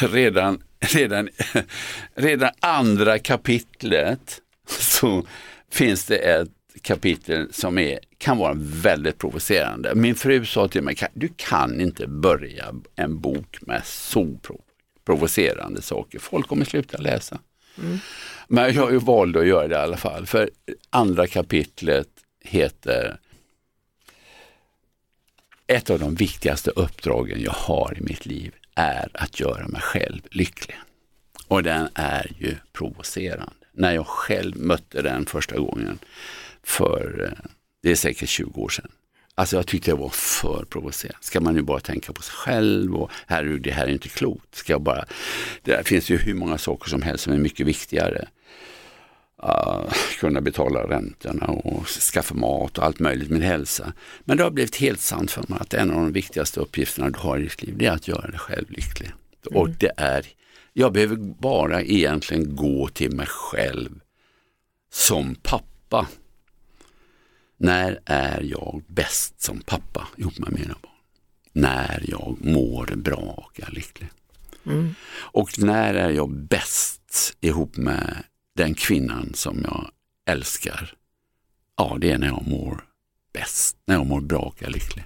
redan, 0.00 0.62
redan, 0.80 1.28
redan 2.14 2.50
andra 2.60 3.18
kapitlet 3.18 4.40
så 4.68 5.26
finns 5.70 6.04
det 6.04 6.16
ett 6.16 6.48
kapitel 6.80 7.52
som 7.52 7.78
är, 7.78 7.98
kan 8.18 8.38
vara 8.38 8.52
väldigt 8.56 9.18
provocerande. 9.18 9.94
Min 9.94 10.14
fru 10.14 10.44
sa 10.44 10.68
till 10.68 10.82
mig, 10.82 10.96
du 11.14 11.28
kan 11.36 11.80
inte 11.80 12.06
börja 12.06 12.74
en 12.96 13.20
bok 13.20 13.58
med 13.60 13.82
så 13.84 14.36
provocerande 15.04 15.82
saker. 15.82 16.18
Folk 16.18 16.46
kommer 16.46 16.64
sluta 16.64 16.98
läsa. 16.98 17.38
Mm. 17.78 17.98
Men 18.48 18.74
jag 18.74 18.82
har 18.82 18.90
ju 18.90 18.98
valt 18.98 19.36
att 19.36 19.46
göra 19.46 19.68
det 19.68 19.74
i 19.74 19.78
alla 19.78 19.96
fall. 19.96 20.26
För 20.26 20.50
andra 20.90 21.26
kapitlet 21.26 22.08
heter 22.40 23.18
Ett 25.66 25.90
av 25.90 25.98
de 25.98 26.14
viktigaste 26.14 26.70
uppdragen 26.70 27.40
jag 27.40 27.52
har 27.52 27.94
i 27.98 28.00
mitt 28.00 28.26
liv 28.26 28.54
är 28.74 29.08
att 29.14 29.40
göra 29.40 29.68
mig 29.68 29.80
själv 29.80 30.20
lycklig. 30.30 30.76
Och 31.48 31.62
den 31.62 31.88
är 31.94 32.32
ju 32.38 32.56
provocerande. 32.72 33.52
När 33.72 33.92
jag 33.92 34.06
själv 34.06 34.56
mötte 34.56 35.02
den 35.02 35.26
första 35.26 35.58
gången 35.58 35.98
för, 36.64 37.24
eh, 37.24 37.50
det 37.82 37.90
är 37.90 37.94
säkert 37.94 38.28
20 38.28 38.60
år 38.60 38.68
sedan. 38.68 38.90
Alltså 39.34 39.56
jag 39.56 39.66
tyckte 39.66 39.90
det 39.90 39.96
var 39.96 40.08
för 40.08 40.64
provocerande. 40.64 41.18
Ska 41.20 41.40
man 41.40 41.54
nu 41.54 41.62
bara 41.62 41.80
tänka 41.80 42.12
på 42.12 42.22
sig 42.22 42.32
själv 42.32 42.96
och 42.96 43.10
här, 43.26 43.44
det 43.44 43.70
här 43.70 43.86
är 43.86 43.90
inte 43.90 44.08
klokt. 44.08 44.54
Ska 44.54 44.72
jag 44.72 44.82
bara, 44.82 45.04
det 45.62 45.86
finns 45.86 46.10
ju 46.10 46.16
hur 46.16 46.34
många 46.34 46.58
saker 46.58 46.90
som 46.90 47.02
helst 47.02 47.24
som 47.24 47.32
är 47.32 47.38
mycket 47.38 47.66
viktigare. 47.66 48.28
Uh, 49.44 49.92
kunna 50.20 50.40
betala 50.40 50.80
räntorna 50.80 51.46
och 51.46 51.86
skaffa 51.86 52.34
mat 52.34 52.78
och 52.78 52.84
allt 52.84 52.98
möjligt 52.98 53.30
med 53.30 53.42
hälsa. 53.42 53.92
Men 54.24 54.36
det 54.36 54.42
har 54.42 54.50
blivit 54.50 54.76
helt 54.76 55.00
sant 55.00 55.30
för 55.30 55.44
mig 55.48 55.58
att 55.60 55.74
en 55.74 55.90
av 55.90 55.96
de 55.96 56.12
viktigaste 56.12 56.60
uppgifterna 56.60 57.10
du 57.10 57.18
har 57.18 57.38
i 57.38 57.42
ditt 57.42 57.62
liv 57.62 57.74
det 57.78 57.86
är 57.86 57.92
att 57.92 58.08
göra 58.08 58.30
dig 58.30 58.38
själv 58.38 58.70
lycklig. 58.70 59.12
Mm. 59.50 59.62
Och 59.62 59.68
det 59.68 59.92
är 59.96 60.26
Jag 60.72 60.92
behöver 60.92 61.16
bara 61.16 61.82
egentligen 61.82 62.56
gå 62.56 62.88
till 62.88 63.16
mig 63.16 63.26
själv 63.26 64.00
som 64.92 65.34
pappa. 65.34 66.06
När 67.56 68.00
är 68.06 68.40
jag 68.40 68.82
bäst 68.88 69.42
som 69.42 69.60
pappa 69.60 70.08
ihop 70.16 70.38
med 70.38 70.52
mina 70.52 70.74
barn? 70.82 70.92
När 71.52 72.04
jag 72.08 72.36
mår 72.40 72.86
bra 72.96 73.16
och 73.46 73.60
är 73.60 73.70
lycklig. 73.72 74.08
Och 75.14 75.58
när 75.58 75.94
är 75.94 76.10
jag 76.10 76.30
bäst 76.30 77.36
ihop 77.40 77.76
med 77.76 78.16
den 78.56 78.74
kvinnan 78.74 79.34
som 79.34 79.60
jag 79.64 79.90
älskar? 80.30 80.94
Ja, 81.76 81.98
det 82.00 82.10
är 82.12 82.18
när 82.18 82.26
jag 82.26 82.46
mår 82.46 82.84
bäst, 83.32 83.76
när 83.86 83.94
jag 83.94 84.06
mår 84.06 84.20
bra 84.20 84.38
och 84.38 84.62
är 84.62 84.70
lycklig. 84.70 85.04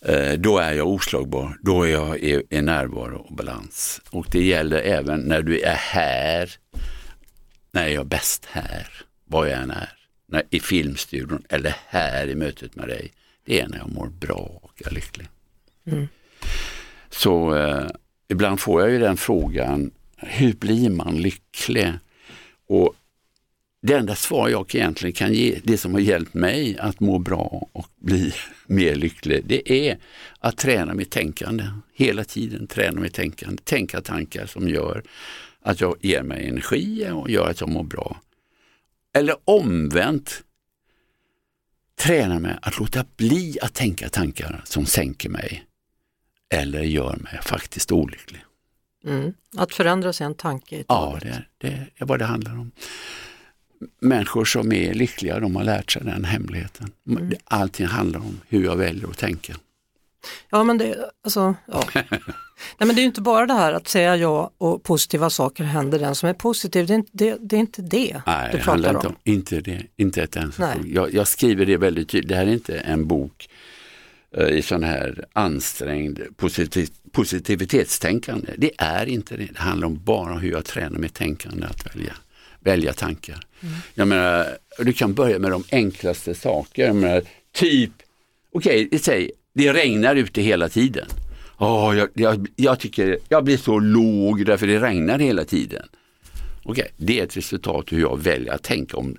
Eh, 0.00 0.32
Då 0.32 0.58
är 0.58 0.72
jag 0.72 0.88
oslagbar, 0.88 1.58
då 1.62 1.82
är 1.82 1.88
jag 1.92 2.18
i, 2.18 2.42
närvaro 2.62 3.18
och 3.18 3.34
balans. 3.36 4.00
Och 4.10 4.26
det 4.30 4.44
gäller 4.44 4.78
även 4.78 5.20
när 5.20 5.42
du 5.42 5.60
är 5.60 5.74
här, 5.76 6.50
när 7.72 7.82
är 7.84 7.88
jag 7.94 8.06
bäst 8.06 8.44
här, 8.50 8.88
var 9.24 9.46
jag 9.46 9.58
än 9.62 9.70
är. 9.70 9.95
När, 10.26 10.42
I 10.50 10.60
filmstudion 10.60 11.42
eller 11.48 11.76
här 11.88 12.28
i 12.28 12.34
mötet 12.34 12.76
med 12.76 12.88
dig. 12.88 13.12
Det 13.44 13.60
är 13.60 13.68
när 13.68 13.78
jag 13.78 13.92
mår 13.92 14.06
bra 14.06 14.60
och 14.62 14.82
är 14.86 14.90
lycklig. 14.90 15.28
Så 17.10 17.54
eh, 17.54 17.86
ibland 18.28 18.60
får 18.60 18.80
jag 18.82 18.90
ju 18.90 18.98
den 18.98 19.16
frågan, 19.16 19.90
hur 20.16 20.52
blir 20.52 20.90
man 20.90 21.16
lycklig? 21.16 21.92
Och 22.66 22.94
det 23.82 23.94
enda 23.94 24.14
svar 24.14 24.48
jag 24.48 24.74
egentligen 24.74 25.12
kan 25.12 25.32
ge, 25.32 25.60
det 25.64 25.78
som 25.78 25.92
har 25.92 26.00
hjälpt 26.00 26.34
mig 26.34 26.78
att 26.78 27.00
må 27.00 27.18
bra 27.18 27.68
och 27.72 27.86
bli 27.96 28.32
mer 28.66 28.94
lycklig, 28.94 29.42
det 29.46 29.72
är 29.72 29.98
att 30.38 30.56
träna 30.56 30.94
mitt 30.94 31.10
tänkande. 31.10 31.64
Hela 31.94 32.24
tiden 32.24 32.66
träna 32.66 33.00
mitt 33.00 33.14
tänkande, 33.14 33.62
tänka 33.62 34.00
tankar 34.00 34.46
som 34.46 34.68
gör 34.68 35.02
att 35.62 35.80
jag 35.80 35.96
ger 36.00 36.22
mig 36.22 36.48
energi 36.48 37.10
och 37.12 37.30
gör 37.30 37.50
att 37.50 37.60
jag 37.60 37.70
mår 37.70 37.84
bra. 37.84 38.20
Eller 39.16 39.36
omvänt, 39.44 40.42
träna 41.98 42.38
mig 42.38 42.58
att 42.62 42.78
låta 42.78 43.04
bli 43.16 43.58
att 43.62 43.74
tänka 43.74 44.08
tankar 44.08 44.62
som 44.64 44.86
sänker 44.86 45.28
mig 45.28 45.64
eller 46.54 46.82
gör 46.82 47.16
mig 47.16 47.40
faktiskt 47.42 47.92
olycklig. 47.92 48.44
Mm. 49.04 49.34
Att 49.56 49.74
förändra 49.74 50.12
sig 50.12 50.26
en 50.26 50.34
tanke 50.34 50.76
i 50.76 50.84
Ja, 50.88 51.10
taget. 51.10 51.22
det 51.22 51.28
är, 51.28 51.48
det 51.58 52.02
är 52.02 52.06
vad 52.06 52.18
det 52.18 52.24
handlar 52.24 52.52
om. 52.58 52.70
Människor 54.00 54.44
som 54.44 54.72
är 54.72 54.94
lyckliga, 54.94 55.40
de 55.40 55.56
har 55.56 55.64
lärt 55.64 55.92
sig 55.92 56.02
den 56.04 56.24
hemligheten. 56.24 56.92
Allting 57.44 57.86
handlar 57.86 58.20
om 58.20 58.40
hur 58.48 58.64
jag 58.64 58.76
väljer 58.76 59.08
att 59.10 59.18
tänka. 59.18 59.56
Ja, 60.50 60.64
men 60.64 60.78
det, 60.78 61.10
alltså, 61.24 61.54
ja. 61.66 61.84
Nej, 62.78 62.86
men 62.86 62.88
det 62.88 63.00
är 63.00 63.02
ju 63.02 63.06
inte 63.06 63.20
bara 63.20 63.46
det 63.46 63.54
här 63.54 63.72
att 63.72 63.88
säga 63.88 64.16
ja 64.16 64.50
och 64.58 64.82
positiva 64.82 65.30
saker 65.30 65.64
händer 65.64 65.98
den 65.98 66.14
som 66.14 66.28
är 66.28 66.34
positiv. 66.34 66.86
Det 66.86 66.92
är 66.92 66.96
inte 66.96 67.10
det. 67.12 67.36
Det 67.40 67.56
är 67.56 67.60
inte 67.60 67.82
det 67.82 68.22
Nej, 68.26 68.52
du 68.52 68.58
pratar 68.58 68.94
om. 68.94 69.06
om 69.06 69.16
inte 69.24 69.60
det, 69.60 69.82
inte 69.96 70.22
ett 70.22 70.36
ens 70.36 70.58
jag, 70.86 71.14
jag 71.14 71.28
skriver 71.28 71.66
det 71.66 71.76
väldigt 71.76 72.08
tydligt. 72.08 72.28
Det 72.28 72.36
här 72.36 72.46
är 72.46 72.52
inte 72.52 72.78
en 72.78 73.06
bok 73.06 73.48
eh, 74.36 74.48
i 74.48 74.62
sån 74.62 74.82
här 74.82 75.24
ansträngd 75.32 76.20
positiv, 76.36 76.88
positivitetstänkande. 77.12 78.52
Det 78.58 78.70
är 78.78 79.06
inte 79.06 79.36
det. 79.36 79.48
Det 79.52 79.60
handlar 79.60 79.86
om 79.86 80.04
bara 80.04 80.34
hur 80.34 80.50
jag 80.50 80.64
tränar 80.64 80.98
mitt 80.98 81.14
tänkande 81.14 81.66
att 81.66 81.96
välja, 81.96 82.12
välja 82.60 82.92
tankar. 82.92 83.46
Jag 83.94 84.08
menar, 84.08 84.58
du 84.78 84.92
kan 84.92 85.14
börja 85.14 85.38
med 85.38 85.50
de 85.50 85.64
enklaste 85.72 86.34
saker. 86.34 86.86
Jag 86.86 86.96
menar, 86.96 87.22
typ, 87.52 87.90
okej, 88.52 88.86
okay, 88.86 88.98
säg, 88.98 89.30
det 89.56 89.72
regnar 89.72 90.16
ute 90.16 90.42
hela 90.42 90.68
tiden. 90.68 91.06
Åh, 91.58 91.96
jag, 91.96 92.08
jag, 92.14 92.46
jag 92.56 92.80
tycker 92.80 93.18
jag 93.28 93.44
blir 93.44 93.56
så 93.56 93.78
låg 93.78 94.46
därför 94.46 94.66
det 94.66 94.80
regnar 94.80 95.18
hela 95.18 95.44
tiden. 95.44 95.88
Okej, 96.62 96.88
det 96.96 97.20
är 97.20 97.24
ett 97.24 97.36
resultat 97.36 97.92
hur 97.92 98.00
jag 98.00 98.22
väljer 98.22 98.52
att 98.52 98.62
tänka 98.62 98.96
om 98.96 99.16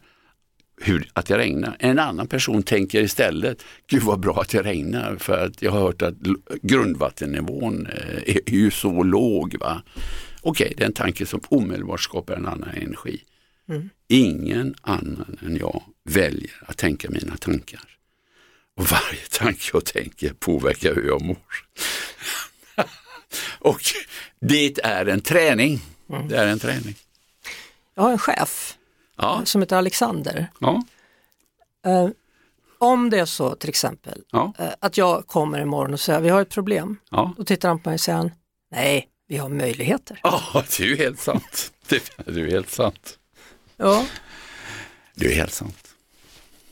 hur, 0.81 1.09
att 1.13 1.25
det 1.25 1.38
regnar. 1.38 1.75
En 1.79 1.99
annan 1.99 2.27
person 2.27 2.63
tänker 2.63 3.01
istället, 3.01 3.63
gud 3.88 4.03
vad 4.03 4.19
bra 4.19 4.41
att 4.41 4.49
det 4.49 4.63
regnar 4.63 5.15
för 5.15 5.45
att 5.45 5.61
jag 5.61 5.71
har 5.71 5.79
hört 5.79 6.01
att 6.01 6.15
grundvattennivån 6.61 7.88
eh, 7.88 8.35
är 8.35 8.53
ju 8.53 8.71
så 8.71 9.03
låg. 9.03 9.55
va. 9.59 9.81
Okej, 10.41 10.73
det 10.77 10.83
är 10.83 10.88
en 10.88 10.93
tanke 10.93 11.25
som 11.25 11.41
omedelbart 11.49 12.01
skapar 12.01 12.33
en 12.33 12.45
annan 12.45 12.69
energi. 12.69 13.21
Ingen 14.07 14.75
annan 14.81 15.38
än 15.45 15.57
jag 15.57 15.83
väljer 16.03 16.51
att 16.61 16.77
tänka 16.77 17.09
mina 17.09 17.38
tankar. 17.38 17.96
Och 18.78 18.86
varje 18.91 19.25
tanke 19.32 19.69
jag 19.73 19.86
tänker 19.86 20.34
påverkar 20.34 20.95
hur 20.95 21.07
jag 21.07 21.21
mår. 21.21 21.38
Och 23.59 23.82
det 24.39 24.80
är 24.84 25.05
en 25.05 25.21
träning. 25.21 25.82
Det 26.30 26.38
är 26.38 26.47
en 26.47 26.59
träning. 26.59 26.95
Jag 27.95 28.03
har 28.03 28.11
en 28.11 28.17
chef 28.19 28.78
Ja, 29.17 29.41
som 29.45 29.61
heter 29.61 29.75
Alexander. 29.78 30.47
ja, 30.59 30.84
Eh, 31.86 32.09
om 32.80 33.09
det 33.09 33.19
är 33.19 33.25
så 33.25 33.55
till 33.55 33.69
exempel 33.69 34.21
ja, 34.32 34.53
eh, 34.59 34.69
att 34.80 34.97
jag 34.97 35.28
kommer 35.28 35.59
imorgon 35.61 35.93
och 35.93 35.99
säger 35.99 36.21
vi 36.21 36.30
har 36.30 36.41
ett 36.41 36.49
problem. 36.49 36.97
ja. 37.09 37.34
Då 37.38 37.43
tittar 37.43 37.69
han 37.69 37.80
på 37.80 37.89
mig 37.89 37.93
och 37.95 38.01
säger 38.01 38.32
nej, 38.71 39.07
vi 39.28 39.38
har 39.38 39.49
möjligheter. 39.49 40.19
Ja, 40.23 40.43
det 40.53 40.80
är 40.84 40.88
ju 40.88 40.95
helt 40.95 41.19
sant. 41.19 41.71
Det 41.88 42.03
det 42.25 42.32
är 42.32 42.36
ju 42.38 42.49
helt 42.49 42.69
sant. 42.69 43.19
Ja, 43.78 44.05
Det 45.15 45.25
är 45.32 45.36
helt 45.36 45.53
sant. 45.53 45.86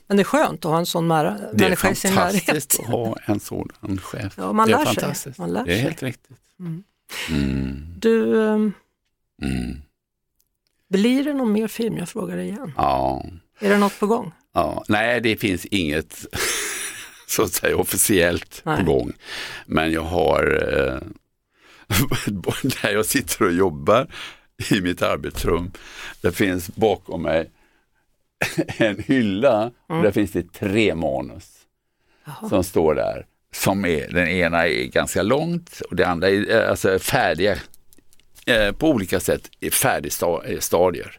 Men 0.07 0.17
det 0.17 0.21
är 0.21 0.25
skönt 0.25 0.65
att 0.65 0.71
ha 0.71 0.77
en 0.79 0.85
sån 0.85 1.07
Det 1.07 1.15
är 1.15 1.51
människa 1.53 1.89
i 1.91 1.95
sin 1.95 2.13
närhet. 2.13 2.43
fantastiskt 2.45 2.79
att 2.79 2.85
ha 2.85 3.17
en 3.25 3.39
sådan 3.39 3.99
chef. 4.01 4.33
Ja, 4.37 4.53
man 4.53 4.67
det 4.67 4.73
är 4.73 4.77
lär 4.77 4.85
sig. 4.85 4.95
fantastiskt. 4.95 5.37
Man 5.39 5.53
lär 5.53 5.65
det 5.65 5.71
är 5.71 5.75
sig. 5.75 5.81
helt 5.83 6.03
riktigt. 6.03 6.37
Mm. 6.59 6.83
Du, 7.99 8.43
ehm, 8.47 8.73
Mm. 9.41 9.81
blir 10.89 11.23
det 11.23 11.33
någon 11.33 11.51
mer 11.51 11.67
film? 11.67 11.97
Jag 11.97 12.09
frågar 12.09 12.37
igen. 12.37 12.71
Ja. 12.77 13.25
Är 13.59 13.69
det 13.69 13.77
något 13.77 13.99
på 13.99 14.07
gång? 14.07 14.31
ja, 14.53 14.83
nej 14.87 15.21
det 15.21 15.37
finns 15.37 15.65
inget 15.65 16.25
så 17.27 17.43
att 17.43 17.53
säga 17.53 17.77
officiellt 17.77 18.61
Nej. 18.65 18.77
på 18.77 18.83
gång. 18.91 19.11
Men 19.65 19.91
jag 19.91 20.01
har, 20.01 20.43
eh, 20.77 20.99
där 22.81 22.89
jag 22.93 23.05
sitter 23.05 23.45
och 23.45 23.53
jobbar 23.53 24.07
i 24.69 24.81
mitt 24.81 25.01
arbetsrum, 25.01 25.71
det 26.21 26.31
finns 26.31 26.67
bakom 26.75 27.21
mig 27.21 27.49
en 28.77 29.03
hylla 29.07 29.71
och 29.87 30.03
där 30.03 30.11
finns 30.11 30.31
det 30.31 30.53
tre 30.53 30.95
manus 30.95 31.55
som 32.49 32.63
står 32.63 32.95
där. 32.95 33.25
Som 33.53 33.85
är, 33.85 34.07
den 34.11 34.27
ena 34.27 34.67
är 34.67 34.85
ganska 34.85 35.23
långt 35.23 35.81
och 35.89 35.95
det 35.95 36.07
andra 36.07 36.29
är 36.29 36.55
eh, 36.55 36.69
alltså 36.69 36.99
färdiga 36.99 37.57
eh, 38.45 38.71
på 38.71 38.89
olika 38.89 39.19
sätt 39.19 39.49
färdigstadier. 39.71 41.17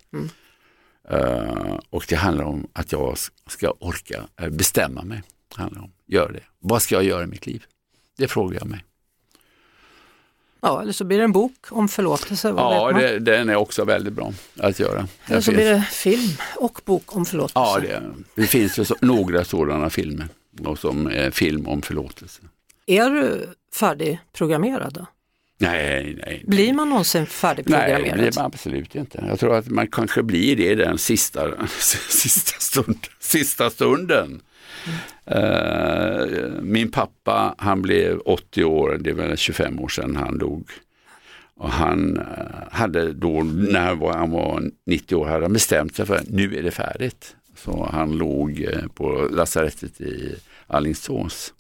Eh, 1.08 1.78
och 1.90 2.06
det 2.08 2.16
handlar 2.16 2.44
om 2.44 2.68
att 2.72 2.92
jag 2.92 3.16
ska 3.46 3.70
orka 3.70 4.28
bestämma 4.50 5.02
mig. 5.02 5.22
Handlar 5.54 5.82
om, 5.82 5.92
gör 6.06 6.32
det. 6.32 6.42
Vad 6.58 6.82
ska 6.82 6.94
jag 6.94 7.04
göra 7.04 7.24
i 7.24 7.26
mitt 7.26 7.46
liv? 7.46 7.64
Det 8.18 8.28
frågar 8.28 8.58
jag 8.58 8.66
mig. 8.66 8.84
Ja, 10.66 10.82
eller 10.82 10.92
så 10.92 11.04
blir 11.04 11.18
det 11.18 11.24
en 11.24 11.32
bok 11.32 11.52
om 11.68 11.88
förlåtelse. 11.88 12.48
Ja, 12.56 12.92
det, 12.92 13.18
den 13.18 13.48
är 13.48 13.56
också 13.56 13.84
väldigt 13.84 14.12
bra 14.12 14.32
att 14.58 14.80
göra. 14.80 15.08
Eller 15.26 15.40
så 15.40 15.44
finns- 15.52 15.56
blir 15.56 15.70
det 15.70 15.82
film 15.90 16.30
och 16.56 16.80
bok 16.84 17.16
om 17.16 17.26
förlåtelse. 17.26 17.58
Ja, 17.58 17.78
det, 17.80 18.02
det 18.34 18.46
finns 18.46 18.78
ju 18.78 18.84
så, 18.84 18.96
några 19.00 19.44
sådana 19.44 19.90
filmer 19.90 20.28
och 20.64 20.78
som 20.78 21.06
är 21.06 21.30
film 21.30 21.66
om 21.68 21.82
förlåtelse. 21.82 22.42
Är 22.86 23.10
du 23.10 23.48
färdigprogrammerad 23.74 24.92
då? 24.92 25.06
Nej, 25.58 26.02
nej. 26.04 26.18
nej. 26.26 26.44
Blir 26.46 26.72
man 26.72 26.88
någonsin 26.88 27.20
Nej, 27.20 27.26
färdigprogrammerad? 27.30 28.02
det 28.02 28.22
blir 28.22 28.32
man 28.36 28.44
absolut 28.44 28.94
inte. 28.94 29.24
Jag 29.28 29.40
tror 29.40 29.54
att 29.54 29.68
man 29.68 29.86
kanske 29.86 30.22
blir 30.22 30.56
det 30.56 30.74
den 30.74 30.98
sista, 30.98 31.66
sista, 32.08 32.60
stund, 32.60 33.06
sista 33.20 33.70
stunden. 33.70 34.40
Mm. 35.24 36.72
min 36.72 36.90
pappa, 36.90 37.54
han 37.58 37.82
blev 37.82 38.18
80 38.24 38.64
år, 38.64 38.98
det 39.00 39.10
är 39.10 39.14
väl 39.14 39.36
25 39.36 39.80
år 39.80 39.88
sedan 39.88 40.16
han 40.16 40.38
dog. 40.38 40.70
Och 41.56 41.70
han 41.70 42.16
eh, 42.16 42.24
hade 42.70 43.12
då, 43.12 43.42
när 43.42 43.86
han 44.12 44.30
var, 44.30 44.70
90 44.86 45.16
år, 45.16 45.26
hade 45.26 45.44
han 45.44 45.52
bestämt 45.52 45.96
sig 45.96 46.06
för 46.06 46.14
att 46.14 46.28
nu 46.28 46.56
är 46.56 46.62
det 46.62 46.70
färdigt. 46.70 47.36
Så 47.56 47.88
han 47.92 48.18
låg 48.18 48.60
eh, 48.60 48.86
på 48.94 49.28
lasarettet 49.32 50.00
i 50.00 50.34
Alingsås. 50.66 51.54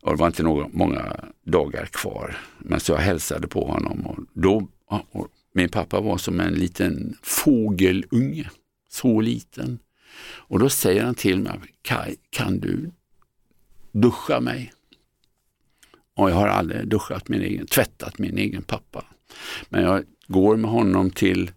Och 0.00 0.12
det 0.12 0.20
var 0.20 0.26
inte 0.26 0.42
några, 0.42 0.68
många 0.72 1.16
dagar 1.44 1.86
kvar. 1.86 2.36
Men 2.58 2.80
så 2.80 2.92
jag 2.92 2.98
hälsade 2.98 3.48
på 3.48 3.64
honom 3.64 4.06
och 4.06 4.18
då, 4.32 4.68
och 5.10 5.28
min 5.54 5.68
pappa 5.68 6.00
var 6.00 6.18
som 6.18 6.40
en 6.40 6.54
liten 6.54 7.16
fågelunge, 7.22 8.50
så 8.90 9.20
liten. 9.20 9.78
Och 10.30 10.58
då 10.58 10.68
säger 10.68 11.04
han 11.04 11.14
till 11.14 11.40
mig, 11.40 11.60
Kai, 11.82 12.16
kan 12.30 12.58
du 12.60 12.90
duscha 13.92 14.40
mig? 14.40 14.72
Och 16.14 16.30
jag 16.30 16.34
har 16.34 16.48
aldrig 16.48 16.88
duschat 16.88 17.28
min 17.28 17.42
egen, 17.42 17.66
tvättat 17.66 18.18
min 18.18 18.38
egen 18.38 18.62
pappa. 18.62 19.04
Men 19.68 19.82
jag 19.82 20.04
går 20.26 20.56
med 20.56 20.70
honom 20.70 21.10
till 21.10 21.50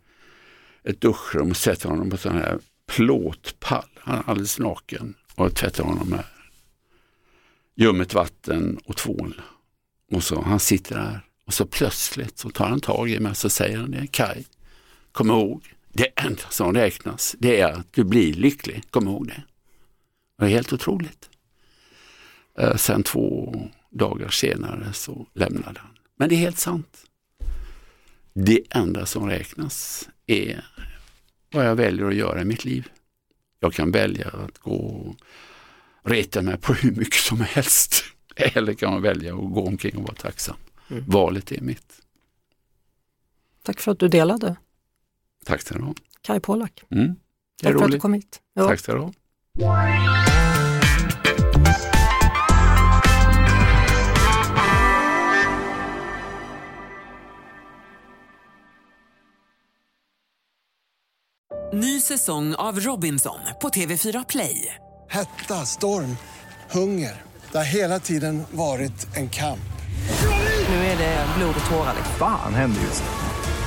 ett 0.84 1.02
duschrum 1.02 1.50
och 1.50 1.58
sätter 1.58 1.90
honom 1.90 2.10
på 2.10 2.18
sån 2.18 2.38
här 2.38 2.60
plåtpall. 2.86 3.90
Han 4.00 4.18
är 4.18 4.24
alldeles 4.30 4.60
naken 4.60 5.14
och 5.36 5.56
tvättar 5.56 5.84
honom 5.84 6.10
med 6.10 6.24
ljummet 7.76 8.14
vatten 8.14 8.80
och 8.86 8.98
tvål. 8.98 9.42
Och 10.12 10.24
så 10.24 10.42
han 10.42 10.60
sitter 10.60 10.96
där 10.96 11.22
och 11.42 11.52
Och 11.52 11.56
så 11.56 11.66
plötsligt 11.66 12.38
så 12.38 12.50
tar 12.50 12.70
han 12.70 12.80
tag 12.80 13.10
i 13.10 13.20
mig 13.20 13.30
och 13.30 13.38
så 13.38 13.50
säger 13.50 13.78
han 13.78 13.92
det, 13.92 14.08
Kaj, 14.08 14.46
kom 15.12 15.30
ihåg, 15.30 15.74
det 15.94 16.08
enda 16.16 16.44
som 16.50 16.74
räknas 16.74 17.36
det 17.40 17.60
är 17.60 17.72
att 17.72 17.94
du 17.94 18.04
blir 18.04 18.34
lycklig, 18.34 18.84
kom 18.90 19.08
ihåg 19.08 19.28
det. 19.28 19.44
Det 20.38 20.46
är 20.46 20.50
helt 20.50 20.74
otroligt. 20.74 21.30
Eh, 22.58 22.76
sen 22.76 23.04
två 23.04 23.56
dagar 23.90 24.30
senare 24.30 24.94
så 24.94 25.28
lämnade 25.34 25.80
han. 25.80 25.92
Men 26.16 26.30
det 26.30 26.36
är 26.36 26.38
helt 26.38 26.60
sant. 26.60 27.06
Det 28.34 28.64
enda 28.70 29.06
som 29.06 29.30
räknas 29.30 30.10
är 30.26 30.66
vad 31.52 31.66
jag 31.66 31.76
väljer 31.76 32.06
att 32.06 32.16
göra 32.16 32.42
i 32.42 32.46
mitt 32.46 32.66
liv. 32.66 32.90
Jag 33.60 33.74
kan 33.74 33.92
välja 33.92 34.28
att 34.28 34.58
gå 34.58 34.74
och 34.74 35.16
reta 36.04 36.42
mig 36.42 36.58
på 36.58 36.74
hur 36.74 36.92
mycket 36.92 37.22
som 37.22 37.42
helst. 37.42 38.04
Eller 38.36 38.74
kan 38.74 38.92
man 38.94 39.02
välja 39.02 39.34
att 39.34 39.54
gå 39.54 39.68
omkring 39.68 39.98
och 39.98 40.04
vara 40.04 40.16
tacksam. 40.16 40.56
Mm. 40.90 41.04
Valet 41.08 41.52
är 41.52 41.62
mitt. 41.62 42.02
Tack 43.64 43.80
för 43.80 43.92
att 43.92 44.00
du 44.00 44.08
delade. 44.08 44.56
Tack 45.46 45.62
ska 45.62 45.76
du 45.76 45.82
ha. 45.82 45.94
Kaj 46.22 46.40
Pollak. 46.40 46.84
Mm. 46.92 47.16
Tack 47.64 47.74
för 47.74 47.86
att 47.86 47.92
du 47.92 48.00
kom 48.00 48.14
hit. 48.14 48.42
Ja. 48.54 48.68
Tack 48.68 48.80
ska 48.80 48.94
du 48.94 49.00
ha. 49.00 49.12
Ny 61.74 62.02
säsong 62.02 62.56
av 62.56 62.80
Robinson 62.80 63.40
på 63.62 63.70
TV4 63.70 64.26
Play. 64.30 64.76
Hetta, 65.10 65.66
storm, 65.66 66.18
hunger. 66.72 67.22
Det 67.52 67.58
har 67.58 67.66
hela 67.66 68.00
tiden 68.00 68.44
varit 68.52 69.18
en 69.18 69.30
kamp. 69.30 69.60
Nu 70.70 70.76
är 70.76 70.98
det 70.98 71.26
blod 71.38 71.56
och 71.64 71.70
tårar. 71.70 71.96
Fan 72.20 72.54
händer 72.54 72.82
just 72.82 73.04
nu. 73.04 73.31